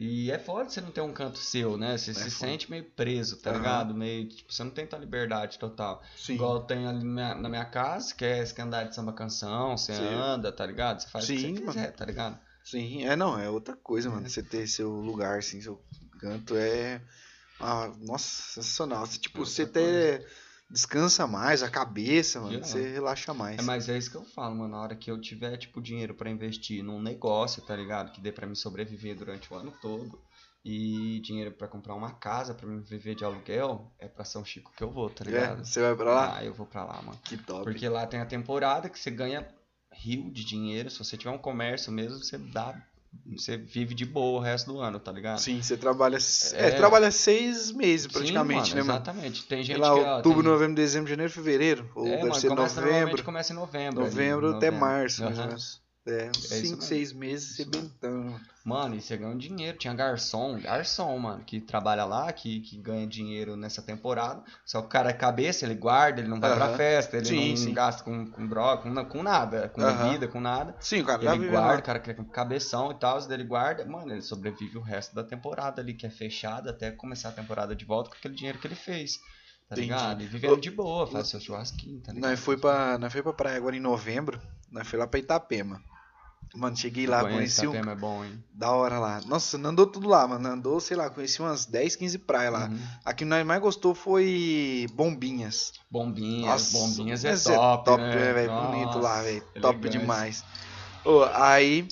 [0.00, 1.98] E é foda você não ter um canto seu, né?
[1.98, 2.52] Você se foda.
[2.52, 3.58] sente meio preso, tá Aham.
[3.58, 3.94] ligado?
[3.94, 6.00] Meio, tipo, você não tem tua liberdade total.
[6.16, 6.34] Sim.
[6.34, 8.94] Igual eu tenho ali na minha, na minha casa, que é, você quer andar de
[8.94, 10.14] samba canção, você Sim.
[10.14, 11.00] anda, tá ligado?
[11.00, 11.66] Você faz o que Sim, você mano.
[11.72, 12.38] quiser, tá ligado?
[12.62, 14.24] Sim, é não, é outra coisa, mano.
[14.24, 14.28] É.
[14.28, 15.82] Você ter seu lugar, assim, seu
[16.20, 17.02] canto é.
[17.58, 19.04] Ah, nossa, sensacional.
[19.08, 20.24] Tipo, Outra você até
[20.70, 22.52] descansa mais a cabeça, mano.
[22.52, 22.66] Yeah.
[22.66, 23.58] Você relaxa mais.
[23.58, 24.70] É, mas é isso que eu falo, mano.
[24.72, 28.12] Na hora que eu tiver, tipo, dinheiro pra investir num negócio, tá ligado?
[28.12, 30.20] Que dê pra me sobreviver durante o ano todo.
[30.64, 34.72] E dinheiro pra comprar uma casa pra me viver de aluguel, é pra São Chico
[34.76, 35.64] que eu vou, tá É, ligado?
[35.64, 36.36] você vai pra lá?
[36.36, 37.18] Ah, eu vou pra lá, mano.
[37.24, 37.62] Que top.
[37.64, 39.48] Porque lá tem a temporada que você ganha
[39.92, 40.90] rio de dinheiro.
[40.90, 42.74] Se você tiver um comércio mesmo, você dá.
[43.36, 45.38] Você vive de boa o resto do ano, tá ligado?
[45.38, 46.18] Sim, você trabalha.
[46.54, 46.70] É, É.
[46.72, 48.92] trabalha seis meses praticamente, Sim, né, mano?
[48.94, 49.04] mano?
[49.04, 49.44] Exatamente.
[49.44, 50.00] Tem gente lá, que.
[50.00, 50.50] ó, outubro, tem...
[50.52, 51.90] novembro, dezembro, janeiro, fevereiro.
[51.94, 53.22] Ou É, deve mano, ser começa, novembro.
[53.24, 54.00] começa em novembro.
[54.02, 54.80] ali, Novembro até novembro.
[54.80, 55.80] março, mais ou menos.
[56.08, 56.82] É, uns É isso 5, mesmo.
[56.82, 58.40] 6 meses sebentando.
[58.64, 59.78] Mano, e você ganha um dinheiro.
[59.78, 64.42] Tinha garçom, garçom, mano, que trabalha lá, que, que ganha dinheiro nessa temporada.
[64.66, 66.76] Só que o cara é cabeça, ele guarda, ele não vai pra Aham.
[66.76, 67.72] festa, ele Sim, não sim.
[67.72, 70.74] gasta com, com droga, com, com nada, com bebida, com nada.
[70.80, 73.44] Sim, o cara tá Ele vivendo guarda, o cara que é cabeção e tal, ele
[73.44, 77.32] guarda, mano, ele sobrevive o resto da temporada ali, que é fechada, até começar a
[77.32, 79.18] temporada de volta com aquele dinheiro que ele fez.
[79.68, 79.90] Tá Entendi.
[79.92, 80.22] ligado?
[80.22, 82.30] E vivendo de boa, faz seu churrasquinho, tá ligado?
[82.30, 84.40] Nós foi, pra, nós foi pra praia agora em novembro.
[84.70, 85.82] Nós foi lá pra Itapema.
[86.54, 87.74] Mano, cheguei lá, conheci um.
[87.74, 88.42] É bom, hein?
[88.52, 89.20] Da hora lá.
[89.26, 90.48] Nossa, não andou tudo lá, mano.
[90.48, 92.68] Andou, sei lá, conheci umas 10, 15 praias lá.
[92.68, 92.78] Uhum.
[93.04, 95.72] A que nós mais gostou foi Bombinhas.
[95.90, 98.14] Bombinhas, bombinhas é mas top, né?
[98.14, 98.48] né, velho?
[98.52, 99.42] Nossa, Bonito lá, velho.
[99.60, 100.00] Top elegância.
[100.00, 100.44] demais.
[101.04, 101.86] Ô, aí,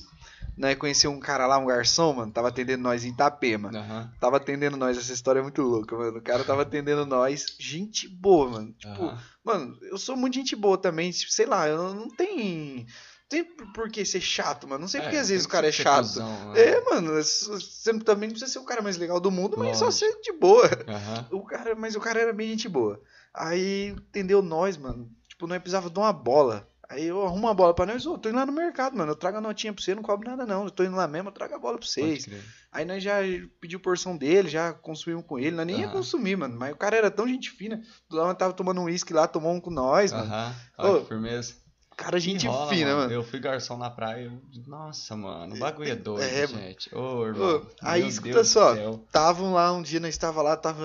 [0.56, 2.32] nós conhecemos um cara lá, um garçom, mano.
[2.32, 3.68] Tava atendendo nós em Itapema.
[3.68, 6.18] Aham, Tava atendendo nós, essa história é muito louca, mano.
[6.18, 8.72] O cara tava atendendo nós, gente boa, mano.
[8.72, 9.18] Tipo, aham.
[9.44, 11.10] mano, eu sou muito gente boa também.
[11.10, 12.86] tipo, Sei lá, eu não tem.
[13.28, 14.82] Tem por que ser chato, mano.
[14.82, 16.02] Não sei porque É, às vezes o cara é chato.
[16.02, 16.60] cuzão, né?
[16.60, 19.90] É, mano, você também não precisa ser o cara mais legal do mundo, mas só
[19.90, 20.68] ser de boa.
[20.86, 21.26] Aham.
[21.32, 23.00] O cara, mas o cara era bem gente boa.
[23.34, 25.10] Aí entendeu nós, mano.
[25.28, 26.68] Tipo, nós precisava de uma bola.
[26.88, 29.10] Aí eu arrumo uma bola pra nós, ô, tô indo lá no mercado, mano.
[29.10, 30.62] Eu trago a notinha pra você, não cobro nada não.
[30.64, 32.28] Eu tô indo lá mesmo, eu trago a bola pra vocês.
[32.70, 33.16] Aí nós já
[33.60, 35.50] pediu porção dele, já consumimos com ele.
[35.56, 36.56] Nós nem ia consumir, mano.
[36.56, 37.82] Mas o cara era tão gente fina.
[38.08, 40.26] Do lado tava tomando um uísque lá, tomou um com nós, mano.
[40.32, 40.54] Aham.
[40.78, 41.54] Ô, Olha que firmeza.
[41.96, 43.10] Cara, gente rola, fina, mano.
[43.10, 44.30] Eu fui garçom na praia.
[44.66, 45.54] Nossa, mano.
[45.54, 46.94] O bagulho é doido, É, gente.
[46.94, 47.56] Ô, irmão.
[47.56, 48.74] Ô, aí meu escuta Deus só.
[48.74, 50.84] Estavam lá, um dia nós estava lá, tava.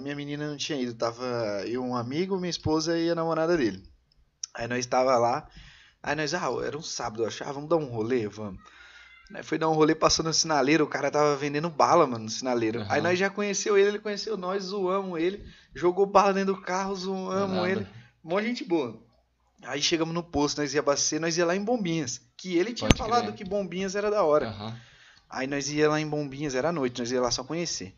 [0.00, 1.24] Minha menina não tinha ido, tava
[1.64, 3.84] eu, um amigo, minha esposa e a namorada dele.
[4.52, 5.46] Aí nós estava lá,
[6.02, 8.60] aí nós, ah, era um sábado, eu achava, ah, vamos dar um rolê, vamos.
[9.32, 12.30] Aí foi dar um rolê, passou no sinaleiro, o cara tava vendendo bala, mano, no
[12.30, 12.80] sinaleiro.
[12.88, 13.02] Aí Aham.
[13.02, 17.68] nós já conheceu ele, ele conheceu nós, zoamos ele, jogou bala dentro do carro, zoamos
[17.68, 17.86] ele.
[18.24, 19.00] Mó gente boa.
[19.64, 22.20] Aí chegamos no posto, nós ia abastecer, nós ia lá em Bombinhas.
[22.36, 23.34] Que ele tinha Pode falado crer.
[23.34, 24.48] que Bombinhas era da hora.
[24.48, 24.76] Aham.
[25.28, 27.94] Aí nós ia lá em Bombinhas, era à noite, nós ia lá só conhecer.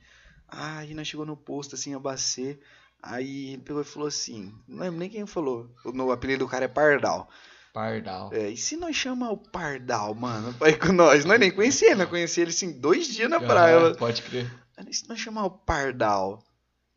[0.48, 2.58] Aí nós chegou no posto, assim, abastecer.
[3.02, 5.70] Aí ele pegou e falou assim, não lembro nem quem falou.
[5.84, 7.30] O apelido do cara é Pardal.
[7.72, 8.30] Pardal.
[8.32, 11.24] É, e se nós chamar o Pardal, mano, pra ir com nós?
[11.24, 13.94] Nós nem conhecia ele, nós conhecia ele assim, dois dias na praia.
[13.94, 14.50] Pode crer.
[14.76, 16.42] Aí, E se nós chamar o Pardal?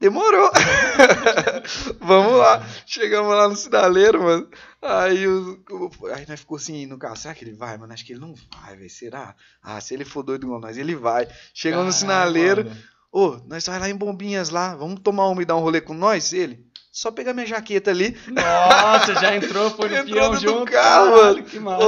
[0.04, 0.52] Demorou.
[2.02, 2.62] Vamos lá.
[2.86, 4.50] Chegamos lá no sinaleiro, mano.
[4.82, 7.16] Aí, o, o- aí nós ficou assim no carro.
[7.16, 7.94] Será que ele vai, mano?
[7.94, 8.90] Acho que ele não vai, velho.
[8.90, 9.34] Será?
[9.62, 11.26] Ah, se ele for doido igual nós, ele vai.
[11.54, 12.66] Chegamos no sinaleiro.
[12.66, 12.78] mano.
[13.12, 14.76] Ô, nós vai lá em Bombinhas lá.
[14.76, 16.34] Vamos tomar uma e dar um rolê com nós?
[16.34, 16.66] Ele.
[16.96, 18.16] Só pegar minha jaqueta ali.
[18.28, 20.72] Nossa, já entrou, foi no Entrou peão dentro do junto.
[20.72, 21.44] carro, mano.
[21.44, 21.84] Que massa.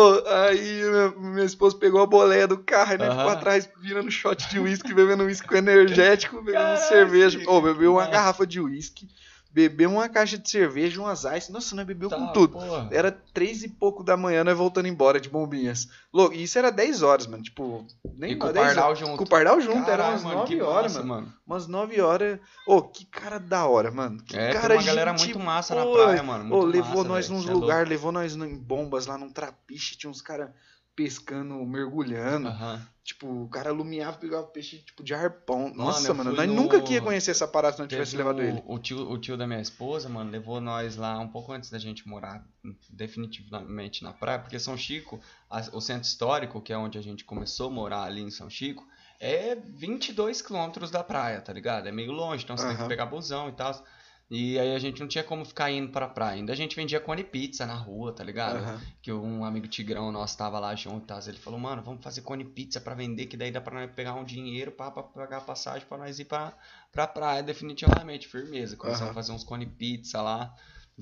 [0.49, 3.17] Aí minha, minha esposa pegou a boleia do carro e nós Aham.
[3.17, 7.39] ficou atrás virando shot de uísque, bebendo uísque energético, bebendo Caralho, cerveja.
[7.47, 9.07] Ô, bebeu uma garrafa de uísque,
[9.55, 11.49] bebeu uma caixa de cerveja, umas ice.
[11.49, 12.57] Nossa, nós bebeu Tá, com tudo.
[12.59, 12.89] porra.
[12.91, 15.87] Era três e pouco da manhã, nós voltando embora de bombinhas.
[16.13, 17.41] Louco, e isso era 10 horas, mano.
[17.41, 17.87] Tipo,
[18.17, 19.15] nem E com o 10 Pardal junto.
[19.15, 21.33] Com o Pardal junto, era Caralho, umas mano, 9 que horas, massa, mano.
[21.47, 22.39] Umas 9 horas.
[22.67, 24.21] Ô, que cara da hora, mano.
[24.23, 26.53] Que É, cara tem uma galera gente muito massa na praia, mano.
[26.53, 29.97] Ô, Muito levou massa, nós Cê é lugares, levou nós em bombas lá num trapiche,
[29.97, 30.49] tinha uns caras
[30.95, 32.47] pescando, mergulhando.
[32.47, 32.81] Aham.
[33.03, 35.71] Tipo, o cara alumiava e pegava peixe tipo de arpão.
[35.75, 38.41] Nossa, mano, nós no- nunca que ia conhecer essa parada se não tivesse levado o,
[38.41, 38.63] ele.
[38.65, 41.77] O tio, o tio da minha esposa, mano, levou nós lá um pouco antes da
[41.77, 42.43] gente morar
[42.89, 45.19] definitivamente na praia, porque São Chico,
[45.49, 48.49] a- o centro histórico, que é onde a gente começou a morar ali em São
[48.49, 48.85] Chico,
[49.19, 51.87] é 22 quilômetros da praia, tá ligado?
[51.87, 52.83] É meio longe, então você tem Aham.
[52.83, 53.71] que pegar busão e tal.
[54.29, 56.37] E aí a gente não tinha como ficar indo pra praia.
[56.37, 58.57] Ainda a gente vendia cone pizza na rua, tá ligado?
[58.57, 58.81] Aham.
[59.01, 61.19] Que um amigo tigrão nosso tava lá junto tal.
[61.27, 64.15] Ele falou, mano, vamos fazer cone pizza pra vender, que daí dá pra nós pegar
[64.15, 66.57] um dinheiro pra, pra pagar a passagem pra nós ir pra,
[66.91, 68.75] pra praia, definitivamente, firmeza.
[68.75, 69.11] Começamos Aham.
[69.11, 70.55] a fazer uns cone pizza lá,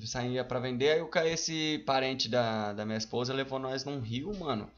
[0.04, 1.06] saía pra vender.
[1.14, 4.70] Aí esse parente da, da minha esposa levou nós num rio, mano.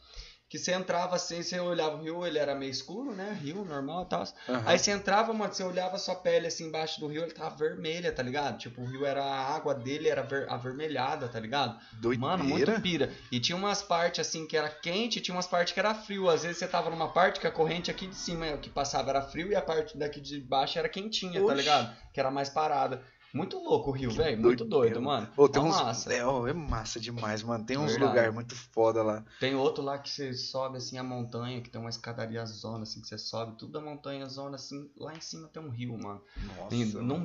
[0.48, 3.36] Que você entrava assim, você olhava o rio, ele era meio escuro, né?
[3.42, 4.22] Rio normal e tal.
[4.48, 4.62] Aham.
[4.64, 7.56] Aí você entrava, mano, você olhava a sua pele assim embaixo do rio, ele tava
[7.56, 8.56] vermelha, tá ligado?
[8.56, 11.76] Tipo, o rio era a água dele, era ver- avermelhada, tá ligado?
[11.94, 12.36] Doideira.
[12.36, 13.12] Mano, muito pira.
[13.32, 16.30] E tinha umas partes assim que era quente, e tinha umas partes que era frio.
[16.30, 19.22] Às vezes você tava numa parte que a corrente aqui de cima que passava era
[19.22, 21.56] frio e a parte daqui de baixo era quentinha, tá Oxi.
[21.56, 21.96] ligado?
[22.12, 23.02] Que era mais parada.
[23.32, 24.40] Muito louco o rio, velho.
[24.40, 25.28] Muito doido, mano.
[25.36, 25.76] Ô, tem Mó uns...
[25.76, 26.12] massa.
[26.12, 27.64] É, ó, é massa demais, mano.
[27.64, 29.24] Tem uns lugares muito foda lá.
[29.38, 33.00] Tem outro lá que você sobe assim a montanha, que tem uma escadaria zona, assim,
[33.00, 36.22] que você sobe tudo a montanha zona, assim, lá em cima tem um rio, mano.
[36.42, 36.74] Nossa.
[36.74, 37.18] E no,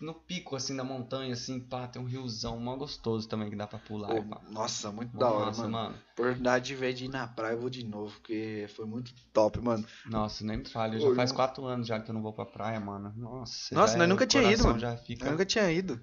[0.00, 3.66] no pico assim da montanha, assim, pá, tem um riozão mó gostoso também que dá
[3.66, 4.12] pra pular.
[4.12, 4.40] Ô, pá.
[4.50, 5.72] nossa, muito Mó da hora, massa, mano.
[5.72, 5.94] mano.
[6.12, 9.60] Oportunidade de ver de ir na praia, eu vou de novo, porque foi muito top,
[9.60, 9.84] mano.
[10.06, 12.80] Nossa, nem me fale, já faz quatro anos já que eu não vou pra praia,
[12.80, 13.12] mano.
[13.16, 14.78] Nossa, Nossa, nós é- nunca tinha ido, mano.
[14.78, 15.26] Já fica...
[15.26, 16.00] Eu nunca tinha ido.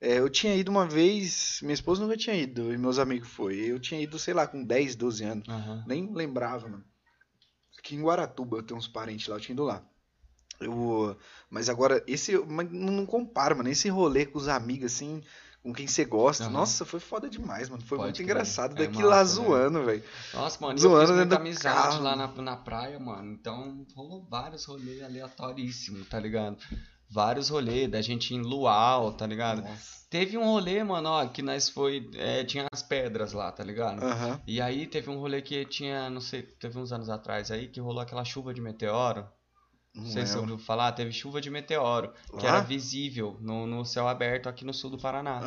[0.00, 3.56] É, eu tinha ido uma vez, minha esposa nunca tinha ido, e meus amigos foi.
[3.56, 5.48] Eu tinha ido, sei lá, com 10, 12 anos.
[5.48, 5.84] Aham.
[5.86, 6.84] Nem lembrava, mano.
[7.78, 9.82] Aqui em Guaratuba, eu tenho uns parentes lá, eu tinha ido lá.
[10.60, 11.16] Eu,
[11.50, 12.36] mas agora, esse.
[12.46, 13.68] mas Não compara, mano.
[13.68, 15.22] Esse rolê com os amigos, assim,
[15.62, 16.44] com quem você gosta.
[16.44, 16.52] Aham.
[16.52, 17.82] Nossa, foi foda demais, mano.
[17.82, 18.72] Foi Pode muito engraçado.
[18.72, 19.48] É Daqui lá massa, velho.
[19.48, 20.04] zoando, velho.
[20.34, 22.02] Nossa, mano, Zoando eu fiz muita amizade carro.
[22.02, 23.32] lá na, na praia, mano.
[23.32, 26.56] Então rolou vários rolês aleatoríssimos, tá ligado?
[27.08, 29.62] Vários rolês da gente em luau, tá ligado?
[29.62, 29.96] Nossa.
[30.10, 32.08] Teve um rolê, mano, ó, que nós foi.
[32.14, 34.02] é, tinha as pedras lá, tá ligado?
[34.02, 34.40] Aham.
[34.46, 37.80] E aí teve um rolê que tinha, não sei, teve uns anos atrás aí que
[37.80, 39.26] rolou aquela chuva de meteoro.
[39.94, 40.52] Não Não sei se você lembro.
[40.52, 42.56] ouviu falar, teve chuva de meteoro, que Lá?
[42.56, 45.40] era visível no, no céu aberto aqui no sul do Paraná.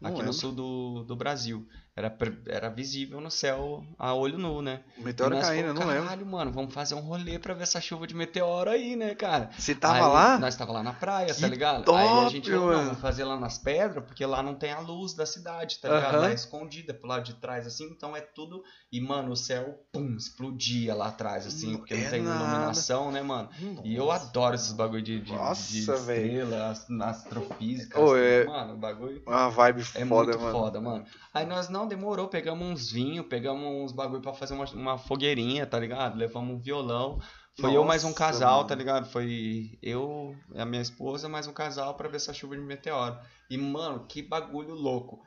[0.00, 0.32] Não aqui no lembro.
[0.32, 1.66] sul do, do Brasil.
[1.94, 2.16] Era,
[2.46, 4.80] era visível no céu a olho nu, né?
[4.96, 6.02] O meteoro caindo, falou, não lembro.
[6.04, 9.50] Caralho, mano, vamos fazer um rolê pra ver essa chuva de meteoro aí, né, cara?
[9.58, 10.38] Você tava Aí lá?
[10.38, 11.94] Nós tava lá na praia, Que tá ligado?
[11.94, 14.72] aí a top, gente falou, não, vamos fazer lá nas pedras, porque lá não tem
[14.72, 16.18] a luz da cidade, tá ligado?
[16.18, 18.64] Lá é escondida pro lado de trás, assim, então é tudo.
[18.90, 22.42] E, mano, o céu, pum, explodia lá atrás, assim, Não porque não é tem nada.
[22.42, 23.50] iluminação, né, mano?
[23.84, 24.28] E eu Nossa.
[24.28, 26.26] adoro esses bagulho de, de, de Nossa, velho.
[26.42, 28.00] estrela, ast- astrofísica.
[28.00, 29.22] Ô, astro- é- Mano, o bagulho.
[29.26, 30.52] Uma vibe É foda, muito mano.
[30.52, 31.04] foda, mano.
[31.34, 35.66] Aí nós não demorou, pegamos uns vinhos, pegamos uns bagulho pra fazer uma, uma fogueirinha,
[35.66, 36.16] tá ligado?
[36.16, 37.20] Levamos um violão.
[37.60, 38.68] Foi eu mais um Nossa, casal, mano.
[38.68, 39.10] tá ligado?
[39.10, 43.18] Foi eu, a minha esposa, mais um casal pra ver essa chuva de meteoro.
[43.50, 45.20] E, mano, que bagulho louco.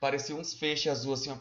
[0.00, 1.36] Parecia uns feixes azul assim, ó.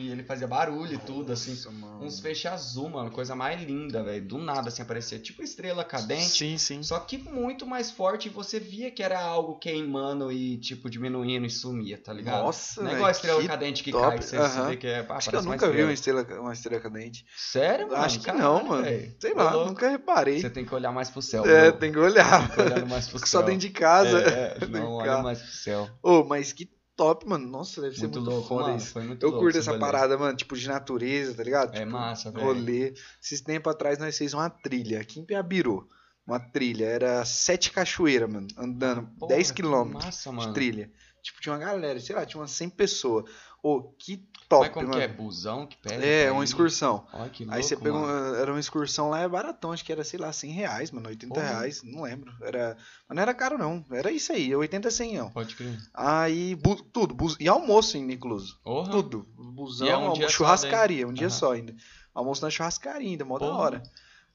[0.00, 1.56] E ele fazia barulho e tudo, assim.
[1.70, 2.04] Mano.
[2.04, 3.10] Uns feixes azul, mano.
[3.10, 4.24] Coisa mais linda, velho.
[4.26, 6.28] Do nada, assim, aparecia tipo estrela cadente.
[6.28, 6.82] Sim, sim.
[6.82, 11.46] Só que muito mais forte e você via que era algo queimando e, tipo, diminuindo
[11.46, 12.42] e sumia, tá ligado?
[12.44, 14.08] Nossa, Não é igual a estrela que cadente que top.
[14.08, 14.68] cai, você, Aham.
[14.68, 15.06] vê que é.
[15.08, 16.26] Ah, Acho que eu nunca vi uma estrela.
[16.40, 17.24] uma estrela cadente.
[17.36, 18.02] Sério, mano?
[18.02, 18.82] Acho que Caralho, não, mano.
[18.84, 19.14] velho.
[19.20, 19.68] Sei lá, louco.
[19.70, 20.40] nunca reparei.
[20.40, 21.44] Você tem que olhar mais pro céu.
[21.46, 21.72] É, meu.
[21.72, 22.48] tem que olhar.
[22.48, 23.42] Tem que olhar mais pro Só céu.
[23.42, 24.18] dentro de casa.
[24.18, 25.88] É, Dentro não, olha mais pro céu.
[26.02, 27.46] Ô, mas que top, mano.
[27.46, 28.76] Nossa, deve ser Muito muito, louco, foda mano.
[28.78, 29.00] isso.
[29.00, 31.74] Muito Eu louco curto essa parada, mano, tipo de natureza, tá ligado?
[31.74, 32.44] É Tipo, massa, velho.
[32.44, 32.94] rolê.
[33.22, 35.88] Esses tempos atrás nós fizemos uma trilha aqui em Piabiru.
[36.26, 40.90] Uma trilha, era sete cachoeiras, mano, andando Porra, 10 que quilômetros de trilha.
[41.22, 43.30] Tipo, tinha uma galera, sei lá, tinha umas 100 pessoas.
[43.62, 44.98] Ô, que top, Mas como mano.
[44.98, 45.08] que é?
[45.08, 46.04] Busão que pega?
[46.04, 47.06] É, uma excursão.
[47.12, 48.34] Olha que louco, Aí você pegou, mano.
[48.36, 51.34] era uma excursão lá, é baratão, acho que era, sei lá, 100 reais, mano, 80
[51.34, 51.46] Porra.
[51.46, 52.32] reais, não lembro.
[52.42, 52.76] Era,
[53.08, 55.30] mas não era caro não, era isso aí, 80, 100 não.
[55.30, 55.78] Pode crer.
[55.94, 58.58] Aí, bu- tudo, bus- e almoço ainda incluso.
[58.62, 58.90] Porra.
[58.90, 59.26] Tudo.
[59.36, 61.36] Busão, é um almo- dia só churrascaria, um dia Aham.
[61.36, 61.74] só ainda.
[62.14, 63.82] Almoço na churrascaria ainda, mó da hora.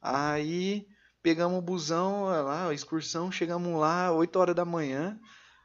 [0.01, 0.87] Aí
[1.21, 5.19] pegamos o busão lá, a excursão, chegamos lá 8 horas da manhã.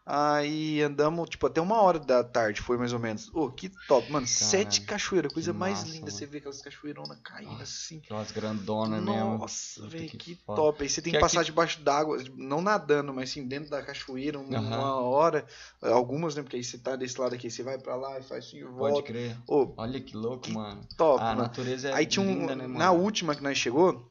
[0.09, 3.29] Aí andamos, tipo, até uma hora da tarde, foi mais ou menos.
[3.35, 4.25] Ô, que top, mano.
[4.25, 6.01] Sete cachoeiras, coisa mais massa, linda.
[6.07, 6.13] mano.
[6.13, 7.99] Você vê aquelas cachoeironas caindo Nossa, assim.
[8.05, 9.39] Aquelas grandonas mesmo.
[9.39, 10.81] Nossa, velho, que que, top.
[10.85, 13.83] Aí você tem Que que passar aqui- debaixo d'água, não nadando, mas assim, dentro da
[13.83, 15.45] cachoeira, um- uma hora.
[15.83, 16.43] Algumas, né?
[16.43, 18.63] Porque aí você tá desse lado aqui, você vai pra lá e faz assim e
[18.63, 19.03] Pode volta.
[19.03, 19.37] crer.
[19.49, 20.87] Ô, Olha que louco, Que mano.
[20.97, 21.43] top, a mano.
[21.43, 22.29] natureza é Aí tinha um.
[22.29, 22.79] linda, né, mano?
[22.79, 24.09] na última que nós chegou,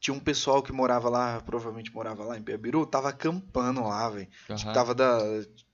[0.00, 4.28] tinha um pessoal que morava lá, provavelmente morava lá em Piabiru, tava acampando lá, velho.
[4.46, 4.72] Tipo, Aham.
[4.72, 5.18] tava da.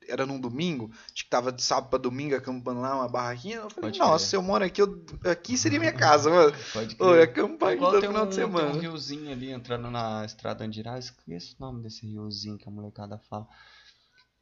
[0.06, 3.56] Era num domingo, acho que tava de sábado pra domingo acampando lá, uma barraquinha.
[3.56, 4.28] Eu falei, Pode nossa, crer.
[4.28, 6.52] se eu moro aqui, eu- aqui seria minha casa, mano.
[6.74, 7.22] Pode Ô, crer.
[7.22, 8.68] acampar aqui todo tem final um, de tem semana.
[8.68, 10.98] um riozinho ali entrando na estrada Andirá.
[10.98, 13.46] Esqueço o nome desse riozinho que a molecada fala.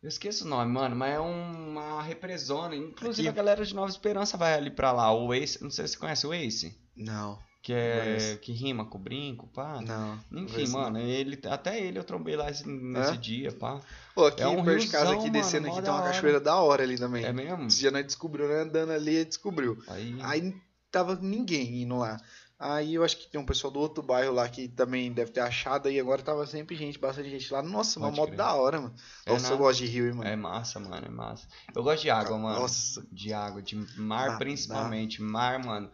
[0.03, 2.75] Eu esqueço o nome, mano, mas é uma represona.
[2.75, 3.39] Inclusive Aqui.
[3.39, 5.13] a galera de Nova Esperança vai ali pra lá.
[5.15, 8.39] O Ace, não sei se você conhece o Ace, Não, que é Conheço.
[8.41, 9.81] que rima com brinco, pá.
[9.81, 10.15] não.
[10.33, 10.81] Enfim, conheço, não.
[10.81, 13.17] mano, ele até ele eu trombei lá esse- nesse É?
[13.17, 13.81] dia, pá.
[14.15, 16.57] Pô, aqui é um perto de casa, aqui mano, descendo aqui, tem uma cachoeira da
[16.57, 17.25] hora ali também.
[17.25, 17.67] É mesmo?
[17.69, 18.63] Esse dia nós descobriu, né?
[18.63, 19.81] Andando ali, descobriu.
[19.87, 20.55] Aí, Aí
[20.91, 22.21] tava ninguém indo lá.
[22.59, 25.41] Aí eu acho que tem um pessoal do outro bairro lá que também deve ter
[25.41, 25.99] achado aí.
[25.99, 27.61] Agora tava sempre gente, bastante gente lá.
[27.61, 28.95] Nossa, uma moto da hora, mano.
[29.27, 30.31] É Nossa, eu gosto de rio, hein, mano.
[30.31, 31.47] é massa, mano, é massa.
[31.75, 32.61] Eu gosto de água, mano.
[32.61, 33.05] Nossa.
[33.11, 35.21] De água, de mar Dá- principalmente.
[35.21, 35.91] Mar, mano.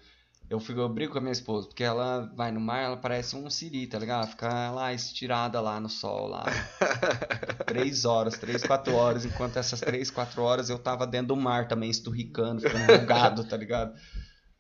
[0.51, 3.37] Eu, fico, eu brigo com a minha esposa, porque ela vai no mar, ela parece
[3.37, 4.23] um siri, tá ligado?
[4.23, 6.45] Ela Fica lá estirada lá no sol, lá.
[7.67, 11.69] três horas, três, quatro horas, enquanto essas três, quatro horas eu tava dentro do mar
[11.69, 13.93] também, esturricando, ficando bugado, tá ligado?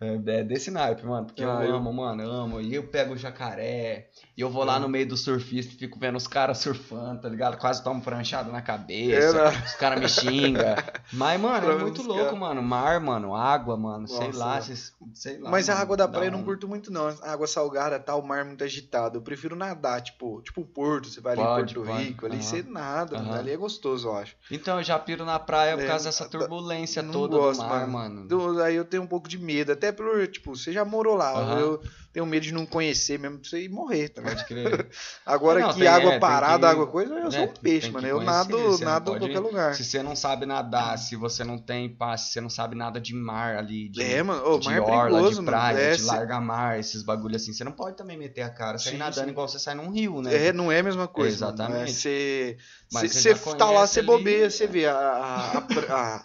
[0.01, 2.61] É, é desse naipe, mano, porque Ah, eu eu- amo, mano, eu amo.
[2.61, 4.78] E eu pego o jacaré, e eu vou lá É.
[4.78, 7.59] no meio do surfista e fico vendo os caras surfando, tá ligado?
[7.59, 10.76] Quase tomo pranchado na cabeça, É, os caras me xingam.
[11.12, 12.62] Mas, mano, é muito louco, mano.
[12.62, 14.62] Mar, mano, água, mano, sei Nossa, lá, mano.
[14.62, 15.51] cês- sei lá.
[15.51, 17.09] Mas a mano, água da praia eu não curto muito, não.
[17.09, 19.18] A água salgada, tá, o mar muito agitado.
[19.18, 21.09] Eu prefiro nadar, tipo, tipo Porto.
[21.09, 22.05] Você vai ali Pode, em Porto pode.
[22.05, 22.43] Rico, ali Aham.
[22.43, 23.18] você nada.
[23.18, 23.39] Aham.
[23.39, 24.36] Ali é gostoso, eu acho.
[24.53, 27.66] Então, eu já piro na praia por É, causa dessa turbulência Não toda gosto, do
[27.68, 28.28] mar, mano.
[28.28, 29.72] Do- aí eu tenho um pouco de medo.
[29.72, 31.32] Até pelo, tipo, você já morou lá.
[31.32, 31.59] Aham.
[31.59, 31.82] Eu
[32.12, 34.36] tenho medo de não conhecer mesmo pra você ir morrer, tá ligado?
[34.36, 34.88] Pode crer.
[35.26, 37.90] Agora Não, que tem- água é, parada, que- água coisa, eu sou né, um peixe,
[37.90, 38.06] mano.
[38.06, 39.74] Eu nado, nado em qualquer lugar.
[39.74, 43.00] Se você não sabe nadar, se você não tem passe, se você não sabe nada
[43.00, 45.86] de mar ali, de, É, mano, ô, de mar é orla, perigoso, de praia, mano.
[45.86, 49.24] É, de larga-mar, esses bagulho assim, você não pode também meter a cara, sair nadando
[49.26, 49.30] sim.
[49.30, 50.48] igual você sai num rio, né?
[50.48, 51.46] É, não é a mesma coisa.
[51.46, 51.56] mano.
[51.59, 51.90] Exatamente.
[51.90, 52.56] É, Você
[52.92, 54.66] Mas você você tá lá, você bobeia, você é.
[54.66, 54.86] vê.
[54.86, 56.24] A, a, a, a-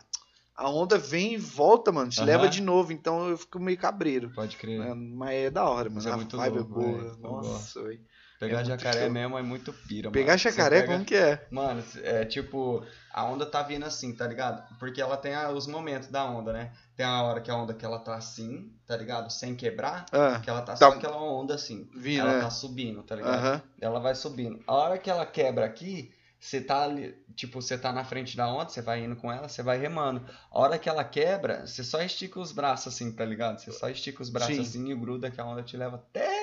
[0.56, 2.10] a onda vem e volta, mano.
[2.10, 2.28] Te Aham.
[2.28, 2.92] leva de novo.
[2.92, 4.30] Então eu fico meio cabreiro.
[4.34, 4.80] Pode crer.
[4.80, 4.94] né?
[4.94, 6.10] Mas é da hora, Mas mano.
[6.10, 6.84] é a muito vibe louco, é
[7.22, 7.42] boa.
[7.42, 8.00] Nossa, velho.
[8.40, 9.12] Pegar é muito jacaré show.
[9.12, 10.38] mesmo é muito pira, Pegar mano.
[10.40, 11.48] Jacaré, pega- como que é?
[11.50, 12.84] Mano, é tipo,
[13.14, 14.62] a onda tá vindo assim, tá ligado?
[14.80, 16.74] Porque ela tem a- os momentos da onda, né?
[16.98, 19.32] Tem a hora que a onda que ela tá assim, tá ligado?
[19.32, 20.78] Sem quebrar, Ah, que ela tá Tá.
[20.78, 21.88] só aquela onda assim.
[21.96, 22.42] vindo, ela né?
[22.42, 23.62] tá subindo, tá ligado?
[23.80, 24.60] Ela vai subindo.
[24.68, 26.12] A hora que ela quebra aqui,
[26.44, 29.48] você tá ali, tipo, você tá na frente da onda, você vai indo com ela,
[29.48, 30.26] você vai remando.
[30.52, 33.60] A hora que ela quebra, você só estica os braços assim, tá ligado?
[33.60, 34.62] Você só estica os braços Sim.
[34.62, 36.43] assim e gruda que a onda te leva até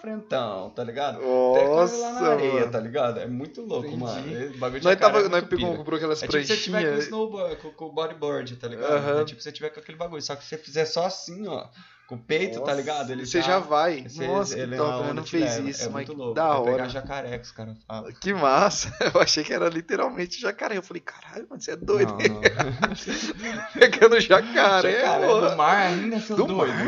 [0.00, 1.16] frentão, tá ligado?
[1.18, 2.72] Até quase lá na Nossa, areia, mano.
[2.72, 3.20] tá ligado?
[3.20, 4.02] É muito louco, Entendi.
[4.02, 4.32] mano.
[4.42, 5.78] Esse bagulho de Nós, jacaré tava, é nós pegou, pira.
[5.78, 7.04] comprou aquelas É tipo se você tiver com pranchinhas.
[7.06, 9.20] snowboard, com, com bodyboard, tá ligado?
[9.20, 10.22] É tipo se você tiver com aquele bagulho.
[10.22, 11.66] Só que se você fizer só assim, ó,
[12.06, 13.10] com o peito, tá ligado?
[13.12, 14.02] Ele Você já vai.
[14.08, 15.08] você- Nossa, ele- a top.
[15.08, 15.68] Eu não fez leva.
[15.68, 16.32] isso, é mas louco.
[16.34, 16.70] da é hora.
[16.72, 18.10] pegar jacaré que os caras falam.
[18.18, 18.90] Que massa.
[19.14, 20.78] Eu achei que era literalmente jacaré.
[20.78, 22.10] Eu falei, caralho, mano, você é doido.
[22.12, 22.40] Não, não.
[23.78, 26.72] Pegando jacaré, jacaré do mar ainda, seu Do doido.
[26.72, 26.78] mar,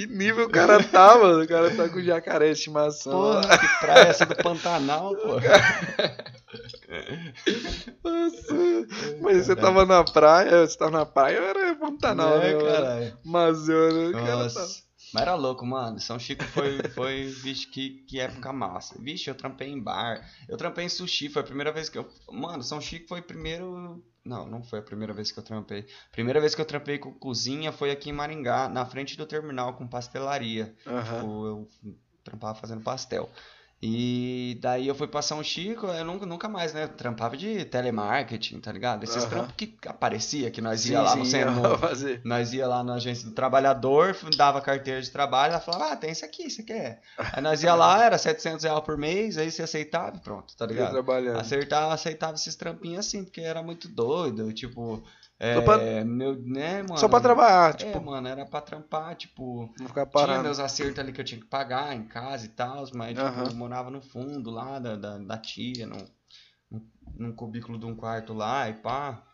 [0.00, 1.42] Que nível o cara tá, mano?
[1.42, 3.12] O cara tá com jacaré de estimação.
[3.12, 5.34] Porra, que praia essa do Pantanal, pô.
[8.02, 8.54] Nossa.
[9.20, 12.50] Mas você tava na praia, você tava na praia ou era Pantanal, né?
[12.50, 12.66] é, mano?
[12.66, 13.18] caralho.
[13.26, 14.66] Amazônia, o cara tá.
[15.12, 15.98] Mas era louco, mano.
[15.98, 18.96] São Chico foi, foi vixe, que, que época massa.
[19.00, 20.24] Vixe, eu trampei em bar.
[20.48, 22.08] Eu trampei em sushi, foi a primeira vez que eu.
[22.30, 24.04] Mano, São Chico foi o primeiro.
[24.24, 25.86] Não, não foi a primeira vez que eu trampei.
[26.12, 29.74] Primeira vez que eu trampei com cozinha foi aqui em Maringá, na frente do terminal,
[29.74, 30.74] com pastelaria.
[30.86, 31.02] Aham.
[31.02, 31.68] Tipo, eu
[32.22, 33.30] trampava fazendo pastel.
[33.82, 36.86] E daí eu fui pra São Chico, eu nunca, nunca mais, né?
[36.86, 39.04] Trampava de telemarketing, tá ligado?
[39.04, 39.30] Esses Aham.
[39.30, 41.62] trampos que aparecia, que nós Sim, ia lá no sim, centro.
[42.22, 46.10] Nós ia lá na agência do trabalhador, dava carteira de trabalho, ela falava, ah, tem
[46.10, 47.00] isso aqui, você quer?
[47.18, 51.02] Aí nós ia lá, era 700 reais por mês, aí você aceitava pronto, tá ligado?
[51.40, 55.02] Acertava, aceitava esses trampinhos assim, porque era muito doido, tipo,
[55.40, 56.98] é, Só pra- meu, né, mano?
[56.98, 60.42] Só pra trabalhar, É, tipo, mano, era pra trampar, tipo, não ficar tinha parado.
[60.42, 63.56] meus acertos ali que eu tinha que pagar em casa e tal, mas tipo, eu
[63.56, 66.80] morava no fundo lá da, da, da tia, num,
[67.16, 69.26] num cubículo de um quarto lá e pá.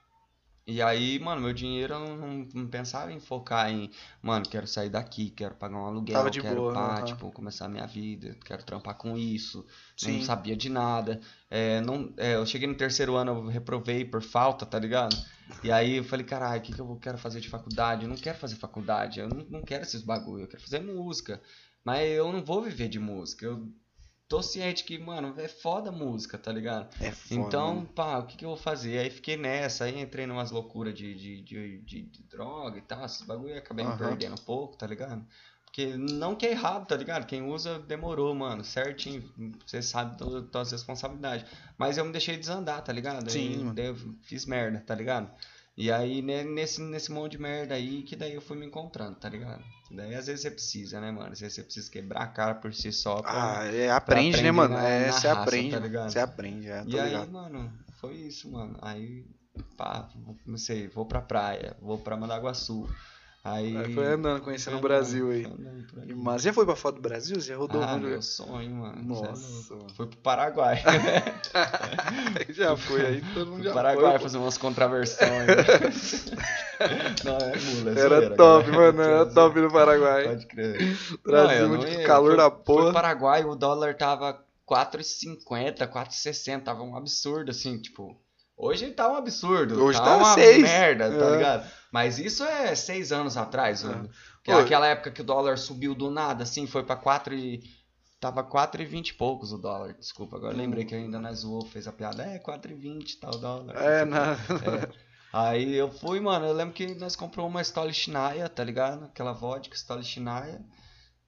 [0.68, 3.88] E aí, mano, meu dinheiro eu não, não, não pensava em focar em,
[4.20, 7.04] mano, quero sair daqui, quero pagar um aluguel, Tava de quero boa, pá, aham.
[7.04, 9.64] tipo, começar a minha vida, quero trampar com isso.
[9.96, 10.18] Sim.
[10.18, 11.20] Não sabia de nada.
[11.48, 15.16] É, não, é, eu cheguei no terceiro ano, eu reprovei por falta, tá ligado?
[15.62, 18.02] E aí eu falei, caralho, o que, que eu quero fazer de faculdade?
[18.02, 21.40] Eu não quero fazer faculdade, eu não, não quero esses bagulho, eu quero fazer música.
[21.84, 23.46] Mas eu não vou viver de música.
[23.46, 23.68] Eu
[24.28, 26.88] tô ciente que, mano, é foda a música, tá ligado?
[27.00, 28.98] É foda, Então, pá, o que, que eu vou fazer?
[28.98, 33.04] Aí fiquei nessa, aí entrei numas loucuras de, de, de, de- de droga e tal,
[33.04, 34.08] esses bagulho e acabei me Aham.
[34.08, 35.24] perdendo um pouco, tá ligado?
[35.66, 37.26] Porque não que é errado, tá ligado?
[37.26, 39.30] Quem usa demorou, mano, certinho,
[39.66, 41.46] você sabe das tuas responsabilidades.
[41.76, 43.30] Mas eu me deixei desandar, tá ligado?
[43.30, 43.74] Sim, mano.
[43.74, 45.30] daí eu fiz merda, tá ligado?
[45.76, 49.16] E aí, né, nesse, nesse monte de merda aí, que daí eu fui me encontrando,
[49.16, 49.62] tá ligado?
[49.90, 51.32] Daí às vezes você precisa, né, mano?
[51.32, 53.60] Às vezes você precisa quebrar a cara por si só pra...
[53.60, 54.74] Ah, é, aprende, né, mano?
[54.74, 56.12] na- é, na você raça, aprende, tá ligado?
[56.12, 57.30] Você aprende, é, E aí, ligado.
[57.30, 58.78] mano, foi isso, mano.
[58.80, 59.26] Aí,
[59.76, 60.08] pá,
[60.44, 62.88] comecei, vou pra praia, vou pra Mandaguaçu.
[63.48, 63.76] Aí.
[63.76, 65.44] Aí foi andando, conhecendo foi o Brasil aí.
[65.44, 67.38] foi Mas já foi pra fora do Brasil?
[67.40, 68.08] Já rodou Ah, muito?
[68.08, 68.98] meu sonho, mano.
[68.98, 69.86] é Nossa, mano.
[69.94, 70.82] Fui pro Paraguai.
[72.50, 74.20] já foi aí, todo mundo já Paraguai foi.
[74.20, 76.26] fazer umas contraversões.
[77.24, 78.76] Não, é mula, é Era zoeira, top, cara.
[78.76, 80.24] mano, era top no Paraguai.
[80.24, 80.96] Pode crer.
[81.24, 82.84] Brasil, não muito ia, calor da porra.
[82.84, 88.20] pro Paraguai, o dólar tava 4,50, 4,60, tava um absurdo, assim, tipo...
[88.56, 90.62] Hoje tá um absurdo, Hoje tá, tá uma seis.
[90.62, 91.30] merda, tá É.
[91.36, 91.70] ligado?
[91.92, 93.86] Mas isso é seis anos atrás, É.
[93.88, 94.10] mano.
[94.42, 97.62] Que aquela época que o dólar subiu do nada, assim, foi pra 4 e...
[98.18, 101.86] Tava 4,20 e poucos o dólar, desculpa, agora eu lembrei que ainda nós zoou, fez
[101.86, 103.76] a piada, é, 4,20 tá o dólar.
[103.76, 104.64] É, não sei o quê.
[104.70, 104.76] na...
[104.76, 104.88] É.
[105.34, 109.04] Aí eu fui, mano, eu lembro que nós compramos uma Stolichnaya, tá ligado?
[109.04, 110.64] Aquela vodka Stolichnaya.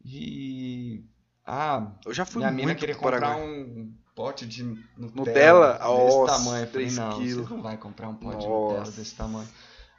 [0.02, 1.04] E...
[1.44, 5.72] Ah, Eu já fui minha mina queria comprar um pote de Nutella, Nutella?
[5.74, 6.64] desse Nossa, tamanho.
[6.64, 7.48] Eu falei, não, quilos.
[7.48, 8.74] você não vai comprar um pote de Nossa.
[8.74, 9.48] Nutella desse tamanho.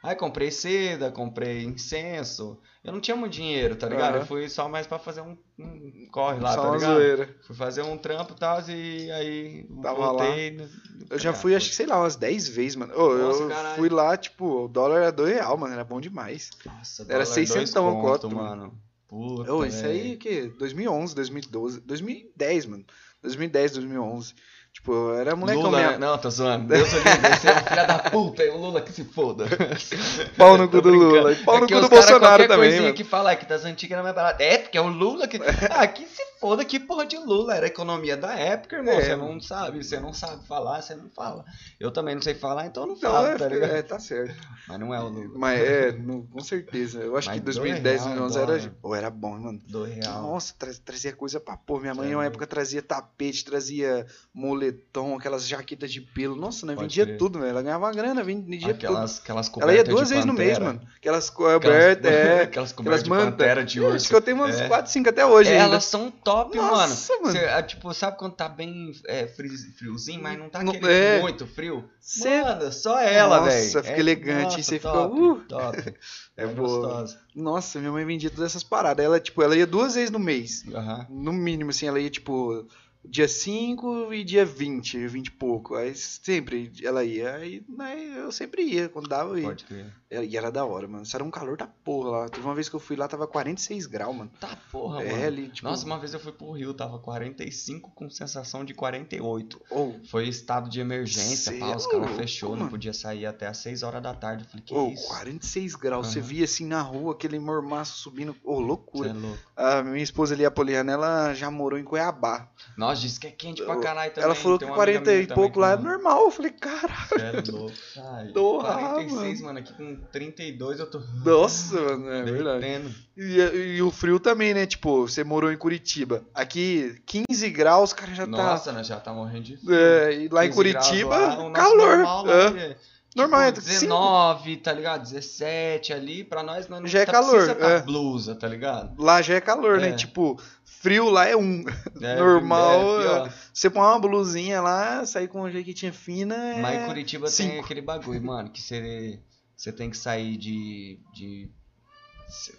[0.02, 2.58] Aí comprei seda, comprei incenso.
[2.82, 4.12] Eu não tinha muito dinheiro, tá ligado?
[4.14, 4.20] Aham.
[4.20, 6.94] Eu fui só mais pra fazer um, um corre lá, Só tá ligado?
[6.94, 7.36] zoeira.
[7.46, 10.52] Fui fazer um trampo e tal, e aí Tava voltei.
[10.52, 10.68] né?
[11.10, 11.54] Eu já fui, foi.
[11.56, 12.94] acho que, sei lá, umas 10 vezes, mano.
[12.94, 13.76] Ô, Nossa, eu caralho.
[13.76, 15.74] fui lá, tipo, o dólar era 2 real, mano.
[15.74, 16.48] Era bom demais.
[16.64, 18.80] Nossa, Era dólar 600 dois um conto, coto, mano.
[19.06, 20.50] Puta, Ô, isso aí, o quê?
[20.56, 22.84] 2011, 2012, 2010, mano.
[23.22, 24.34] 2010, 2011.
[24.72, 25.98] Tipo, eu era molecão Lula, mesmo.
[25.98, 26.68] Não, tô zoando.
[26.68, 29.46] Deus o livre, esse é um filho da puta, e o Lula que se foda.
[30.38, 31.34] Pau no cu do Lula.
[31.44, 32.94] pau no É que cu do Bolsonaro qualquer também, coisinha mano.
[32.94, 34.40] que fala que das antigas mais barato.
[34.40, 35.40] É, porque é o Lula que...
[35.70, 37.54] Ah, que se foda, que porra de Lula.
[37.54, 38.94] Era a economia da época, irmão.
[38.94, 41.44] É, você não sabe, você não sabe falar, você não fala.
[41.78, 43.70] Eu também não sei falar, então não falo, é, tá ligado?
[43.70, 44.34] é, tá certo.
[44.66, 45.38] Mas não é o Lula.
[45.38, 47.00] Mas é, no- com certeza.
[47.00, 48.46] Eu acho Mas que dois 2010, real, 2011 era.
[48.46, 48.74] dólar.
[48.80, 49.60] Pô, era bom, mano.
[49.68, 50.22] Do real.
[50.22, 51.80] Nossa, tra- trazia coisa pra pôr.
[51.80, 56.34] Minha mãe, É em uma época, trazia tapete, trazia moletom, aquelas jaquetas de pelo.
[56.36, 57.50] Nossa, Pode vendia tudo, velho.
[57.50, 58.70] Ela ganhava uma grana, vendia tudo.
[58.86, 60.64] Aquelas, aquelas Ela cobertas ia duas vezes no mês, pantera.
[60.72, 60.88] mano.
[60.96, 62.42] Aquelas cobertas, é.
[62.42, 63.24] aquelas Aquelas cobertas de mantas.
[63.30, 63.96] pantera de urso.
[63.96, 64.68] Acho que eu tenho umas É.
[64.68, 65.50] 4, 5 até hoje.
[65.50, 65.64] ainda.
[65.64, 67.22] Elas são top, Nossa, mano.
[67.24, 67.38] mano.
[67.38, 71.20] Cê, ah, tipo, sabe quando tá bem é, fri- friozinho, mas não tá Não- é.
[71.20, 71.88] muito frio?
[72.00, 73.84] Cê- Mano, só ela, Nossa, velho.
[73.84, 75.44] fica elegante, e cê fica, top, uh.
[75.48, 75.76] top.
[76.36, 77.20] É É, gostosa.
[77.34, 79.04] Nossa, minha mãe vendia todas essas paradas.
[79.04, 80.64] Ela, tipo, ela ia duas vezes no mês.
[80.72, 81.06] Aham.
[81.10, 82.66] No mínimo, assim, ela ia, tipo,
[83.04, 85.74] dia 5 e dia 20, 20 e pouco.
[85.74, 87.34] Aí sempre ela ia.
[87.34, 89.48] Aí né, eu sempre ia, quando dava eu ia.
[89.48, 89.92] Pode crer.
[90.10, 91.04] E era da hora, mano.
[91.04, 92.28] Isso era um calor da porra lá.
[92.28, 94.28] Teve uma vez que eu fui lá, tava 46 graus, mano.
[94.40, 95.24] Tá, porra, é, mano.
[95.26, 95.68] ali, tipo.
[95.68, 99.60] Nossa, uma vez eu fui pro Rio, tava 45 com sensação de 48.
[99.70, 102.70] Ou, Foi estado de emergência, pá, os é caras louco, fechou, não mano.
[102.70, 104.42] podia sair até às 6 horas da tarde.
[104.42, 105.06] Eu falei, que ou isso?
[105.06, 106.08] 46 graus.
[106.08, 106.26] Você Aham.
[106.28, 108.34] via assim na rua, aquele mormaço subindo.
[108.42, 109.10] Ô, Cê loucura.
[109.10, 109.38] é louco.
[109.54, 112.48] A minha esposa ali, a Poliana, ela já morou em Cuiabá.
[112.76, 114.24] Nossa, disse que é quente pra caralho também.
[114.24, 116.24] ela falou que uma amiga 40 minha e pouco lá é normal.
[116.24, 117.08] Eu falei, caralho.
[117.08, 117.72] Cê é louco.
[117.96, 119.58] Ai, Porra, 46, mano.
[119.60, 121.00] Aqui com 32 eu tô.
[121.24, 122.94] Nossa, mano, é verdade.
[123.16, 124.66] E, e o frio também, né?
[124.66, 126.22] Tipo, você morou em Curitiba.
[126.34, 129.62] Aqui, 15 graus, cara, já Nossa, nós já tá morrendo de tá.
[129.64, 129.74] frio.
[129.74, 131.96] É, e lá em 15 graus Curitiba, lá, calor.
[131.96, 132.46] Normal, lá, é.
[132.58, 132.76] é,
[133.14, 133.80] Normal, é tipo, cinco.
[133.80, 135.02] 19, tá ligado?
[135.02, 137.80] 17 ali, pra nós não Já é tá- calor, precisa tá é.
[137.82, 139.02] blusa, tá ligado?
[139.02, 139.88] Lá já é calor, né?
[139.88, 139.92] É.
[139.92, 141.64] Tipo, frio lá é um.
[142.00, 143.32] É, Normal, é.
[143.52, 146.34] Você põe uma blusinha lá, sair com uma jaquetinha fina.
[146.36, 146.62] É...
[146.62, 147.64] Mas em Curitiba tem cinco.
[147.64, 149.18] aquele bagulho, mano, que você,
[149.60, 151.50] você tem que sair de, de.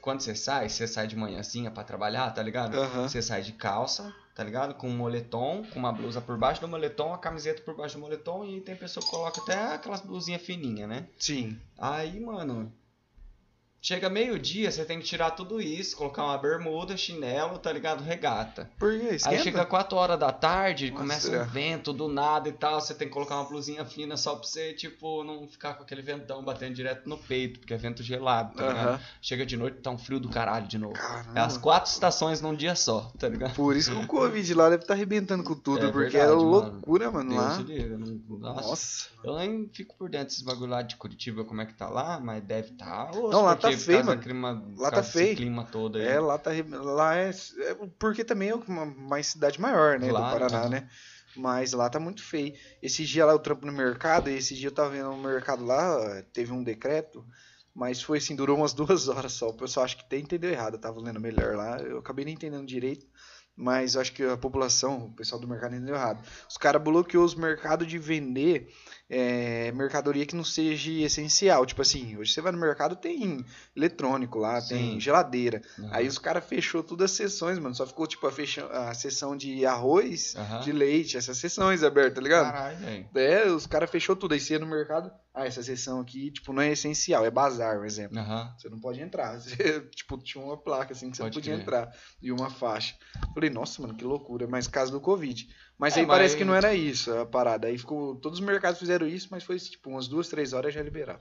[0.01, 2.77] Quando você sai, você sai de manhãzinha pra trabalhar, tá ligado?
[2.77, 3.07] Aham.
[3.07, 4.75] Você sai de calça, tá ligado?
[4.75, 8.01] Com um moletom, com uma blusa por baixo do moletom, a camiseta por baixo do
[8.01, 11.07] moletom e tem pessoa que coloca até aquelas blusinhas fininhas, né?
[11.17, 11.59] Sim.
[11.75, 12.71] Aí, mano.
[13.83, 18.03] Chega meio-dia, você tem que tirar tudo isso, colocar uma bermuda, chinelo, tá ligado?
[18.03, 18.69] Regata.
[18.77, 18.93] Por?
[18.93, 19.29] Esquenta?
[19.29, 21.41] Aí chega 4 horas da tarde, Nossa, começa é.
[21.41, 24.43] um vento do nada e tal, você tem que colocar uma blusinha fina só pra
[24.47, 28.53] você, tipo, não ficar com aquele ventão batendo direto no peito, porque é vento gelado,
[28.55, 29.01] tá ligado?
[29.19, 30.93] Chega de noite, tá um frio do caralho de novo.
[30.93, 31.39] Caramba.
[31.39, 33.55] É as quatro estações num dia só, tá ligado?
[33.55, 36.35] Por isso que o Covid lá deve estar arrebentando com tudo, É porque verdade, era
[36.35, 36.49] mano.
[36.51, 37.57] loucura, mano, Deus lá.
[37.57, 39.07] livre, não- Nossa, Nossa.
[39.23, 42.19] eu nem fico por dentro desses bagulho lá de Curitiba, como é que tá lá,
[42.19, 43.09] mas deve tá.
[43.13, 44.21] Não, lá tá feio, mano.
[44.21, 45.35] Clima, Lá tá desse feio.
[45.35, 46.05] clima todo aí.
[46.05, 46.49] É, lá tá.
[46.51, 47.29] arre- Lá é.
[47.29, 50.09] é porque também é uma mais cidade maior, né?
[50.09, 50.69] Claro, do Paraná, aham.
[50.69, 50.89] né?
[51.35, 52.53] Mas lá tá muito feio.
[52.81, 55.63] Esse dia lá eu trampo no mercado, e esse dia eu tava vendo no mercado
[55.65, 57.25] lá, teve um decreto,
[57.73, 59.49] mas foi assim, durou umas duas horas só.
[59.49, 61.77] O pessoal acha que tem, entendeu errado, eu tava lendo melhor lá.
[61.79, 63.05] Eu acabei nem entendendo direito.
[63.53, 66.25] Mas eu acho que a população, o pessoal do mercado entendeu errado.
[66.49, 68.73] Os caras bloqueou os mercados de vender
[69.13, 71.65] é, mercadoria que não seja essencial.
[71.65, 73.45] Tipo assim, hoje você vai no mercado, tem
[73.75, 74.99] eletrônico lá, tem Sim.
[75.01, 75.61] geladeira.
[75.77, 75.89] Aham.
[75.91, 77.75] Aí os caras fechou todas as sessões, mano.
[77.75, 78.65] Só ficou, tipo, a, fecha...
[78.67, 80.61] a sessão de arroz, Aham.
[80.61, 82.45] de leite, essas sessões abertas, tá ligado?
[82.51, 83.09] Caralho, velho.
[83.13, 84.33] É, os caras fechou tudo.
[84.33, 87.75] Aí você ia no mercado, ah, essa sessão aqui, tipo, não é essencial, é bazar,
[87.77, 88.17] por exemplo.
[88.17, 88.53] Aham.
[88.57, 89.35] Você não pode entrar.
[89.41, 91.61] Você, tipo, tinha uma placa assim que você Pode não podia crer.
[91.63, 91.95] entrar.
[92.21, 92.95] E uma faixa.
[93.33, 94.47] Falei, nossa, mano, que loucura.
[94.47, 95.49] Mas caso do Covid.
[95.81, 97.67] Mas É, aí parece mas- que não era isso a parada.
[97.67, 98.15] Aí ficou.
[98.15, 101.19] Todos os mercados fizeram isso, mas foi tipo umas duas, três horas já liberaram.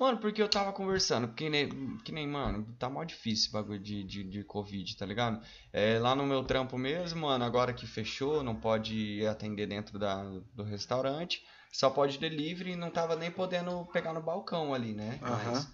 [0.00, 3.80] Mano, porque eu tava conversando, que nem, que nem mano, tá mó difícil esse bagulho
[3.80, 5.42] de, de, de Covid, tá ligado?
[5.72, 10.22] É, lá no meu trampo mesmo, mano, agora que fechou, não pode atender dentro da,
[10.54, 11.42] do restaurante,
[11.72, 15.18] só pode delivery e não tava nem podendo pegar no balcão ali, né?
[15.20, 15.52] Aham.
[15.52, 15.68] Mas,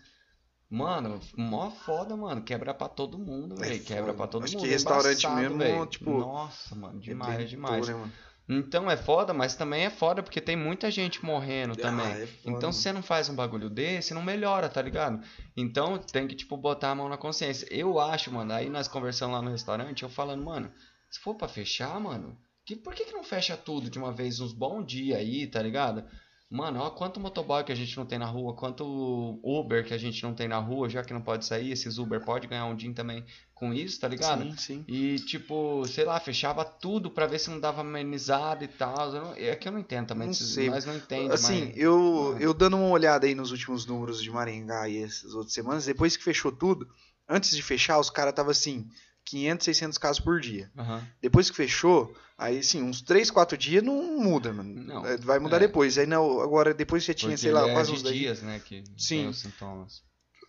[0.74, 4.14] mano, mó foda, mano, quebra pra todo mundo, É velho, quebra foda.
[4.16, 4.62] pra todo Acho mundo.
[4.62, 5.86] que é restaurante embaçado, mesmo, velho.
[5.86, 7.88] tipo, Nossa, mano, demais, Arrebentou, demais.
[7.88, 8.12] né, mano?
[8.46, 12.04] Então é foda, mas também é foda porque tem muita gente morrendo também.
[12.06, 15.24] Ah, é foda, Então, se você não faz um bagulho desse, não melhora, tá ligado?
[15.56, 17.66] Então, tem que, tipo, botar a mão na consciência.
[17.70, 20.70] Eu acho, mano, aí nós conversando lá no restaurante, eu falando, mano,
[21.08, 24.38] se for pra fechar, mano, que, por que, que não fecha tudo de uma vez,
[24.40, 26.04] uns bons dias aí, tá ligado?
[26.51, 29.99] Mano, ó quanto motoboy que a gente não tem na rua, quanto Uber que a
[29.99, 32.76] gente não tem na rua, já que não pode sair, esses Uber pode ganhar um
[32.76, 33.24] din também
[33.55, 34.45] com isso, tá ligado?
[34.45, 34.84] Sim, sim.
[34.86, 39.11] E tipo, sei lá, fechava tudo pra ver se não dava amenizado e tal.
[39.11, 40.70] Não- É que eu não entendo também, Não sei.
[40.70, 41.32] nós não entendemos.
[41.34, 41.76] Assim, mas...
[41.76, 42.40] eu, Ah.
[42.40, 46.16] eu dando uma olhada aí nos últimos números de Maringá e essas outras semanas, depois
[46.16, 46.86] que fechou tudo,
[47.28, 48.86] antes de fechar, os caras tava assim,
[49.24, 50.70] 500, 600 casos por dia.
[50.76, 51.06] Aham.
[51.20, 54.74] Depois que fechou, aí assim, uns 3, 4 dias não muda, mano.
[54.74, 55.60] Não, É, Vai mudar é.
[55.60, 55.96] depois.
[55.98, 58.42] Aí não, agora depois que já tinha, Porque sei lá, é quase uns 10 dias,
[58.42, 59.28] né, que Sim.
[59.28, 60.02] os sintomas.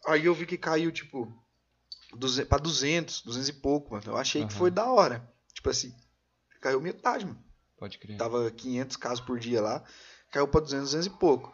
[0.07, 1.31] Aí eu vi que caiu, tipo,
[2.47, 4.03] pra 200, 200 e pouco, mano.
[4.07, 4.57] Eu achei que Aham.
[4.57, 5.27] foi da hora.
[5.53, 5.93] Tipo assim,
[6.61, 7.43] caiu metade, mano.
[7.77, 8.17] Pode crer.
[8.17, 9.83] Tava 500 casos por dia lá,
[10.31, 11.53] caiu pra 200, 200 e pouco.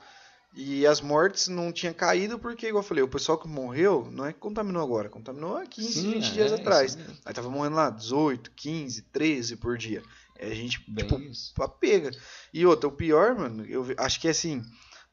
[0.54, 4.26] E as mortes não tinham caído porque, igual eu falei, o pessoal que morreu não
[4.26, 6.98] é que contaminou agora, contaminou há 15, Sim, 20 é, dias atrás.
[7.26, 10.04] Aí tava morrendo lá 18, 15, 13 por dia.
[10.38, 11.54] É a gente, Bem tipo, isso.
[11.54, 12.12] pra pega.
[12.54, 14.62] E outra, o pior, mano, eu acho que é assim,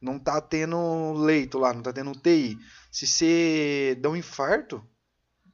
[0.00, 2.58] não tá tendo leito lá, não tá tendo UTI.
[2.90, 4.82] Se você dá um infarto,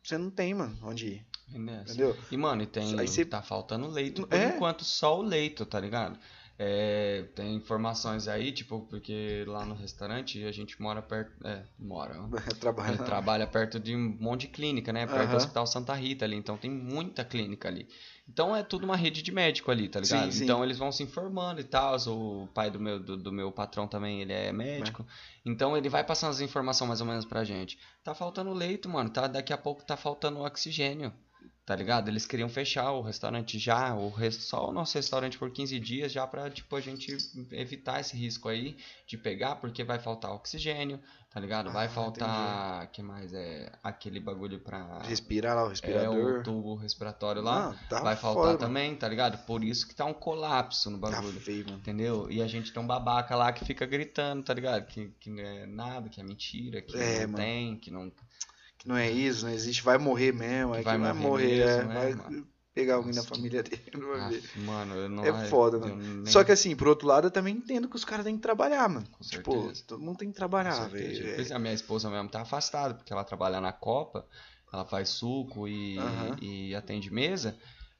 [0.02, 1.26] você não tem, mano, onde ir.
[1.54, 2.16] Entendeu?
[2.30, 2.98] E, mano, e tem.
[2.98, 4.26] Aí cê- Tá faltando leito.
[4.26, 4.46] Por É.
[4.56, 6.18] enquanto, só o leito, tá ligado?
[6.56, 11.32] É, tem informações aí, tipo, porque lá no restaurante a gente mora perto.
[11.44, 12.14] É, mora.
[12.60, 12.94] Trabalha.
[12.94, 15.04] Ele trabalha perto de um monte de clínica, né?
[15.04, 15.36] Perto do Aham.
[15.36, 16.36] Hospital Santa Rita ali.
[16.36, 17.88] Então tem muita clínica ali.
[18.28, 20.30] Então é tudo uma rede de médico ali, tá ligado?
[20.30, 20.44] Sim, sim.
[20.44, 21.96] Então eles vão se informando e tal.
[22.06, 25.04] O pai do meu, do, do meu patrão também, ele é médico.
[25.44, 27.78] Então ele vai passando as informações mais ou menos pra gente.
[28.04, 29.10] Tá faltando leito, mano.
[29.10, 31.12] Tá, daqui a pouco tá faltando oxigênio.
[31.66, 32.08] Tá ligado?
[32.08, 36.12] Eles queriam fechar o restaurante já, o res- só o nosso restaurante por 15 dias,
[36.12, 37.16] já pra, tipo, a gente
[37.52, 41.00] evitar esse risco aí de pegar, porque vai faltar oxigênio,
[41.30, 41.72] tá ligado?
[41.72, 43.32] Vai Ah, faltar, que mais?
[43.32, 45.00] É aquele bagulho pra...
[45.04, 46.40] Respirar lá, o É, respirador.
[46.40, 47.70] o tubo respiratório lá.
[47.70, 49.38] Não, tá vai faltar foda, também, tá ligado?
[49.46, 51.00] Por isso que tá um colapso no.
[51.00, 51.40] Tá bagulho.
[51.40, 51.78] feio, mano.
[51.78, 52.30] Entendeu?
[52.30, 54.84] E a gente tem um babaca lá que fica gritando, tá ligado?
[54.86, 57.36] Que, que não é nada, que é mentira, que É, não mano.
[57.36, 58.12] tem, que não.
[58.84, 59.82] Não é isso, não existe.
[59.82, 60.74] Vai morrer mesmo.
[60.74, 61.84] É Vai vai morrer mesmo, é.
[61.86, 62.46] né, vai mano?
[62.74, 63.82] pegar alguém Nossa, da família dele.
[63.94, 64.42] não vai ver.
[64.56, 65.24] Mano, eu não.
[65.24, 65.96] É foda, mano.
[65.96, 68.42] nem- Só que assim, por outro lado, eu também entendo que os caras têm que
[68.42, 69.06] trabalhar, mano.
[69.10, 69.84] Com Tipo, certeza.
[69.86, 71.28] todo mundo tem que trabalhar, velho.
[71.50, 74.26] É, a minha esposa mesmo tá afastada, porque ela trabalha na Copa,
[74.72, 76.36] ela faz suco e, Aham.
[76.42, 77.56] e atende mesa.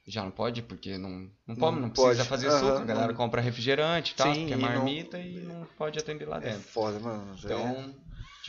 [0.06, 2.28] Já não pode, porque não, não, Não pode, não precisa pode.
[2.28, 3.14] fazer Aham, suco, a galera não.
[3.14, 6.36] compra refrigerante e tal, Sim, porque é e não- marmita e não pode atender lá
[6.38, 6.60] É, dentro.
[6.60, 7.32] foda, mano.
[7.32, 7.36] é.
[7.42, 7.94] Então,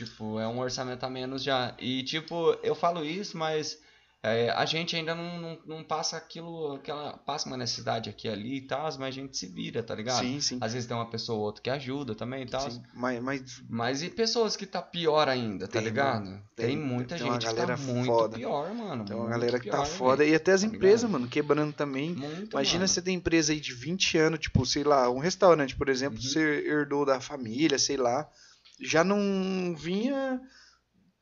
[0.04, 1.74] tipo, é um orçamento a menos já.
[1.78, 3.78] E, tipo, eu falo isso, mas
[4.22, 8.56] é, a gente ainda não, não, não passa aquilo, aquela, passa uma necessidade aqui ali
[8.56, 10.18] e tal, mas a gente se vira, tá ligado?
[10.20, 10.58] Sim, sim.
[10.60, 12.70] Às vezes tem uma pessoa ou outra que ajuda também e tal.
[12.70, 12.82] sim.
[12.92, 16.24] Mas, mas Mas e pessoas que tá pior ainda, tá Tem, ligado?
[16.26, 16.42] mano.
[16.54, 18.36] Tem, Tem- muita tem uma gente que galera tá muito foda.
[18.36, 19.04] pior, mano.
[19.04, 20.24] tem uma galera que tá pior, foda.
[20.24, 21.12] E até as tá empresas, ligado?
[21.12, 22.14] mano, quebrando também.
[22.14, 22.88] Muito, Imagina mano.
[22.88, 26.22] você tem empresa aí de 20 anos, tipo, sei lá, um restaurante, por exemplo, Uhum.
[26.28, 28.28] você herdou da família, sei lá,
[28.80, 30.40] já não vinha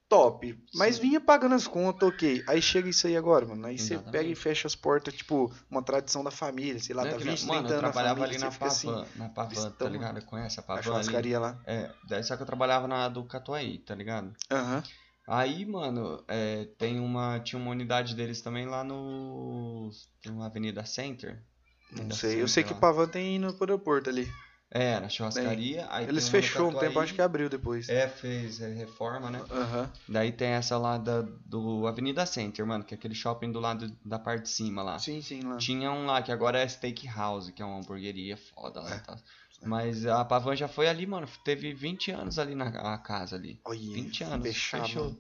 [0.09, 1.03] top, mas Sim.
[1.03, 2.45] vinha pagando as contas, ok.
[2.47, 3.67] Aí chega isso aí agora, mano.
[3.67, 7.11] Aí você pega e fecha as portas, tipo, uma tradição da família, sei lá, Não
[7.13, 9.09] tá que não- 20, Mano, 30 eu anos na trabalhava família, ali na assim, Pavan,
[9.17, 10.25] na Pavan, tá ligado?
[10.27, 10.85] Conhece a a Pavan ali?
[10.85, 11.59] churrascaria lá.
[11.67, 14.33] É, daí só que eu trabalhava na do Catuaí, tá ligado?
[14.51, 14.83] Aham.
[15.27, 19.91] Aí, mano, é, tem uma, tinha uma unidade deles também lá no,
[20.23, 21.43] tem uma Avenida Center.
[21.91, 22.77] Não sei, eu sei que o.
[22.77, 24.29] Pavan tem no aeroporto ali.
[24.77, 25.87] É, na churrascaria.
[25.89, 27.89] Aí Eles fechou um tempo, acho que abriu depois.
[27.89, 29.41] É, fez é, reforma, né?
[29.49, 29.89] Aham.
[30.09, 33.97] Daí tem essa lá da, do Avenida Center, mano, que é aquele shopping do lado
[34.05, 34.99] da parte de cima lá.
[34.99, 35.59] Sim, sim, lá.
[35.59, 38.97] Tinha um lá que agora é Steakhouse, que é uma hamburgueria foda lá É.
[38.97, 39.17] e tal.
[39.63, 41.27] Mas a Pavan já foi ali, mano.
[41.45, 43.61] Teve 20 anos ali na a casa ali.
[43.65, 44.47] Olha, 20 anos.
[44.47, 45.17] fechado, fechou.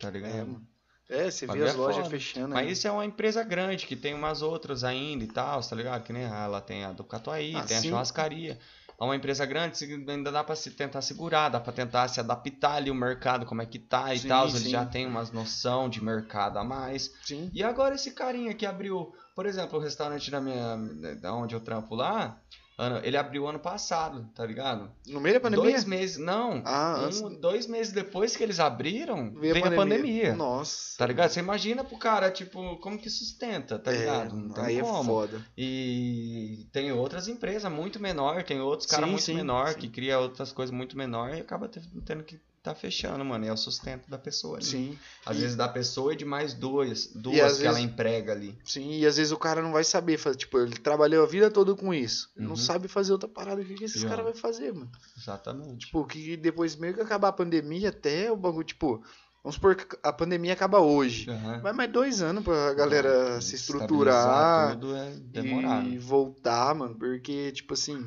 [0.00, 0.32] Tá ligado?
[0.34, 0.66] É, mano.
[1.08, 2.10] É, você vê Bagulho as é lojas foda.
[2.10, 2.48] fechando.
[2.54, 2.72] Mas aí.
[2.72, 6.02] isso é uma empresa grande, que tem umas outras ainda e tal, tá ligado?
[6.02, 7.88] Que nem ela tem a do Catuaí, Ah, tem a sim.
[7.88, 8.58] churrascaria.
[9.00, 12.74] É uma empresa grande, ainda dá pra se tentar segurar, dá pra tentar se adaptar
[12.74, 14.48] ali o mercado, como é que tá e Sim, tal.
[14.48, 14.70] Eles sim.
[14.70, 17.12] já têm umas noção de mercado a mais.
[17.24, 17.48] Sim.
[17.54, 20.76] E agora esse carinha que abriu, por exemplo, o restaurante da minha,
[21.20, 22.40] da onde eu trampo lá,
[22.78, 24.88] ano- ele abriu ano passado, tá ligado?
[25.06, 25.70] No meio da pandemia?
[25.72, 30.34] Dois meses, não, Ah, um, dois meses depois que eles abriram, Veio veio, a pandemia.
[30.34, 30.96] Nossa.
[30.96, 31.28] Tá ligado?
[31.30, 34.36] Você imagina pro cara, tipo, como que sustenta, tá É, ligado?
[34.36, 35.04] Não tem aí é como.
[35.04, 35.44] foda.
[35.56, 39.78] E tem outras empresas muito menor, tem outros caras muito sim, menor sim.
[39.80, 43.44] que cria outras coisas muito menor e acaba te- tendo que tá fechando, mano.
[43.46, 44.64] É o sustento da pessoa ali.
[44.64, 44.98] Sim.
[45.24, 48.58] Às E- vezes da pessoa e de mais duas, duas que ela vezes- emprega ali.
[48.64, 50.36] Sim, e às vezes o cara não vai saber fazer.
[50.36, 52.30] Tipo, ele trabalhou a vida toda com isso.
[52.36, 52.56] Ele Não Uhum.
[52.56, 53.60] sabe fazer outra parada.
[53.60, 54.90] O que, que esses caras vão fazer, mano?
[55.16, 55.86] Exatamente.
[55.86, 59.02] Tipo, que depois meio que acabar a pandemia, até o bagulho, tipo,
[59.42, 61.30] vamos supor que a pandemia acaba hoje.
[61.30, 61.60] Aham.
[61.60, 65.88] Vai mais dois anos pra galera se estruturar tudo é demorado.
[65.88, 66.94] e voltar, mano.
[66.96, 68.04] Porque, tipo assim,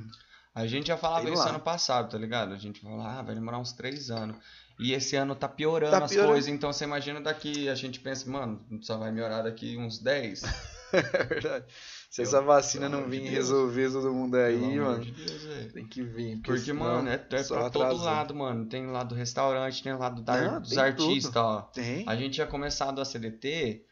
[0.53, 2.53] A gente já falava isso ano passado, tá ligado?
[2.53, 4.35] A gente falou, ah, vai demorar uns três anos.
[4.79, 6.33] E esse ano tá piorando Tá as piorando.
[6.33, 10.41] coisas, então você imagina daqui, a gente pensa, mano, só vai melhorar daqui uns 10.
[10.93, 11.63] É verdade.
[12.09, 15.87] Se essa vacina não de vir resolver todo mundo aí, Pelo mano, de Deus, tem
[15.87, 16.41] que vir.
[16.41, 18.03] Porque, senão mano, é, é pra todo atrasa.
[18.03, 18.65] lado, mano.
[18.65, 21.61] Tem lado do restaurante, tem lado da- Não, dos artistas, ó.
[21.73, 22.03] Tem?
[22.05, 23.85] A gente tinha começado a CDT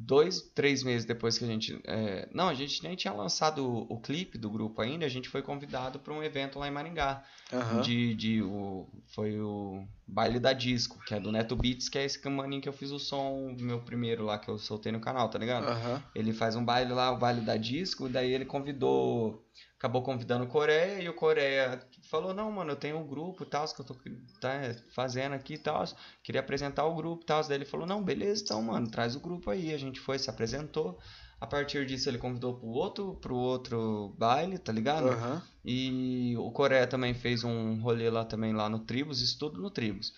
[0.00, 1.78] dois, três meses depois que a gente.
[1.86, 5.04] é, Não, a gente nem tinha lançado o, o clipe do grupo ainda.
[5.04, 7.22] A gente foi convidado para um evento lá em Maringá.
[7.52, 7.80] Aham.
[7.82, 12.04] De, de o, foi o Baile da Disco, que é do Neto Beats, que é
[12.04, 15.28] esse maninho que eu fiz o som, meu primeiro lá, que eu soltei no canal,
[15.28, 15.68] tá ligado?
[15.68, 16.02] Aham.
[16.14, 19.44] Ele faz um baile lá, o baile da disco, e daí ele convidou.
[19.80, 23.46] Acabou convidando o Coreia e o Coreia falou: Não, mano, eu tenho um grupo e
[23.46, 23.96] tal, que eu tô
[24.38, 24.50] tá,
[24.92, 25.82] fazendo aqui e tal.
[26.22, 27.42] Queria apresentar o grupo e tal.
[27.42, 29.72] Daí ele falou: Não, beleza, então, mano, traz o grupo aí.
[29.72, 30.98] A gente foi, se apresentou.
[31.40, 35.08] A partir disso ele convidou pro outro, pro outro baile, tá ligado?
[35.08, 35.42] Aham.
[35.64, 39.70] E o Coreia também fez um rolê lá também lá no Tribus, isso tudo no
[39.70, 40.12] Tribus.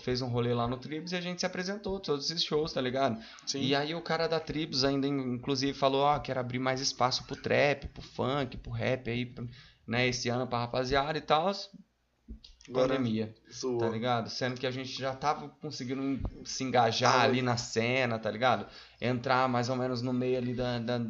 [0.00, 2.80] Fez um rolê lá no Tribus e a gente se apresentou, todos esses shows, tá
[2.80, 3.18] ligado?
[3.46, 3.62] Sim.
[3.62, 7.34] E aí o cara da Tribus ainda, inclusive, falou, ó, quero abrir mais espaço pro
[7.34, 9.34] trap, pro funk, pro rap aí,
[9.86, 11.50] né, esse ano pra rapaziada e tal.
[12.72, 13.34] Pandemia,
[13.80, 14.30] tá ligado?
[14.30, 18.66] Sendo que a gente já tava conseguindo se engajar Ah, ali na cena, tá ligado?
[19.00, 21.00] Entrar mais ou menos no meio ali da, da-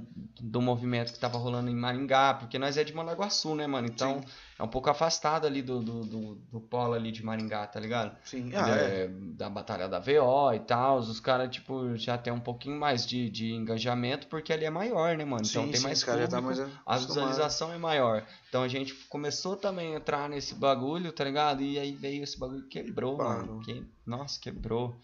[0.40, 3.88] do movimento que tava rolando em Maringá, porque nós é de Mandaguaçu, né, mano?
[3.88, 4.28] Então Sim.
[4.60, 8.16] é um pouco afastado ali do, do, do, do polo ali de Maringá, tá ligado?
[8.24, 8.52] Sim.
[8.54, 9.04] Ah, é.
[9.04, 13.04] é, da batalha da VO e tal, os caras, tipo, já tem um pouquinho mais
[13.04, 15.42] de, de engajamento, porque ali é maior, né, mano?
[15.44, 18.24] Então sim, tem sim, mais os caras já público, tá mais a visualização é maior.
[18.48, 21.60] Então a gente começou também a entrar nesse bagulho, tá ligado?
[21.62, 23.46] E aí veio esse bagulho que quebrou, Parou.
[23.46, 23.60] mano.
[23.64, 24.96] Que, nossa, quebrou.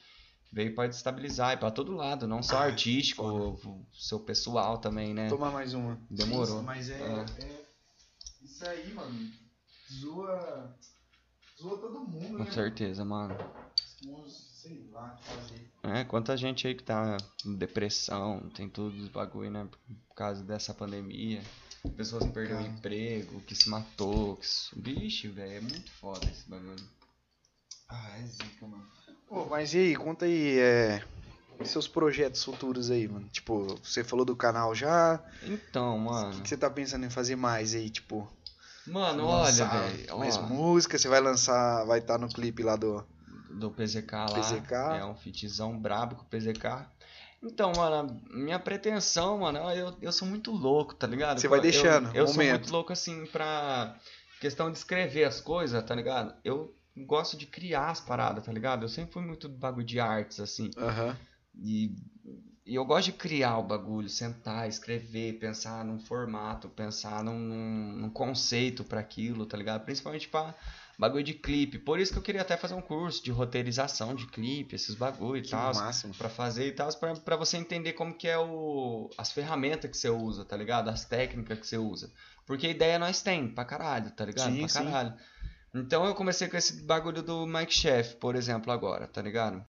[0.53, 5.13] Veio pra destabilizar e pra todo lado, não só Ai, artístico, o, seu pessoal também,
[5.13, 5.29] né?
[5.29, 5.99] Tomar mais uma.
[6.11, 6.63] Demorou.
[6.63, 7.25] Mas é, É.
[7.45, 7.67] é-
[8.43, 9.31] Isso aí, mano.
[9.93, 10.77] Zoa.
[11.61, 12.51] Zoa todo mundo, Com né?
[12.53, 13.37] certeza, mano.
[14.29, 15.71] Sei lá o que fazer.
[15.83, 19.69] É, quanta gente aí que tá com depressão, tem tudo os bagulho, né?
[20.09, 21.43] Por causa dessa pandemia.
[21.97, 24.47] Pessoas que perderam o emprego, que se matou, que.
[24.81, 26.83] Vixe, velho, é muito foda esse bagulho.
[27.89, 28.87] Ah, é zica, mano.
[29.29, 31.03] Pô, mas e aí, conta aí, é.
[31.65, 33.27] Seus projetos futuros aí, mano.
[33.33, 35.23] Tipo, você falou do canal já.
[35.43, 36.31] Então, O mano.
[36.33, 38.31] que, que você tá pensando em fazer mais aí, tipo?
[38.87, 40.19] Mano, olha, velho.
[40.19, 41.85] Mais ó, música, você vai lançar.
[41.87, 43.05] Vai estar no clipe lá do.
[43.51, 44.27] do PZK lá.
[44.27, 44.73] PZK.
[44.99, 46.87] É um fitzão brabo com o PZK.
[47.43, 51.41] Então, mano, minha pretensão, mano, eu, eu sou muito louco, tá ligado?
[51.41, 53.97] Você vai deixando, Eu, eu sou muito louco, assim, pra
[54.41, 56.35] questão de escrever as coisas, tá ligado?
[56.45, 56.75] Eu
[57.05, 58.85] gosto de criar as paradas, tá ligado?
[58.85, 60.71] Eu sempre fui muito do bagulho de artes, assim.
[60.77, 61.17] Aham.
[61.55, 61.95] E,
[62.65, 68.11] e eu gosto de criar o bagulho, sentar, escrever, pensar num formato, pensar num, num,
[68.11, 69.85] conceito pra aquilo, tá ligado?
[69.85, 70.55] Principalmente pra
[70.99, 71.79] bagulho de clipe.
[71.79, 75.45] Por isso que eu queria até fazer um curso de roteirização de clipe, esses bagulho
[75.45, 75.75] e tal.
[75.75, 76.15] máximo.
[76.15, 79.97] Pra fazer e tal, pra, pra você entender como que é o, as ferramentas que
[79.97, 80.89] você usa, tá ligado?
[80.89, 82.11] As técnicas que você usa.
[82.45, 84.53] Porque ideia nós tem, pra caralho, tá ligado?
[84.53, 84.93] Sim, pra sim.
[85.81, 89.65] Então eu comecei com esse bagulho do Mike Chef, por exemplo, agora, tá ligado?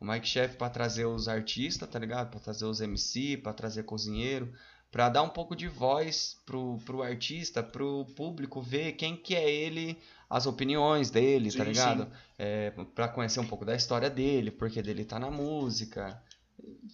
[0.00, 2.30] O Mike Chef pra trazer os artistas, tá ligado?
[2.30, 4.52] Pra trazer os MC, pra trazer cozinheiro,
[4.90, 9.50] pra dar um pouco de voz pro, pro artista, pro público ver quem que é
[9.50, 9.98] ele,
[10.28, 12.04] as opiniões dele, tá Sim, ligado?
[12.04, 12.10] sim.
[12.38, 16.22] É, pra conhecer um pouco da história dele, porque dele tá na música.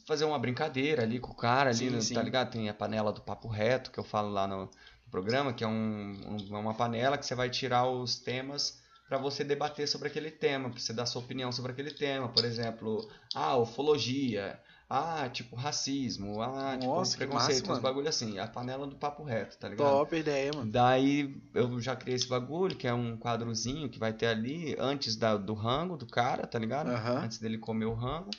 [0.06, 2.14] Fazer uma brincadeira ali com o cara ali, Sim, sim.
[2.14, 2.50] tá ligado?
[2.50, 4.70] Tem a panela do papo reto que eu falo lá no
[5.16, 9.42] programa, que é um, um- uma panela que você vai tirar os temas pra você
[9.42, 12.28] debater sobre aquele tema, pra você dar sua opinião sobre aquele tema.
[12.28, 14.60] Por exemplo, ah, ufologia,
[14.90, 18.38] ah, tipo racismo, ah, Nossa, tipo preconceito, massa, uns bagulho assim.
[18.38, 19.88] A panela do papo reto, tá ligado?
[19.88, 20.70] Top ideia, mano.
[20.70, 25.16] Daí eu já criei esse bagulho, que é um quadrozinho que vai ter ali antes
[25.16, 26.90] da- do rango do cara, tá ligado?
[26.90, 27.22] Aham.
[27.24, 28.30] Antes dele comer o rango.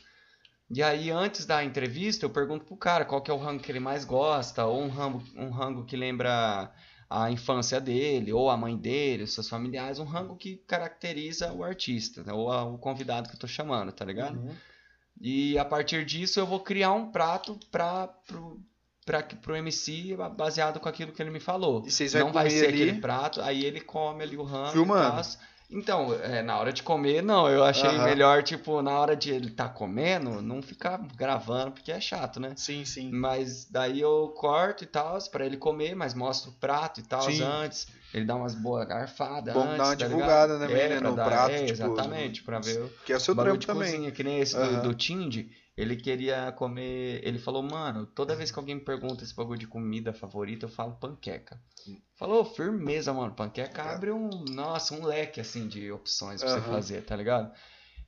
[0.69, 3.71] E aí, antes da entrevista, eu pergunto pro cara qual que é o rango que
[3.71, 6.69] ele mais gosta, ou um rango, um rango que lembra
[7.09, 11.63] a infância dele, ou a mãe dele, os seus familiares, um rango que caracteriza o
[11.63, 12.33] artista, né?
[12.33, 14.37] ou a- o convidado que eu tô chamando, tá ligado?
[14.39, 14.53] Uhum.
[15.21, 18.59] E a partir disso eu vou criar um prato pra, pro,
[19.05, 21.83] pra, pro MC baseado com aquilo que ele me falou.
[21.87, 22.83] E vocês vai Não vai comer ser ali?
[22.83, 24.69] aquele prato, aí ele come ali o rango.
[24.69, 25.21] e Filmando?
[25.23, 25.41] tal.
[25.69, 27.49] Então, é, na hora de comer, não.
[27.49, 28.05] Eu achei Aham.
[28.05, 32.53] melhor, tipo, na hora de ele tá comendo, não ficar gravando, porque é chato, né?
[32.55, 33.11] Sim, sim.
[33.11, 37.21] Mas daí eu corto e tal, pra ele comer, mas mostro o prato e tal
[37.29, 37.43] Sim.
[37.43, 37.87] antes.
[38.13, 40.71] ele dá umas boas garfadas Bom antes, dar uma tá divulgada, ligado?
[40.73, 43.35] né, É, pra no prato, é, tipo, exatamente, pra ver o Que é o seu
[43.35, 43.91] bagulho trampo de também.
[43.93, 44.81] cozinha, que nem esse do, Aham.
[44.83, 47.21] do Tindy, ele queria comer.
[47.23, 50.69] Ele falou, mano, toda vez que alguém me pergunta esse bagulho de comida favorita, eu
[50.69, 51.61] falo panqueca.
[52.15, 53.35] Falou, firmeza, mano.
[53.35, 54.29] Panqueca abre um.
[54.49, 56.71] Nossa, um leque assim de opções pra você Aham.
[56.71, 57.53] fazer, tá ligado?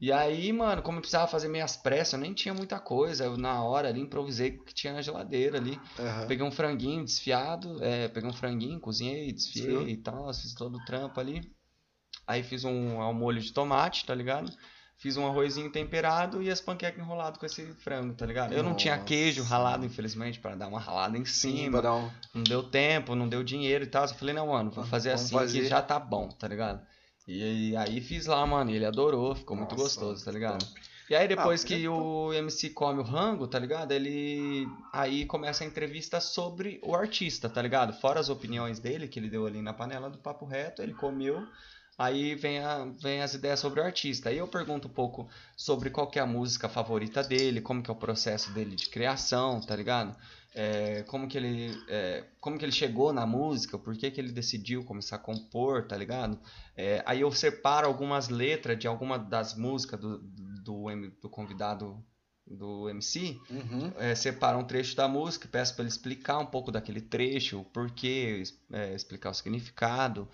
[0.02, 3.26] E aí, mano, como eu precisava fazer meias pressas, eu nem tinha muita coisa.
[3.26, 5.80] Eu, na hora ali, improvisei o que tinha na geladeira ali.
[6.00, 6.28] Aham.
[6.28, 9.90] Peguei um franguinho desfiado, é, peguei um franguinho, cozinhei, desfiei Desfiou?
[9.90, 11.52] e tal, fiz todo o trampo ali.
[12.26, 14.52] Aí fiz um ao molho de tomate, tá ligado?
[15.00, 18.54] Fiz um arrozinho temperado e as panquecas enroladas com esse frango, tá ligado?
[18.54, 19.06] Eu não tinha Nossa.
[19.06, 21.82] queijo ralado, infelizmente, para dar uma ralada em Sim, cima.
[21.82, 22.12] dar um...
[22.34, 24.04] Não deu tempo, não deu dinheiro e tal.
[24.04, 25.62] Eu falei, não, mano, vou fazer Vamos assim fazer.
[25.62, 26.86] que já tá bom, tá ligado?
[27.26, 30.66] E aí fiz lá, mano, e ele adorou, ficou muito Nossa, gostoso, tá ligado?
[30.66, 30.82] top.
[31.10, 33.92] E aí depois mas que é o MC come o rango, tá ligado?
[33.94, 37.94] Ele aí começa a entrevista sobre o artista, tá ligado?
[38.00, 41.48] Fora as opiniões dele que ele deu ali na panela do papo reto, ele comeu.
[42.00, 44.30] Aí vem, a, vem as ideias sobre o artista.
[44.30, 45.28] Aí eu pergunto um pouco
[45.58, 48.88] sobre qual que é a música favorita dele, como que é o processo dele de
[48.88, 50.16] criação, tá ligado?
[50.56, 54.32] É, como que ele é, como que ele chegou na música, por que que ele
[54.32, 56.40] decidiu começar a compor, tá ligado?
[56.76, 60.86] É, aí eu separo algumas letras de alguma das músicas do, do,
[61.22, 62.02] do convidado
[62.48, 63.92] do MC, Uhum.
[63.98, 67.66] é, separo um trecho da música, peço para ele explicar um pouco daquele trecho, o
[67.66, 70.28] porquê, é, explicar o significado.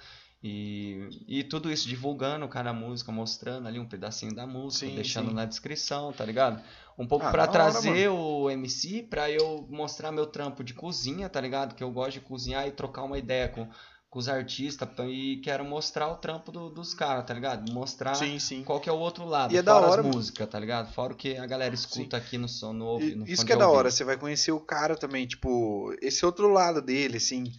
[0.48, 5.30] E, e tudo isso divulgando cada música, mostrando ali um pedacinho da música, Sim, deixando
[5.30, 5.34] sim.
[5.36, 6.62] na descrição, tá ligado?
[7.00, 10.76] Um pouco Ah, pra da hora, trazer o MC, pra eu mostrar meu trampo de
[10.76, 11.74] cozinha, tá ligado?
[11.74, 13.68] Que eu gosto de cozinhar e trocar uma ideia com,
[14.08, 17.72] com os artistas pra- e quero mostrar o trampo do- dos caras, tá ligado?
[17.74, 18.64] Mostrar Sim, sim.
[18.64, 20.94] qual que é o outro lado, E é da fora hora, as músicas, tá ligado?
[20.94, 23.90] Fora o que a galera escuta aqui no som, no, Isso que é da hora,
[23.90, 27.52] você vai conhecer o cara também, tipo, esse outro lado dele, assim.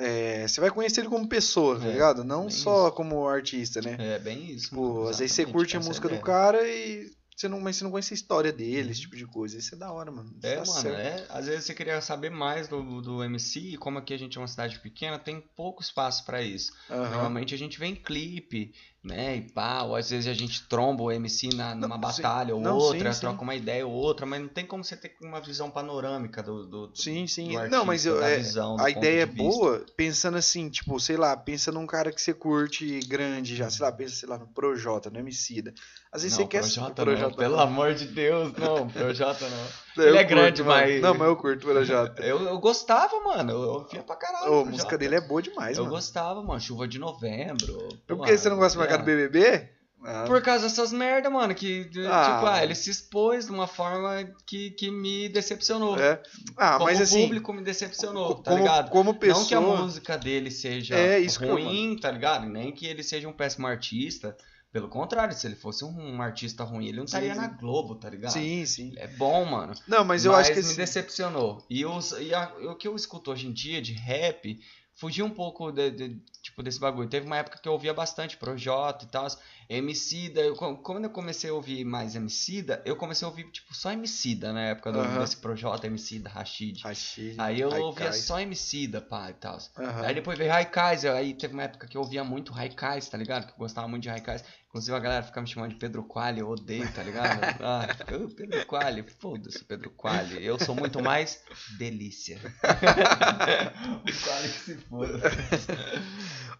[0.00, 2.24] É, você vai conhecer ele como pessoa, tá É, ligado?
[2.24, 3.96] Não só como artista, né?
[3.98, 4.70] É bem isso.
[4.70, 7.90] Tipo, às vezes você curte a música do cara e você não, mas você não
[7.90, 9.56] conhece a história dele, esse tipo de coisa.
[9.56, 10.30] Isso é da hora, mano.
[10.42, 13.98] É, Tá mano, é, às vezes você queria saber mais do, do MC e como
[13.98, 16.70] aqui a gente é uma cidade pequena, tem pouco espaço pra isso.
[16.90, 17.08] Aham.
[17.10, 18.72] Normalmente a gente vê em clipe,
[19.02, 22.54] né, e pá, ou às vezes a gente tromba o MC na, numa Não, batalha
[22.54, 23.20] ou Não, outra, sim, sim.
[23.20, 26.66] troca uma ideia ou outra, mas não tem como você ter uma visão panorâmica do,
[26.66, 27.48] do, Sim, sim.
[27.48, 31.16] do não, mas artista, eu, é, visão, a ideia é boa pensando assim, tipo, sei
[31.16, 34.46] lá, pensa num cara que você curte grande já, sei lá, pensa, sei lá, no
[34.48, 35.72] Projota, no Emicida.
[36.12, 36.60] Às vezes Não, você quer...
[36.60, 39.66] Projota, Projota não, pelo amor de Deus, não, Projota não.
[39.96, 40.80] Eu ele é curto, grande, mano.
[40.80, 42.22] mas- Não, mas eu curto o Projota.
[42.22, 44.52] Eu, eu gostava, mano, eu ouvia pra caralho.
[44.52, 45.96] Ô, a música dele é boa demais, Eu mano.
[45.96, 47.88] gostava, mano, Chuva de Novembro.
[48.06, 48.98] Por que você não gosta mais é.
[48.98, 49.68] do BBB?
[50.02, 52.32] Ah, Por causa dessas merda, mano, que, Ah.
[52.34, 55.98] tipo, ah, ele se expôs de uma forma que, que me decepcionou.
[56.00, 56.22] é.
[56.56, 58.90] Ah, como mas assim, público me decepcionou, tá como, ligado?
[58.90, 59.40] como pessoa...
[59.40, 62.46] Não que a música dele seja É, eu- ruim, tá ligado?
[62.46, 64.34] Nem que ele seja um péssimo artista.
[64.72, 67.96] Pelo contrário, se ele fosse um, um artista ruim, ele não Sim, estaria na Globo,
[67.96, 68.32] tá ligado?
[68.32, 68.92] Sim, sim.
[68.96, 69.74] É bom, mano.
[69.86, 71.66] Não, mas eu acho que me assim, decepcionou.
[71.68, 74.60] E, os, e a- o que eu escuto hoje em dia de rap
[74.94, 77.08] fugiu um pouco de, de- tipo, desse bagulho.
[77.08, 79.26] Teve uma época que eu ouvia bastante Projota e tal.
[79.70, 80.42] Emicida,
[80.82, 84.62] quando eu comecei a ouvir mais Emicida, eu comecei a ouvir tipo só Emicida na
[84.62, 85.20] época do, Aham.
[85.20, 86.82] desse Projota, Emicida, Rashid.
[86.82, 88.24] Rashid, Aí eu ouvia Haikais.
[88.24, 89.58] só Emicida, pá, e tal.
[89.78, 90.06] Aham.
[90.06, 93.46] Aí depois veio Raikais, aí teve uma época que eu ouvia muito Raikais, tá ligado?
[93.46, 94.42] Que eu gostava muito de Raikais.
[94.68, 97.40] Inclusive a galera ficava me chamando de Pedro Quali, eu odeio, tá ligado?
[97.62, 100.44] Ah, eu, Pedro Quali, foda-se Pedro Quali.
[100.44, 101.42] Eu sou muito mais
[101.78, 102.38] delícia.
[104.04, 105.20] o Quali que se foda.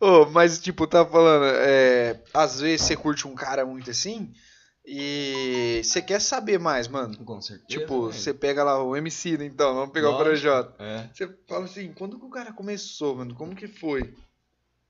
[0.00, 4.32] Ô, mas tipo, tá falando, é, às vezes você curte um cara muito assim
[4.84, 7.16] e você quer saber mais, mano.
[7.24, 7.68] Com certeza.
[7.68, 8.12] Tipo, velho.
[8.12, 10.18] você pega lá o MC, né, então, vamos pegar o.
[10.18, 10.74] Projota.
[10.82, 11.08] É.
[11.12, 13.34] Você fala assim, quando que o cara começou, mano?
[13.34, 14.14] Como que foi?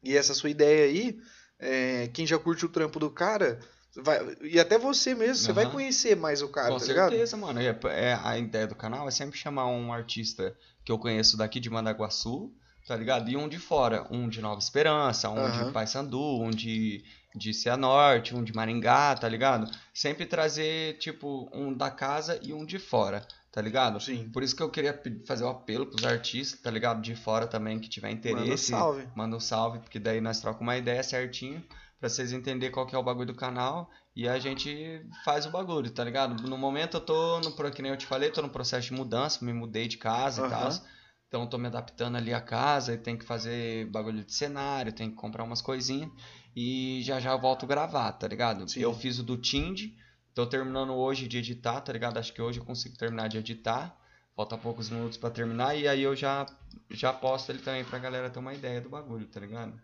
[0.02, 1.18] E essa sua ideia aí,
[1.58, 3.58] é, quem já curte o trampo do cara,
[3.96, 7.10] vai, e até você mesmo, você vai conhecer mais o cara, Com tá ligado?
[7.10, 7.60] certeza, mano.
[7.60, 11.60] É, é- a ideia do canal é sempre chamar um artista que eu conheço daqui
[11.60, 12.50] de Mandaguaçu,
[12.90, 13.30] tá ligado?
[13.30, 14.04] E um de fora.
[14.10, 15.66] Um de Nova Esperança, um Aham.
[15.66, 17.04] de Paysandu, um de,
[17.36, 19.70] de Cianorte, um de Maringá, tá ligado?
[19.94, 24.00] Sempre trazer, tipo, um da casa e um de fora, tá ligado?
[24.00, 24.28] Sim.
[24.30, 27.00] Por isso que eu queria fazer o apelo pros artistas, tá ligado?
[27.00, 28.72] De fora também, que tiver interesse.
[28.72, 29.08] Manda um salve.
[29.14, 31.62] Manda um salve, porque daí nós trocamos uma ideia certinho
[32.00, 35.50] pra vocês entenderem qual que é o bagulho do canal e a gente faz o
[35.50, 36.42] bagulho, tá ligado?
[36.42, 39.44] No momento eu tô, no, que nem eu te falei, tô no processo de mudança,
[39.44, 40.50] me mudei de casa e Aham.
[40.50, 40.99] tal.
[41.30, 45.08] Então tô me adaptando ali à casa e tem que fazer bagulho de cenário, tem
[45.08, 46.10] que comprar umas coisinhas
[46.56, 48.68] e já já eu volto gravar, tá ligado?
[48.68, 48.80] Sim.
[48.80, 49.92] Eu fiz o do Tind,
[50.34, 52.18] tô terminando hoje de editar, tá ligado?
[52.18, 53.96] Acho que hoje eu consigo terminar de editar.
[54.34, 56.46] Falta poucos minutos pra terminar e aí eu já
[56.90, 59.80] já posto ele também pra galera ter uma ideia do bagulho, tá ligado?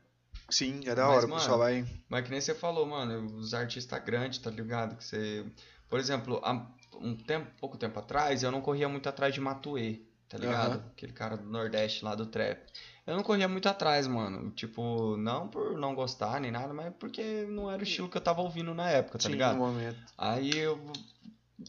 [0.51, 1.87] Sim, é da Mas, hora, o pessoal vai.
[2.09, 4.97] Mas que nem você falou, mano, os artistas grandes, tá ligado?
[4.97, 5.47] Que você.
[5.89, 6.67] Por exemplo, há
[7.01, 10.73] um tempo, pouco tempo atrás, eu não corria muito atrás de Matuê, tá ligado?
[10.73, 10.85] Aham.
[10.93, 12.61] Aquele cara do Nordeste lá do trap.
[13.07, 14.51] Eu não corria muito atrás, mano.
[14.51, 18.21] Tipo, não por não gostar nem nada, mas porque não era o estilo que eu
[18.21, 19.55] tava ouvindo na época, tá Sim, ligado?
[19.57, 19.99] no momento.
[20.19, 20.81] Aí eu.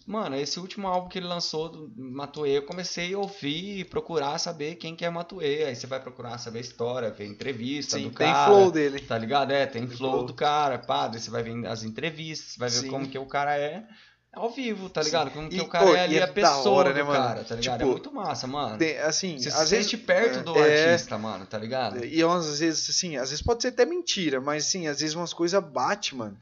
[0.05, 4.37] Mano, esse último álbum que ele lançou do Matuê, eu comecei a ouvir e procurar
[4.37, 5.63] saber quem que é Matuê.
[5.63, 8.51] Aí você vai procurar saber a história, ver entrevista Sim, do tem cara.
[8.51, 8.99] flow dele.
[8.99, 9.51] Tá ligado?
[9.51, 10.25] É, tem Tem flow flow.
[10.25, 12.89] do cara, pá, daí você vai ver as entrevistas, você vai ver Sim.
[12.89, 13.87] como que o cara é
[14.37, 15.31] ao vivo, tá ligado?
[15.31, 17.23] Como que o cara pô, é ali, é a pessoa hora, né, mano?
[17.23, 17.77] cara, tá ligado?
[17.79, 18.77] Tipo, é muito massa, mano.
[18.77, 19.89] Tem, assim, Você às se vezes.
[19.91, 22.03] sente perto do é, artista, mano, tá ligado?
[22.05, 25.33] E às vezes, assim, às vezes pode ser até mentira, mas assim, às vezes umas
[25.33, 26.37] coisas bate, mano.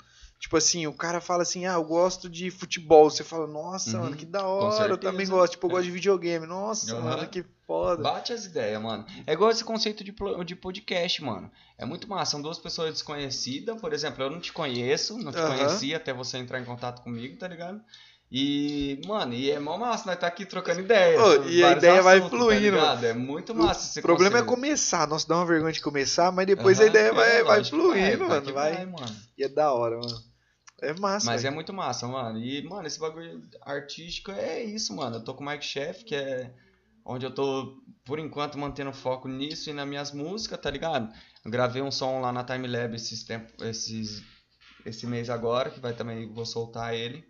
[0.46, 3.10] Tipo assim, o cara fala assim, ah, eu gosto de futebol.
[3.10, 5.54] Você fala, nossa, Uhum, mano, que da hora, eu também gosto.
[5.54, 5.74] Tipo, eu É.
[5.74, 6.46] gosto de videogame.
[6.46, 7.02] Nossa, Aham.
[7.04, 8.04] mano, que foda.
[8.04, 9.04] Bate as ideias, mano.
[9.26, 10.14] É igual esse conceito de,
[10.46, 11.50] de podcast, mano.
[11.80, 12.34] É muito massa.
[12.34, 13.82] São duas pessoas desconhecidas.
[13.82, 15.58] Por exemplo, eu não te conheço, não te Aham.
[15.58, 17.82] conhecia até você entrar em contato comigo, tá ligado?
[18.32, 21.20] E, mano, e é mó massa, nós tá aqui trocando ideia.
[21.22, 24.44] Ô, sobre e a ideia vai assuntos, fluindo, Tá é muito massa O problema é
[24.44, 25.08] começar.
[25.08, 28.20] Nossa, dá uma vergonha de começar, mas depois a Aham, ideia é, vai, vai fluindo,
[28.20, 28.46] vai, mano.
[28.46, 29.16] que Vai, mano.
[29.40, 30.35] E é da hora, mano.
[30.86, 31.26] É massa.
[31.26, 31.56] Mas é velho.
[31.56, 32.40] muito massa, mano.
[32.40, 35.18] E, mano, esse bagulho artístico é isso, mano.
[35.18, 36.54] Eu tô com o Mike Chef, que é
[37.04, 41.14] onde eu tô, por enquanto, mantendo foco nisso e nas minhas músicas, tá ligado?
[41.44, 44.24] Eu gravei um som lá na Time Lab esses tempos, esses,
[44.86, 47.24] esse mês agora, que vai também, vou soltar ele.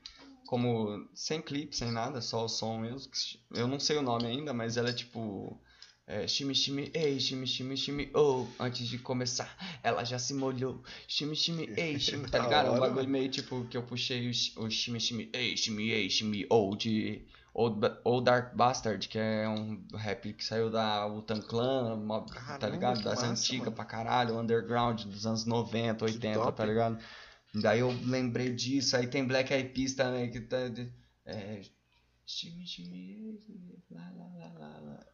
[0.47, 3.11] Como, sem clipe, sem nada, só o som mesmo.
[3.53, 5.59] Eu não sei o nome ainda, mas ela é tipo...
[6.07, 9.49] É, shimmy, shimmy, ei, shimmy, shimmy, shimmy, oh, antes de começar,
[9.81, 12.67] ela já se molhou, shimmy, shimmy, ei, shimmy, tá ligado?
[12.67, 15.89] É um hora, bagulho meio tipo que eu puxei o, o shimmy, shimmy, ei, shimmy,
[15.89, 17.25] ei, shimmy, oh, de
[17.55, 22.33] Old, Old Dark Bastard, que é um rap que saiu da Wu-Tang Clan, uma- tá
[22.35, 22.97] Caramba, ligado?
[22.99, 23.75] que Das massa, antigas mano.
[23.75, 26.55] pra caralho, underground dos anos 90, 80, top.
[26.57, 26.99] tá ligado?
[27.55, 30.67] Daí eu lembrei disso, aí tem Black Eyed Peas também, que tá...
[30.67, 30.91] de-
[31.25, 31.61] É,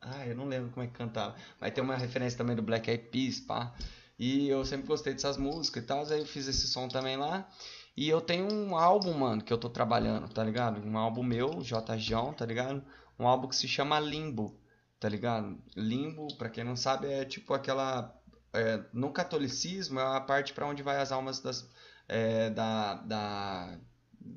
[0.02, 1.36] Ah, eu não lembro como é que cantava.
[1.60, 3.76] Mas tem uma referência também do Black Eyed Peas, pá.
[4.18, 6.06] E eu sempre gostei dessas músicas e tal.
[6.06, 7.50] Aí eu fiz esse som também lá.
[7.96, 10.80] E eu tenho um álbum, mano, que eu tô trabalhando, tá ligado?
[10.88, 11.98] Um álbum meu, J.
[11.98, 12.84] João, tá ligado?
[13.20, 14.60] Um álbum que se chama Limbo,
[15.00, 15.62] tá ligado?
[15.76, 18.16] Limbo, pra quem não sabe, é tipo aquela.
[18.54, 21.70] é, no catolicismo é a parte pra onde vai as almas das,
[22.08, 23.80] é, da, da.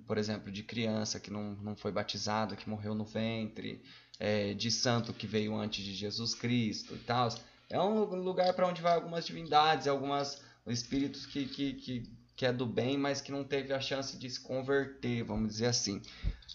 [0.06, 3.82] Por exemplo, de criança que não, não foi batizada, que morreu no ventre,
[4.18, 7.28] é, de santo que veio antes de Jesus Cristo e tal.
[7.68, 12.52] É um lugar para onde vai algumas divindades, algumas espíritos que, que, que, que é
[12.52, 16.00] do bem, mas que não teve a chance de se converter, vamos dizer assim.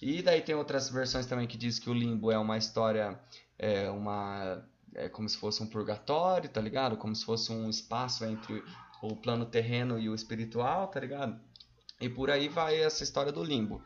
[0.01, 3.19] E daí tem outras versões também que diz que o limbo é uma história,
[3.57, 4.63] é uma
[4.95, 6.97] é como se fosse um purgatório, tá ligado?
[6.97, 8.63] Como se fosse um espaço entre
[9.01, 11.39] o plano terreno e o espiritual, tá ligado?
[11.99, 13.81] E por aí vai essa história do limbo.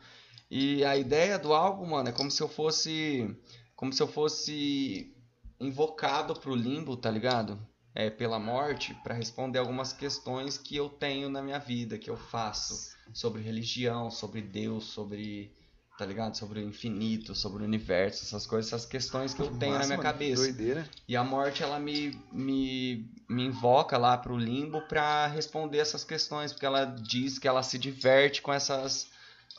[0.50, 3.36] E a ideia do álbum, mano, é como se eu fosse
[3.74, 5.14] como se eu fosse
[5.58, 7.58] invocado pro limbo, tá ligado?
[7.94, 12.16] É, pela morte, para responder algumas questões que eu tenho na minha vida, que eu
[12.16, 15.52] faço sobre religião, sobre Deus, sobre,
[15.96, 16.36] tá ligado?
[16.36, 19.96] Sobre o infinito, sobre o universo, essas coisas, essas questões que eu tenho na minha
[19.96, 20.02] mano.
[20.02, 20.42] cabeça.
[20.42, 20.88] Doideira.
[21.06, 26.52] E a morte, ela me, me, me invoca lá pro limbo pra responder essas questões,
[26.52, 29.08] porque ela diz que ela se diverte com essas,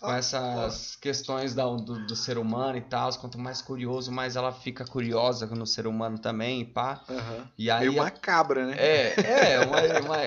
[0.05, 3.11] com essas questões da, do, do ser humano e tal.
[3.19, 7.03] Quanto mais curioso, mais ela fica curiosa no ser humano também, e pá.
[7.09, 7.49] Aham.
[7.57, 8.75] E aí Meio macabra, né?
[8.77, 10.17] é, é, uma, uma-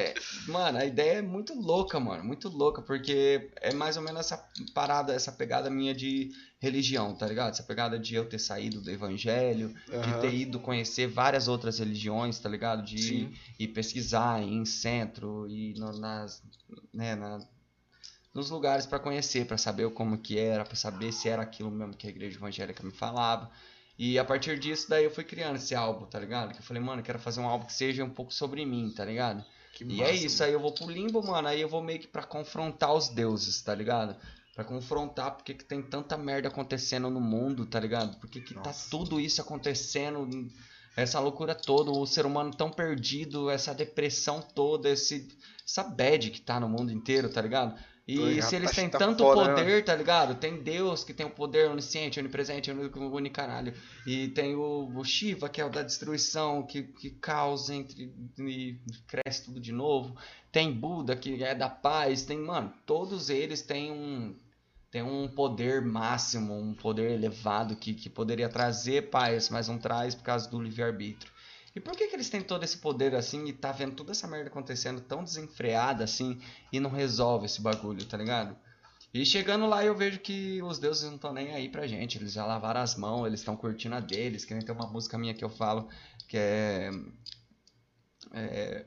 [0.47, 4.43] mano, a ideia é muito louca, mano, muito louca, porque é mais ou menos essa
[4.75, 6.31] parada, essa pegada minha de
[6.61, 7.51] religião, tá ligado?
[7.51, 10.21] Essa pegada de eu ter saído do evangelho, de Aham.
[10.21, 12.83] ter ido conhecer várias outras religiões, tá ligado?
[12.83, 13.33] De Sim.
[13.59, 16.43] ir pesquisar, em centro, e nas,
[16.93, 17.39] né, na-
[18.39, 21.94] nos lugares pra conhecer, pra saber como que era, pra saber se era aquilo mesmo
[21.94, 23.51] que a igreja evangélica me falava.
[23.98, 26.52] E a partir disso, daí eu fui criando esse álbum, tá ligado?
[26.52, 28.93] Que eu falei, mano, eu quero fazer um álbum que seja um pouco sobre mim,
[28.97, 29.44] tá ligado?
[29.74, 31.98] Que E massa, é isso, aí eu vou pro limbo, mano, aí eu vou meio
[31.98, 34.15] que pra confrontar os deuses, tá ligado?
[34.55, 38.16] Pra confrontar porque que tem tanta merda acontecendo no mundo, tá ligado?
[38.19, 38.89] Porque que tá Nossa.
[38.89, 40.28] tudo isso acontecendo,
[40.97, 45.28] essa loucura toda, o ser humano tão perdido, essa depressão toda, esse,
[45.66, 47.77] essa bad que tá no mundo inteiro, tá ligado?
[48.09, 50.35] E se eles têm tá tanto foda, né, poder, tá ligado?
[50.37, 53.75] Tem Deus que tem o poder onisciente, onipresente, uni- unicaralho.
[54.07, 58.81] E tem o, o Shiva, que é o da destruição, que, que causa entre, e
[59.07, 60.17] cresce tudo de novo.
[60.51, 62.25] Tem Buda, que é da paz.
[62.25, 64.35] Tem, mano, todos eles têm um,
[64.91, 70.15] têm um poder máximo, um poder elevado que, que poderia trazer paz, mas não traz
[70.15, 71.31] por causa do livre-arbítrio.
[71.79, 74.27] E por que, que eles têm todo esse poder assim e tá vendo toda essa
[74.27, 76.41] merda acontecendo tão desenfreada assim
[76.73, 78.57] e não resolve esse bagulho, tá ligado?
[79.15, 82.19] E chegando lá eu vejo que os deuses não estão nem aí pra gente.
[82.19, 84.45] Eles já lavaram as mãos, eles estão curtindo a deles.
[84.45, 85.89] Que nem tem uma música minha que eu falo
[86.27, 86.91] que é.
[88.33, 88.85] é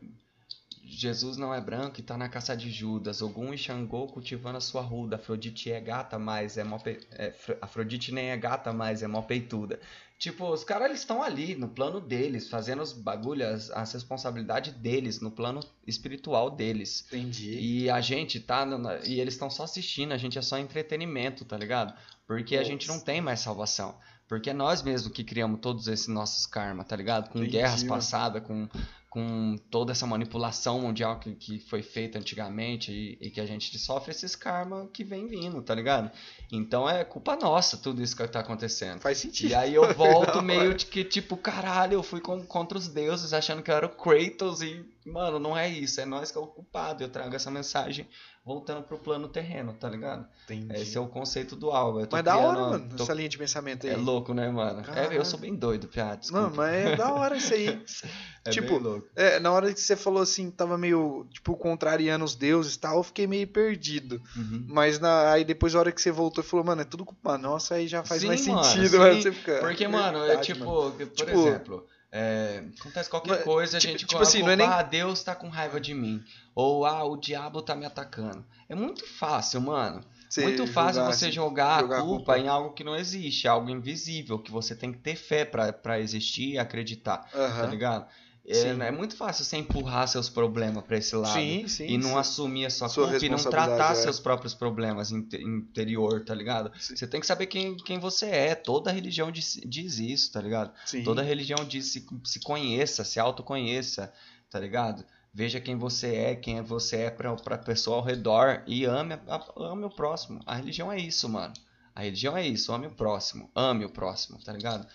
[0.94, 3.22] Jesus não é branco e tá na caça de Judas.
[3.22, 5.16] Ogum e Xangô cultivando a sua ruda.
[5.16, 7.00] Afrodite é gata, mas é mó pe...
[7.12, 9.80] é, Afrodite nem é gata, mas é mó peituda.
[10.20, 15.20] Tipo, os caras eles estão ali no plano deles, fazendo os bagulhos, as responsabilidades deles,
[15.20, 17.06] no plano espiritual deles.
[17.08, 17.58] Entendi.
[17.60, 18.64] E a gente tá.
[18.64, 21.98] No, e eles estão só assistindo, a gente é só entretenimento, tá ligado?
[22.28, 23.98] Porque a gente não tem mais salvação.
[24.28, 27.30] Porque é nós mesmos que criamos todos esses nossos karma, tá ligado?
[27.30, 28.70] Com Entendi, guerras passadas, com,
[29.12, 33.78] com toda essa manipulação mundial que, que foi feita antigamente e, e que a gente
[33.78, 36.10] sofre esses karma que vem vindo, tá ligado?
[36.50, 39.02] Então é culpa nossa tudo isso que tá acontecendo.
[39.02, 39.50] Faz sentido.
[39.52, 40.74] E aí eu volto Não, meio é.
[40.76, 43.90] de que, tipo, caralho, eu fui com- contra os deuses achando que eu era o
[43.90, 47.04] Kratos e, mano, não é isso, é nós que é o culpado.
[47.04, 48.08] Eu trago essa mensagem
[48.44, 50.26] voltando pro plano terreno, tá ligado?
[50.46, 50.76] Entendi.
[50.76, 52.00] Esse é o conceito do álbum.
[52.00, 53.94] Eu tô Mas da criando hora, mano, tô- essa linha de pensamento aí.
[53.94, 54.84] É louco, né, mano?
[54.96, 56.48] É, eu sou bem doido, piada, desculpa.
[56.48, 57.68] Não, mas é da hora isso aí.
[58.46, 59.08] é tipo, bem louco.
[59.16, 62.98] É, na hora que você falou assim, tava meio, tipo, contrariando os deuses e tal,
[62.98, 64.20] eu fiquei meio perdido.
[64.36, 64.66] Uhum.
[64.68, 67.38] Mas na, aí depois, a hora que você voltou e falou, mano, é tudo culpa
[67.38, 68.98] nossa, aí já faz Sim, mais mano, sentido, sim.
[68.98, 69.22] mano.
[69.22, 70.92] Você fica, Porque, mano, é verdade, tipo, mano.
[70.94, 74.46] por Tipo- exemplo, é, acontece qualquer Mas, coisa, a tipo- gente tipo coloca assim, a
[74.46, 76.24] não é culpa, nem- ah, Deus tá com raiva de mim.
[76.54, 78.44] Ou, ah, o diabo tá me atacando.
[78.68, 80.04] É muito fácil, mano.
[80.30, 82.38] Você muito fácil jogar você assim, jogar, jogar a a culpa, culpa.
[82.40, 86.00] em algo que não existe, algo invisível, que você tem que ter fé pra, pra
[86.00, 88.06] existir e acreditar, tá ligado?
[88.44, 88.82] É, Sim.
[88.82, 91.34] é muito fácil você empurrar seus problemas pra esse lado.
[91.34, 91.86] Sim, sim.
[91.86, 92.18] e não sim.
[92.18, 93.96] assumir a sua, Sua culpa e não tratar é.
[93.96, 96.72] seus próprios problemas inte- interior, tá ligado?
[96.80, 98.56] Você tem que saber quem, quem você é.
[98.56, 100.72] Toda religião diz, diz isso, tá ligado?
[101.04, 104.12] Toda religião diz se, se conheça, se autoconheça,
[104.50, 105.06] tá ligado?
[105.34, 109.18] Veja quem você é, quem você é pra, pra pessoa ao redor e ame,
[109.56, 110.42] ame o próximo.
[110.46, 111.54] A religião é isso, mano.
[111.96, 114.88] A religião é isso, ame o próximo, ame o próximo, tá ligado?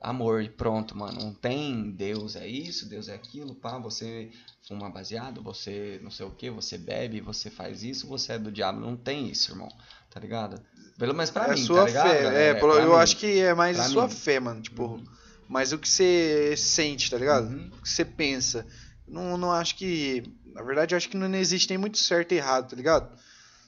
[0.00, 1.18] Amor e pronto, mano.
[1.20, 4.30] Não tem Deus é isso, Deus é aquilo, pá, você
[4.66, 8.52] fuma baseado, você não sei o que, você bebe, você faz isso, você é do
[8.52, 8.78] diabo.
[8.80, 9.68] Não tem isso, irmão,
[10.10, 10.62] tá ligado?
[10.96, 12.08] Pelo menos pra é mim, sua tá ligado?
[12.10, 12.22] fé.
[12.22, 12.38] galera?
[12.38, 12.96] É, pelo- pra eu mim.
[12.96, 14.14] acho que é mais a Pra sua mim.
[14.14, 14.62] fé, mano.
[14.62, 15.04] Tipo, Uhum.
[15.48, 17.48] mas o que você sente, tá ligado?
[17.48, 17.68] Uhum.
[17.78, 18.64] O que você pensa.
[19.06, 20.22] Não, não acho que.
[20.54, 23.10] Na verdade, eu acho que não existe nem muito certo e errado, tá ligado?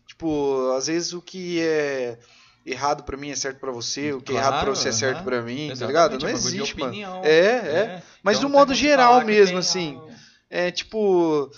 [0.06, 2.18] Tipo, às vezes o que é
[2.64, 4.92] errado pra mim é certo pra você, o que é errado pra Claro, você é
[4.92, 6.18] certo pra mim, tá ligado?
[6.18, 6.94] Não é existe, mano.
[7.24, 8.02] É, é.
[8.22, 10.00] Mas Então do modo geral mesmo, assim.
[10.48, 11.50] É tipo.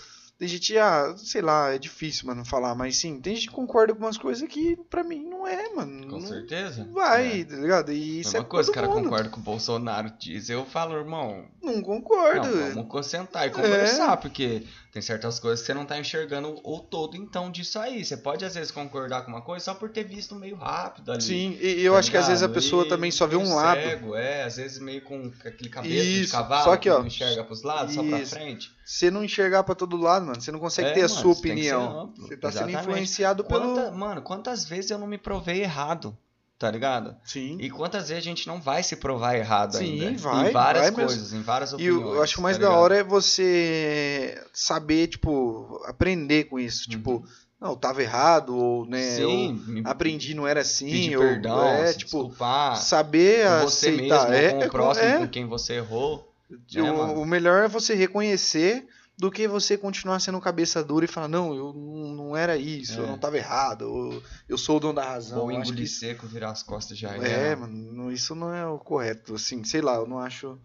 [0.42, 3.94] Tem gente, ah, sei lá, é difícil, mano, falar, mas sim, tem gente que concorda
[3.94, 6.04] com umas coisas que pra mim não é, mano.
[6.08, 6.84] Com não certeza.
[6.90, 7.44] Vai, É.
[7.44, 7.92] tá ligado?
[7.92, 9.04] E isso Mesma é coisa, o cara mundo.
[9.04, 10.50] concorda com o Bolsonaro diz.
[10.50, 12.48] Eu falo, irmão, Não concordo.
[12.48, 16.80] não, vamos concentrar e conversar, porque tem certas coisas que você não tá enxergando o
[16.80, 18.04] todo então disso aí.
[18.04, 21.22] Você pode às vezes concordar com uma coisa só por ter visto meio rápido ali.
[21.22, 22.60] Sim, e eu tá acho que às vezes a ligado?
[22.60, 23.80] pessoa E também só vê um lado.
[23.80, 27.06] Cego, é, às vezes meio com aquele cabeça de Isso, cavalo só que, ó, não
[27.06, 28.34] enxerga pros lados, só pra isso.
[28.34, 28.72] frente.
[28.84, 30.40] Você não enxergar pra todo lado, mano.
[30.40, 32.12] Você não consegue É, ter a mano, sua que ser opinião.
[32.18, 33.74] Você tá sendo influenciado pelo.
[33.74, 36.16] Quanta- Mano, quantas vezes eu não me provei errado,
[36.58, 37.16] tá ligado?
[37.24, 37.56] Sim.
[37.60, 40.18] E quantas vezes a gente não vai se provar errado Sim, ainda?
[40.18, 41.06] vai, em várias vai mesmo.
[41.06, 42.00] coisas, em várias E opiniões.
[42.02, 42.82] eu, eu acho mais tá da ligado?
[42.82, 46.88] hora é você saber, tipo, aprender com isso.
[46.88, 47.24] Tipo,
[47.60, 49.62] não, eu tava errado, ou, né, Uhum.
[49.66, 54.28] Sim, eu aprendi, não era assim, pedir ou, perdão, é, tipo, desculpar saber aceitar.
[54.28, 55.18] mesmo, é, com é, o próximo, é.
[55.18, 56.31] com quem você errou.
[56.52, 57.20] O- né, mano?
[57.20, 58.86] o melhor é você reconhecer
[59.18, 63.04] do que você continuar sendo cabeça dura e falar, não, eu não, era isso, eu
[63.04, 63.06] É.
[63.06, 65.42] não tava errado, eu, eu sou o dono da razão.
[65.42, 68.78] Ou Eu engolir que seco, virar as costas já É, mano, isso não é o
[68.78, 70.58] correto, assim, sei lá, eu não acho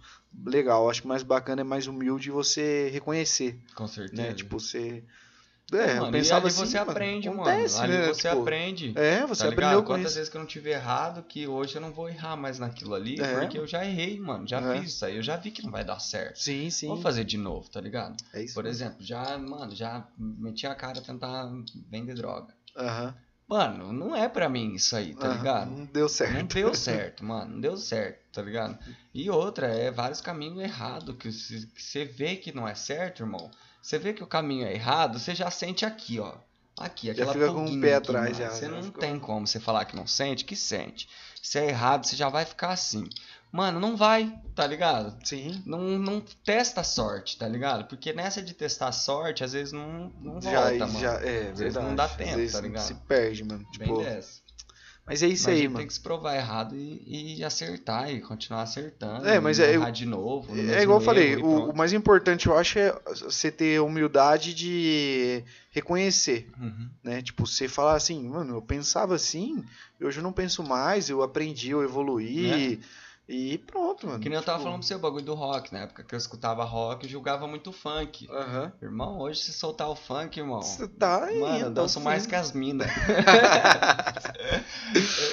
[0.46, 4.22] legal, eu acho que mais bacana é mais humilde você reconhecer, Com certeza.
[4.22, 5.04] né, tipo, você...
[5.74, 7.84] É, eu mano, pensava e ali assim, você mano, aprende, acontece, mano.
[7.84, 8.94] Ali né, você tipo, aprende.
[8.96, 9.84] É, você tá aprendeu ligado?
[9.84, 10.16] com Quantas isso.
[10.16, 13.20] vezes que eu não tive errado que hoje eu não vou errar mais naquilo ali,
[13.20, 13.40] É.
[13.42, 14.48] porque eu já errei, mano.
[14.48, 14.80] Já É.
[14.80, 16.40] fiz isso aí, eu já vi que não vai dar certo.
[16.40, 18.16] Sim, sim, Vou fazer de novo, tá ligado?
[18.34, 18.54] é isso.
[18.54, 21.52] Por exemplo, já, mano, já meti a cara a tentar
[21.90, 22.54] vender droga.
[22.76, 23.14] Aham,
[23.50, 25.72] Mano, não é pra mim isso aí, tá aham, ligado?
[25.72, 26.34] Não deu certo.
[26.34, 27.54] Não deu certo, mano.
[27.54, 28.78] Não deu certo, tá ligado?
[29.14, 33.50] E outra, é vários caminhos errados que você vê que não é certo, irmão.
[33.88, 36.34] Você vê que o caminho é errado, você já sente aqui, ó.
[36.78, 39.62] Aqui, aquela fica com o pé atrás, já, Você já não fica- tem como você
[39.62, 41.08] falar que não sente, que sente.
[41.42, 43.08] Se é errado, você já vai ficar assim.
[43.50, 45.18] Mano, não vai, tá ligado?
[45.26, 47.86] Sim, Não, não testa a sorte, tá ligado?
[47.86, 51.00] Porque nessa de testar a sorte, às vezes não, não volta, já, mano.
[51.00, 51.86] já, é, Às vezes verdade.
[51.86, 52.84] não dá tempo, vezes tá ligado?
[52.88, 53.66] Se perde, mano.
[53.78, 54.42] Bem Tipo, dessa.
[55.08, 55.78] Mas é isso Mas aí, mano.
[55.78, 59.26] tem que se provar errado e, e acertar e continuar acertando.
[59.26, 60.54] É, mas e é- errar de novo.
[60.54, 62.94] no É igual eu falei, o, o mais importante eu acho é
[63.24, 66.90] você ter a humildade de reconhecer, Uhum.
[67.04, 67.22] né?
[67.22, 69.64] Tipo, você falar assim, mano, eu pensava assim,
[70.02, 72.80] hoje eu não penso mais, eu aprendi, eu evoluí,
[73.30, 74.20] e pronto, mano.
[74.20, 75.74] Que nem eu tava Tipo, falando pro você, o bagulho do rock.
[75.74, 78.28] Na época que eu escutava rock, eu julgava muito funk.
[78.32, 78.72] Aham.
[78.82, 80.62] Irmão, hoje se soltar o funk, irmão.
[80.62, 82.88] Você tá aí, Mano, eu tá danço mais que as minas.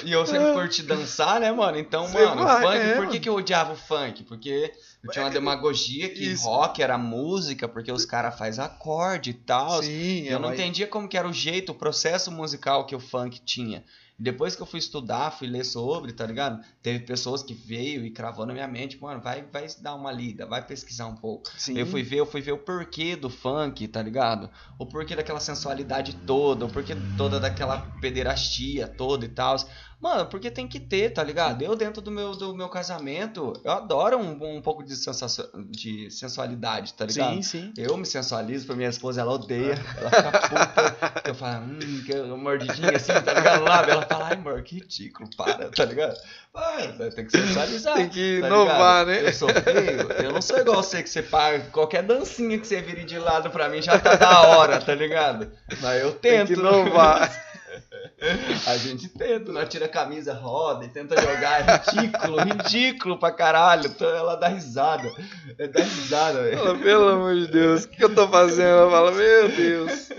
[0.03, 1.77] e eu sempre curti dançar, né, mano?
[1.77, 4.23] Então, Você mano, vai, funk, é, por que, que eu odiava o funk?
[4.23, 4.71] Porque
[5.03, 6.45] eu tinha uma demagogia que Isso.
[6.45, 9.81] rock era música, porque os caras fazem acorde e tal.
[9.83, 12.99] Sim, Eu não mas- entendia como que era o jeito, o processo musical que o
[12.99, 13.83] funk tinha.
[14.17, 16.63] Depois que eu fui estudar, fui ler sobre, tá ligado?
[16.81, 20.45] Teve pessoas que veio e cravou na minha mente, mano, vai, vai dar uma lida,
[20.45, 21.49] vai pesquisar um pouco.
[21.57, 21.77] Sim.
[21.77, 24.49] Eu fui ver, eu fui ver o porquê do funk, tá ligado?
[24.79, 29.57] O porquê daquela sensualidade toda, o porquê toda daquela pederastia toda e tal.
[30.05, 31.63] Mano, porque tem que ter, tá ligado?
[31.63, 36.11] Eu dentro do meu, do meu casamento, eu adoro um, um pouco de, sensacio- de
[36.11, 37.33] sensualidade, tá ligado?
[37.33, 37.73] Sim, sim.
[37.75, 39.73] Eu me sensualizo pra minha esposa, ela odeia.
[39.97, 41.21] Ela fica puta.
[41.27, 43.63] Eu falo, hum, que mordidinha assim, tá ligado?
[43.63, 46.15] Lá, ela fala, ai, amor, que ridículo, para, tá ligado?
[46.53, 47.95] Para, tem que sensualizar.
[47.95, 49.23] Tem que tá inovar, ligado?
[49.23, 49.27] né?
[49.29, 51.61] Eu sou feio, eu não sou igual você que você paga.
[51.71, 55.51] Qualquer dancinha que você vire de lado pra mim já tá da hora, tá ligado?
[55.81, 56.47] Mas eu Tem tento.
[56.47, 57.31] que inovar.
[58.67, 61.61] A gente tenta, nós tira a camisa, roda e tenta jogar.
[61.61, 63.87] É ridículo, ridículo pra caralho.
[63.87, 65.11] Então ela dá risada.
[65.57, 66.57] É, Dá risada, velho.
[66.57, 68.67] Fala, pelo amor de Deus, o que eu tô fazendo?
[68.67, 70.09] Ela fala, meu Deus.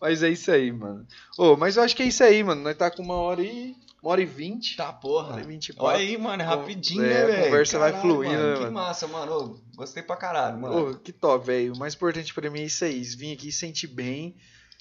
[0.00, 1.06] Mas é isso aí, mano.
[1.36, 2.62] Ô, mas eu acho que é isso aí, mano.
[2.62, 3.76] Nós tá com uma hora e.
[4.02, 4.78] Uma hora e vinte.
[4.78, 5.34] Tá, porra.
[5.34, 5.74] Hora e vinte.
[5.76, 7.44] Olha aí, mano, é rapidinho, É, né, a velho?
[7.44, 8.72] conversa vai Caralho, fluindo, mano, né, Que mano?
[8.72, 9.32] massa, mano.
[9.36, 10.90] Ô, gostei pra caralho, mano.
[10.92, 11.74] Ô, que top, velho.
[11.74, 13.02] O mais importante pra mim é isso aí.
[13.02, 14.34] Vim aqui sentir bem,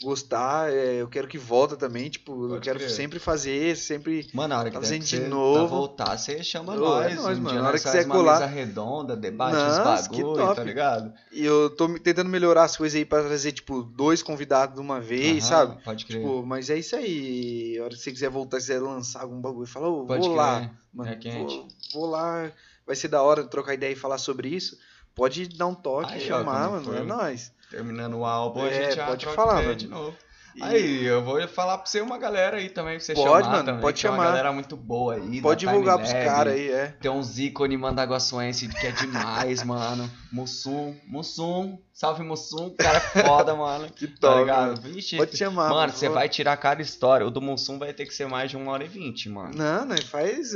[0.03, 0.71] gostar.
[0.71, 2.09] é, eu quero que volta também.
[2.09, 2.89] Tipo, eu Pode quero crer.
[2.89, 4.27] sempre fazer, sempre.
[4.33, 5.67] Mano, na hora que Tá fazendo que de você novo.
[5.67, 7.11] voltar, você chama Ô, nós.
[7.11, 7.49] é nóis, um mano.
[7.49, 10.63] dia Na hora nós que você uma colar- mesa redonda, debate Nossa, os bagulho, tá
[10.63, 11.13] ligado?
[11.31, 14.99] E eu tô tentando melhorar as coisas aí pra trazer, tipo, dois convidados de uma
[14.99, 15.83] vez, Aham, sabe?
[15.83, 16.21] Pode crer.
[16.21, 17.77] Tipo, mas é isso aí.
[17.79, 20.37] A hora que você quiser voltar, quiser lançar algum bagulho, fala, ô, Pode vou crer.
[20.37, 20.71] lá.
[20.93, 21.55] Mano, É quente.
[21.55, 22.51] vou, vou lá.
[22.85, 24.75] Vai ser da hora trocar ideia e falar sobre isso.
[25.13, 26.95] Pode dar um toque, Aí, ó, chamar, mano.
[26.95, 27.51] É nóis.
[27.69, 29.75] Terminando o álbum, a É, gente já pode falar, mano.
[29.75, 30.15] de novo.
[30.55, 33.51] E Aí, eu vou falar pra você uma galera aí também, pra você Pode, chamar
[33.51, 33.81] mano, também.
[33.81, 34.17] pode tem chamar.
[34.17, 35.39] uma galera muito boa aí.
[35.41, 36.87] pode divulgar pros caras aí, é.
[36.99, 40.09] Tem uns ícones mandaguaçuense que é demais, mano.
[40.33, 43.89] Mussum, Mussum, salve Mussum, cara é foda, mano.
[43.95, 44.75] Que Tá top, mano.
[44.81, 45.69] Vixe, Pode chamar.
[45.69, 47.25] mano, você vai tirar cada história.
[47.27, 49.51] O do Mussum vai ter que ser mais de uma hora e vinte, mano.
[49.55, 49.97] Não, né?
[50.01, 50.51] Faz.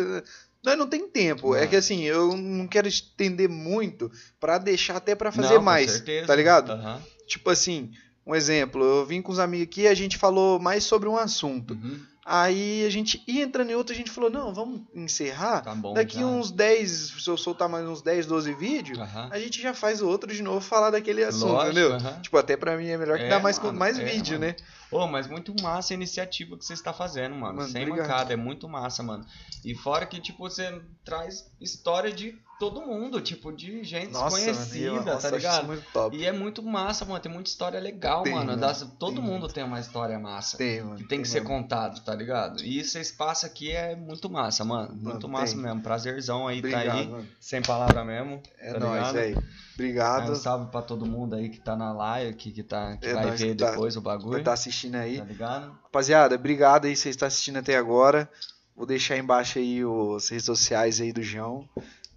[0.63, 1.55] Nós não tem tempo.
[1.55, 1.67] É Não.
[1.67, 4.09] que assim, eu não quero estender muito
[4.39, 5.91] pra deixar até pra fazer Não, com mais.
[5.91, 6.27] certeza.
[6.27, 6.71] Tá ligado?
[6.71, 7.01] Aham.
[7.27, 7.91] Tipo assim,
[8.25, 11.17] um exemplo, eu vim com os amigos aqui e a gente falou mais sobre um
[11.17, 11.73] assunto.
[11.73, 11.99] Uhum.
[12.25, 15.61] Aí a gente ia entrando em outro, a gente falou, não, vamos encerrar.
[15.61, 15.93] Tá bom.
[15.93, 16.25] Daqui já.
[16.25, 16.89] uns 10,
[17.19, 19.27] se eu soltar mais uns 10, 12 vídeos, Aham.
[19.31, 21.93] a gente já faz outro de novo falar daquele assunto, Lógico, entendeu?
[21.95, 22.21] aham.
[22.21, 24.45] Tipo, até pra mim é melhor que É, dá mais, mano, mais é, vídeo, mano.
[24.51, 24.55] né?
[24.89, 27.55] Ô, mas muito massa a iniciativa que você está fazendo, mano.
[27.57, 28.07] Mano, Sem obrigado.
[28.07, 29.25] mancada, é muito massa, mano.
[29.65, 32.37] E fora que, tipo, você traz história de
[32.69, 35.65] todo mundo, tipo, de gente Nossa, mano, desconhecida, nossa, tá acho isso ligado?
[35.67, 36.15] muito top.
[36.17, 37.19] E é muito massa, mano.
[37.19, 38.47] Tem muita história legal, Tem, mano.
[38.47, 38.61] mano.
[38.61, 40.57] Das- todo Tem mundo tem uma história massa.
[40.57, 40.95] Tem, mano.
[40.97, 41.61] Que tem que ser mano.
[41.61, 42.63] contado, tá ligado?
[42.63, 44.89] E esse espaço aqui é muito massa, mano.
[44.95, 45.61] Muito Mano, massa tem.
[45.63, 45.81] mesmo.
[45.81, 47.07] Prazerzão aí tá Obrigado, aí.
[47.07, 47.27] mano.
[47.39, 48.41] Sem palavra mesmo.
[48.59, 49.13] É tá nóis, ligado?
[49.13, 49.37] velho.
[49.39, 50.31] É, Obrigado.
[50.31, 53.13] um salve pra todo mundo aí que tá na live, que, que, tá, que É
[53.13, 54.39] vai ver tá- depois o Vai bagulho.
[54.39, 55.17] estar assistindo aí.
[55.17, 55.71] Tá ligado?
[55.83, 58.29] Rapaziada, obrigado aí, você está assistindo até agora.
[58.75, 61.67] Vou deixar embaixo aí os redes sociais aí do João.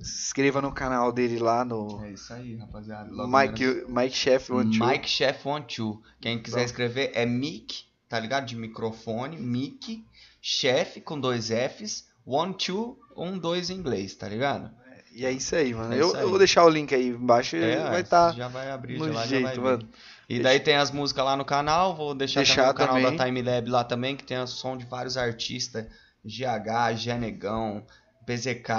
[0.00, 3.10] Se inscreva no canal dele lá no É isso aí, rapaziada.
[3.10, 4.86] Logo Mike, menos- Mike Chef One Two.
[4.86, 6.02] Mike Chef One Two.
[6.20, 6.66] Quem quiser Pronto.
[6.66, 8.44] escrever é Mic, tá ligado?
[8.46, 10.04] De microfone, Mic,
[10.40, 14.70] Chef com dois Fs, One Two, um dois em inglês, tá ligado?
[15.12, 15.94] E é isso aí, mano.
[15.94, 16.22] É eu, isso aí.
[16.24, 19.12] eu vou deixar o link aí embaixo e vai estar já vai abrir, no já,
[19.20, 19.60] já jeito, vai vir.
[19.62, 19.88] mano.
[20.28, 23.16] E daí tem as músicas lá no canal, vou deixar, Deixar também no canal também.
[23.16, 25.86] da Time Lab lá também, que tem o som de vários artistas,
[26.22, 27.86] GH, Genegão,
[28.26, 28.70] PZK,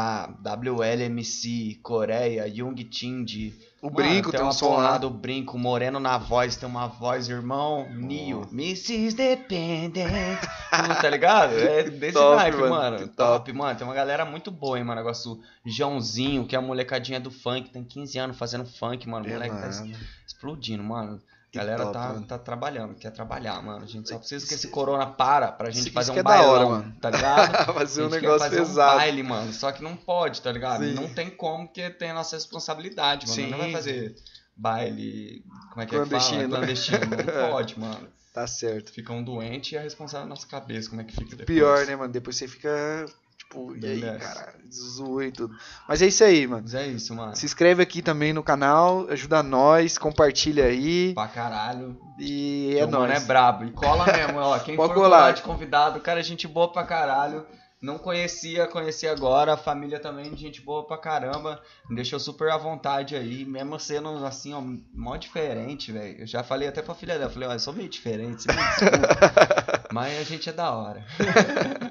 [0.43, 3.53] WLMC, Coreia, Young Tindy.
[3.81, 4.75] O Mano, brinco tem, um uma som lá.
[4.75, 9.15] porrada, o brinco, Moreno na voz, tem uma voz, irmão, Nio, Mrs.
[9.15, 11.53] Dependent, tá ligado?
[11.57, 14.83] É desse top, naipe, mano, mano, que top, mano, tem uma galera muito boa, hein,
[14.83, 19.07] mano, negócio do Joãozinho, que é a molecadinha do funk, tem 15 anos fazendo funk,
[19.07, 19.95] mano, o É, moleque tá mano.
[20.25, 21.21] explodindo, mano.
[21.59, 22.25] A galera top, tá, mano.
[22.25, 23.83] tá trabalhando, quer trabalhar, mano.
[23.83, 26.29] A gente só precisa que esse corona para pra gente fazer isso um é da
[26.41, 26.95] hora, bailão, mano.
[27.01, 27.73] tá ligado?
[27.73, 28.93] Fazer A um negócio fazer pesado.
[28.93, 29.53] um baile, mano.
[29.53, 30.83] Só que não pode, tá ligado?
[30.83, 30.93] Sim.
[30.93, 33.35] Não tem como, porque tem a nossa responsabilidade, mano.
[33.35, 33.49] Sim.
[33.49, 34.15] Não vai fazer
[34.55, 35.43] baile.
[35.71, 36.19] Como é que é que fala?
[36.19, 36.49] Clandestino.
[36.49, 36.99] Clandestino.
[37.05, 38.07] Não pode, mano.
[38.33, 38.91] Tá certo.
[38.91, 40.89] Fica um doente e é responsável na nossa cabeça.
[40.89, 41.45] Como é que fica depois?
[41.45, 42.11] Pior, né, mano?
[42.13, 43.05] Depois você fica,
[43.47, 44.19] tipo, e aí, Beleza.
[44.19, 45.55] cara, zoa e tudo.
[45.87, 46.61] Mas é isso aí, mano.
[46.63, 47.35] Mas é isso, mano.
[47.35, 51.13] Se inscreve aqui também no canal, ajuda nós, compartilha aí.
[51.13, 51.97] Pra caralho.
[52.19, 53.23] E Que é o mano nóis.
[53.23, 53.65] é brabo.
[53.65, 54.59] E cola mesmo, ó.
[54.59, 57.45] Quem Pode for colar de convidado, cara, é gente boa pra caralho.
[57.81, 59.53] Não conhecia, conheci agora.
[59.53, 61.61] A família também, gente boa pra caramba.
[61.87, 63.45] Me deixou super à vontade aí.
[63.45, 64.61] Mesmo sendo assim, ó,
[64.93, 66.21] mó diferente, velho.
[66.21, 67.29] Eu já falei até pra filha dela.
[67.29, 69.87] Falei, ó, eu sou meio diferente, você me desculpa.
[69.91, 71.05] Mas a gente é da hora.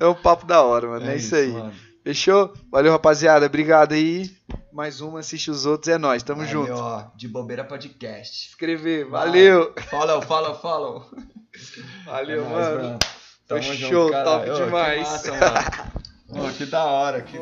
[0.00, 1.10] É um papo da hora, mano.
[1.10, 1.48] É, isso, aí.
[1.48, 1.72] mano.
[2.04, 2.52] Fechou?
[2.70, 3.46] Valeu, rapaziada.
[3.46, 4.30] Obrigado aí.
[4.72, 6.22] Mais uma, assiste os outros, é nóis.
[6.22, 6.72] Tamo Valeu, junto.
[6.80, 7.06] ó.
[7.16, 8.48] De bobeira podcast.
[8.50, 9.26] Inscrever, Vai.
[9.26, 9.74] valeu.
[9.90, 11.10] Follow, follow, follow.
[12.04, 12.78] Valeu, É nóis, mano.
[12.78, 12.98] Bruno.
[13.48, 14.50] Tamo Fechou, junto, top.
[14.50, 15.00] Ô, que demais.
[15.00, 15.32] massa,
[16.30, 16.52] mano.
[16.52, 17.22] Que da hora.
[17.22, 17.38] Que...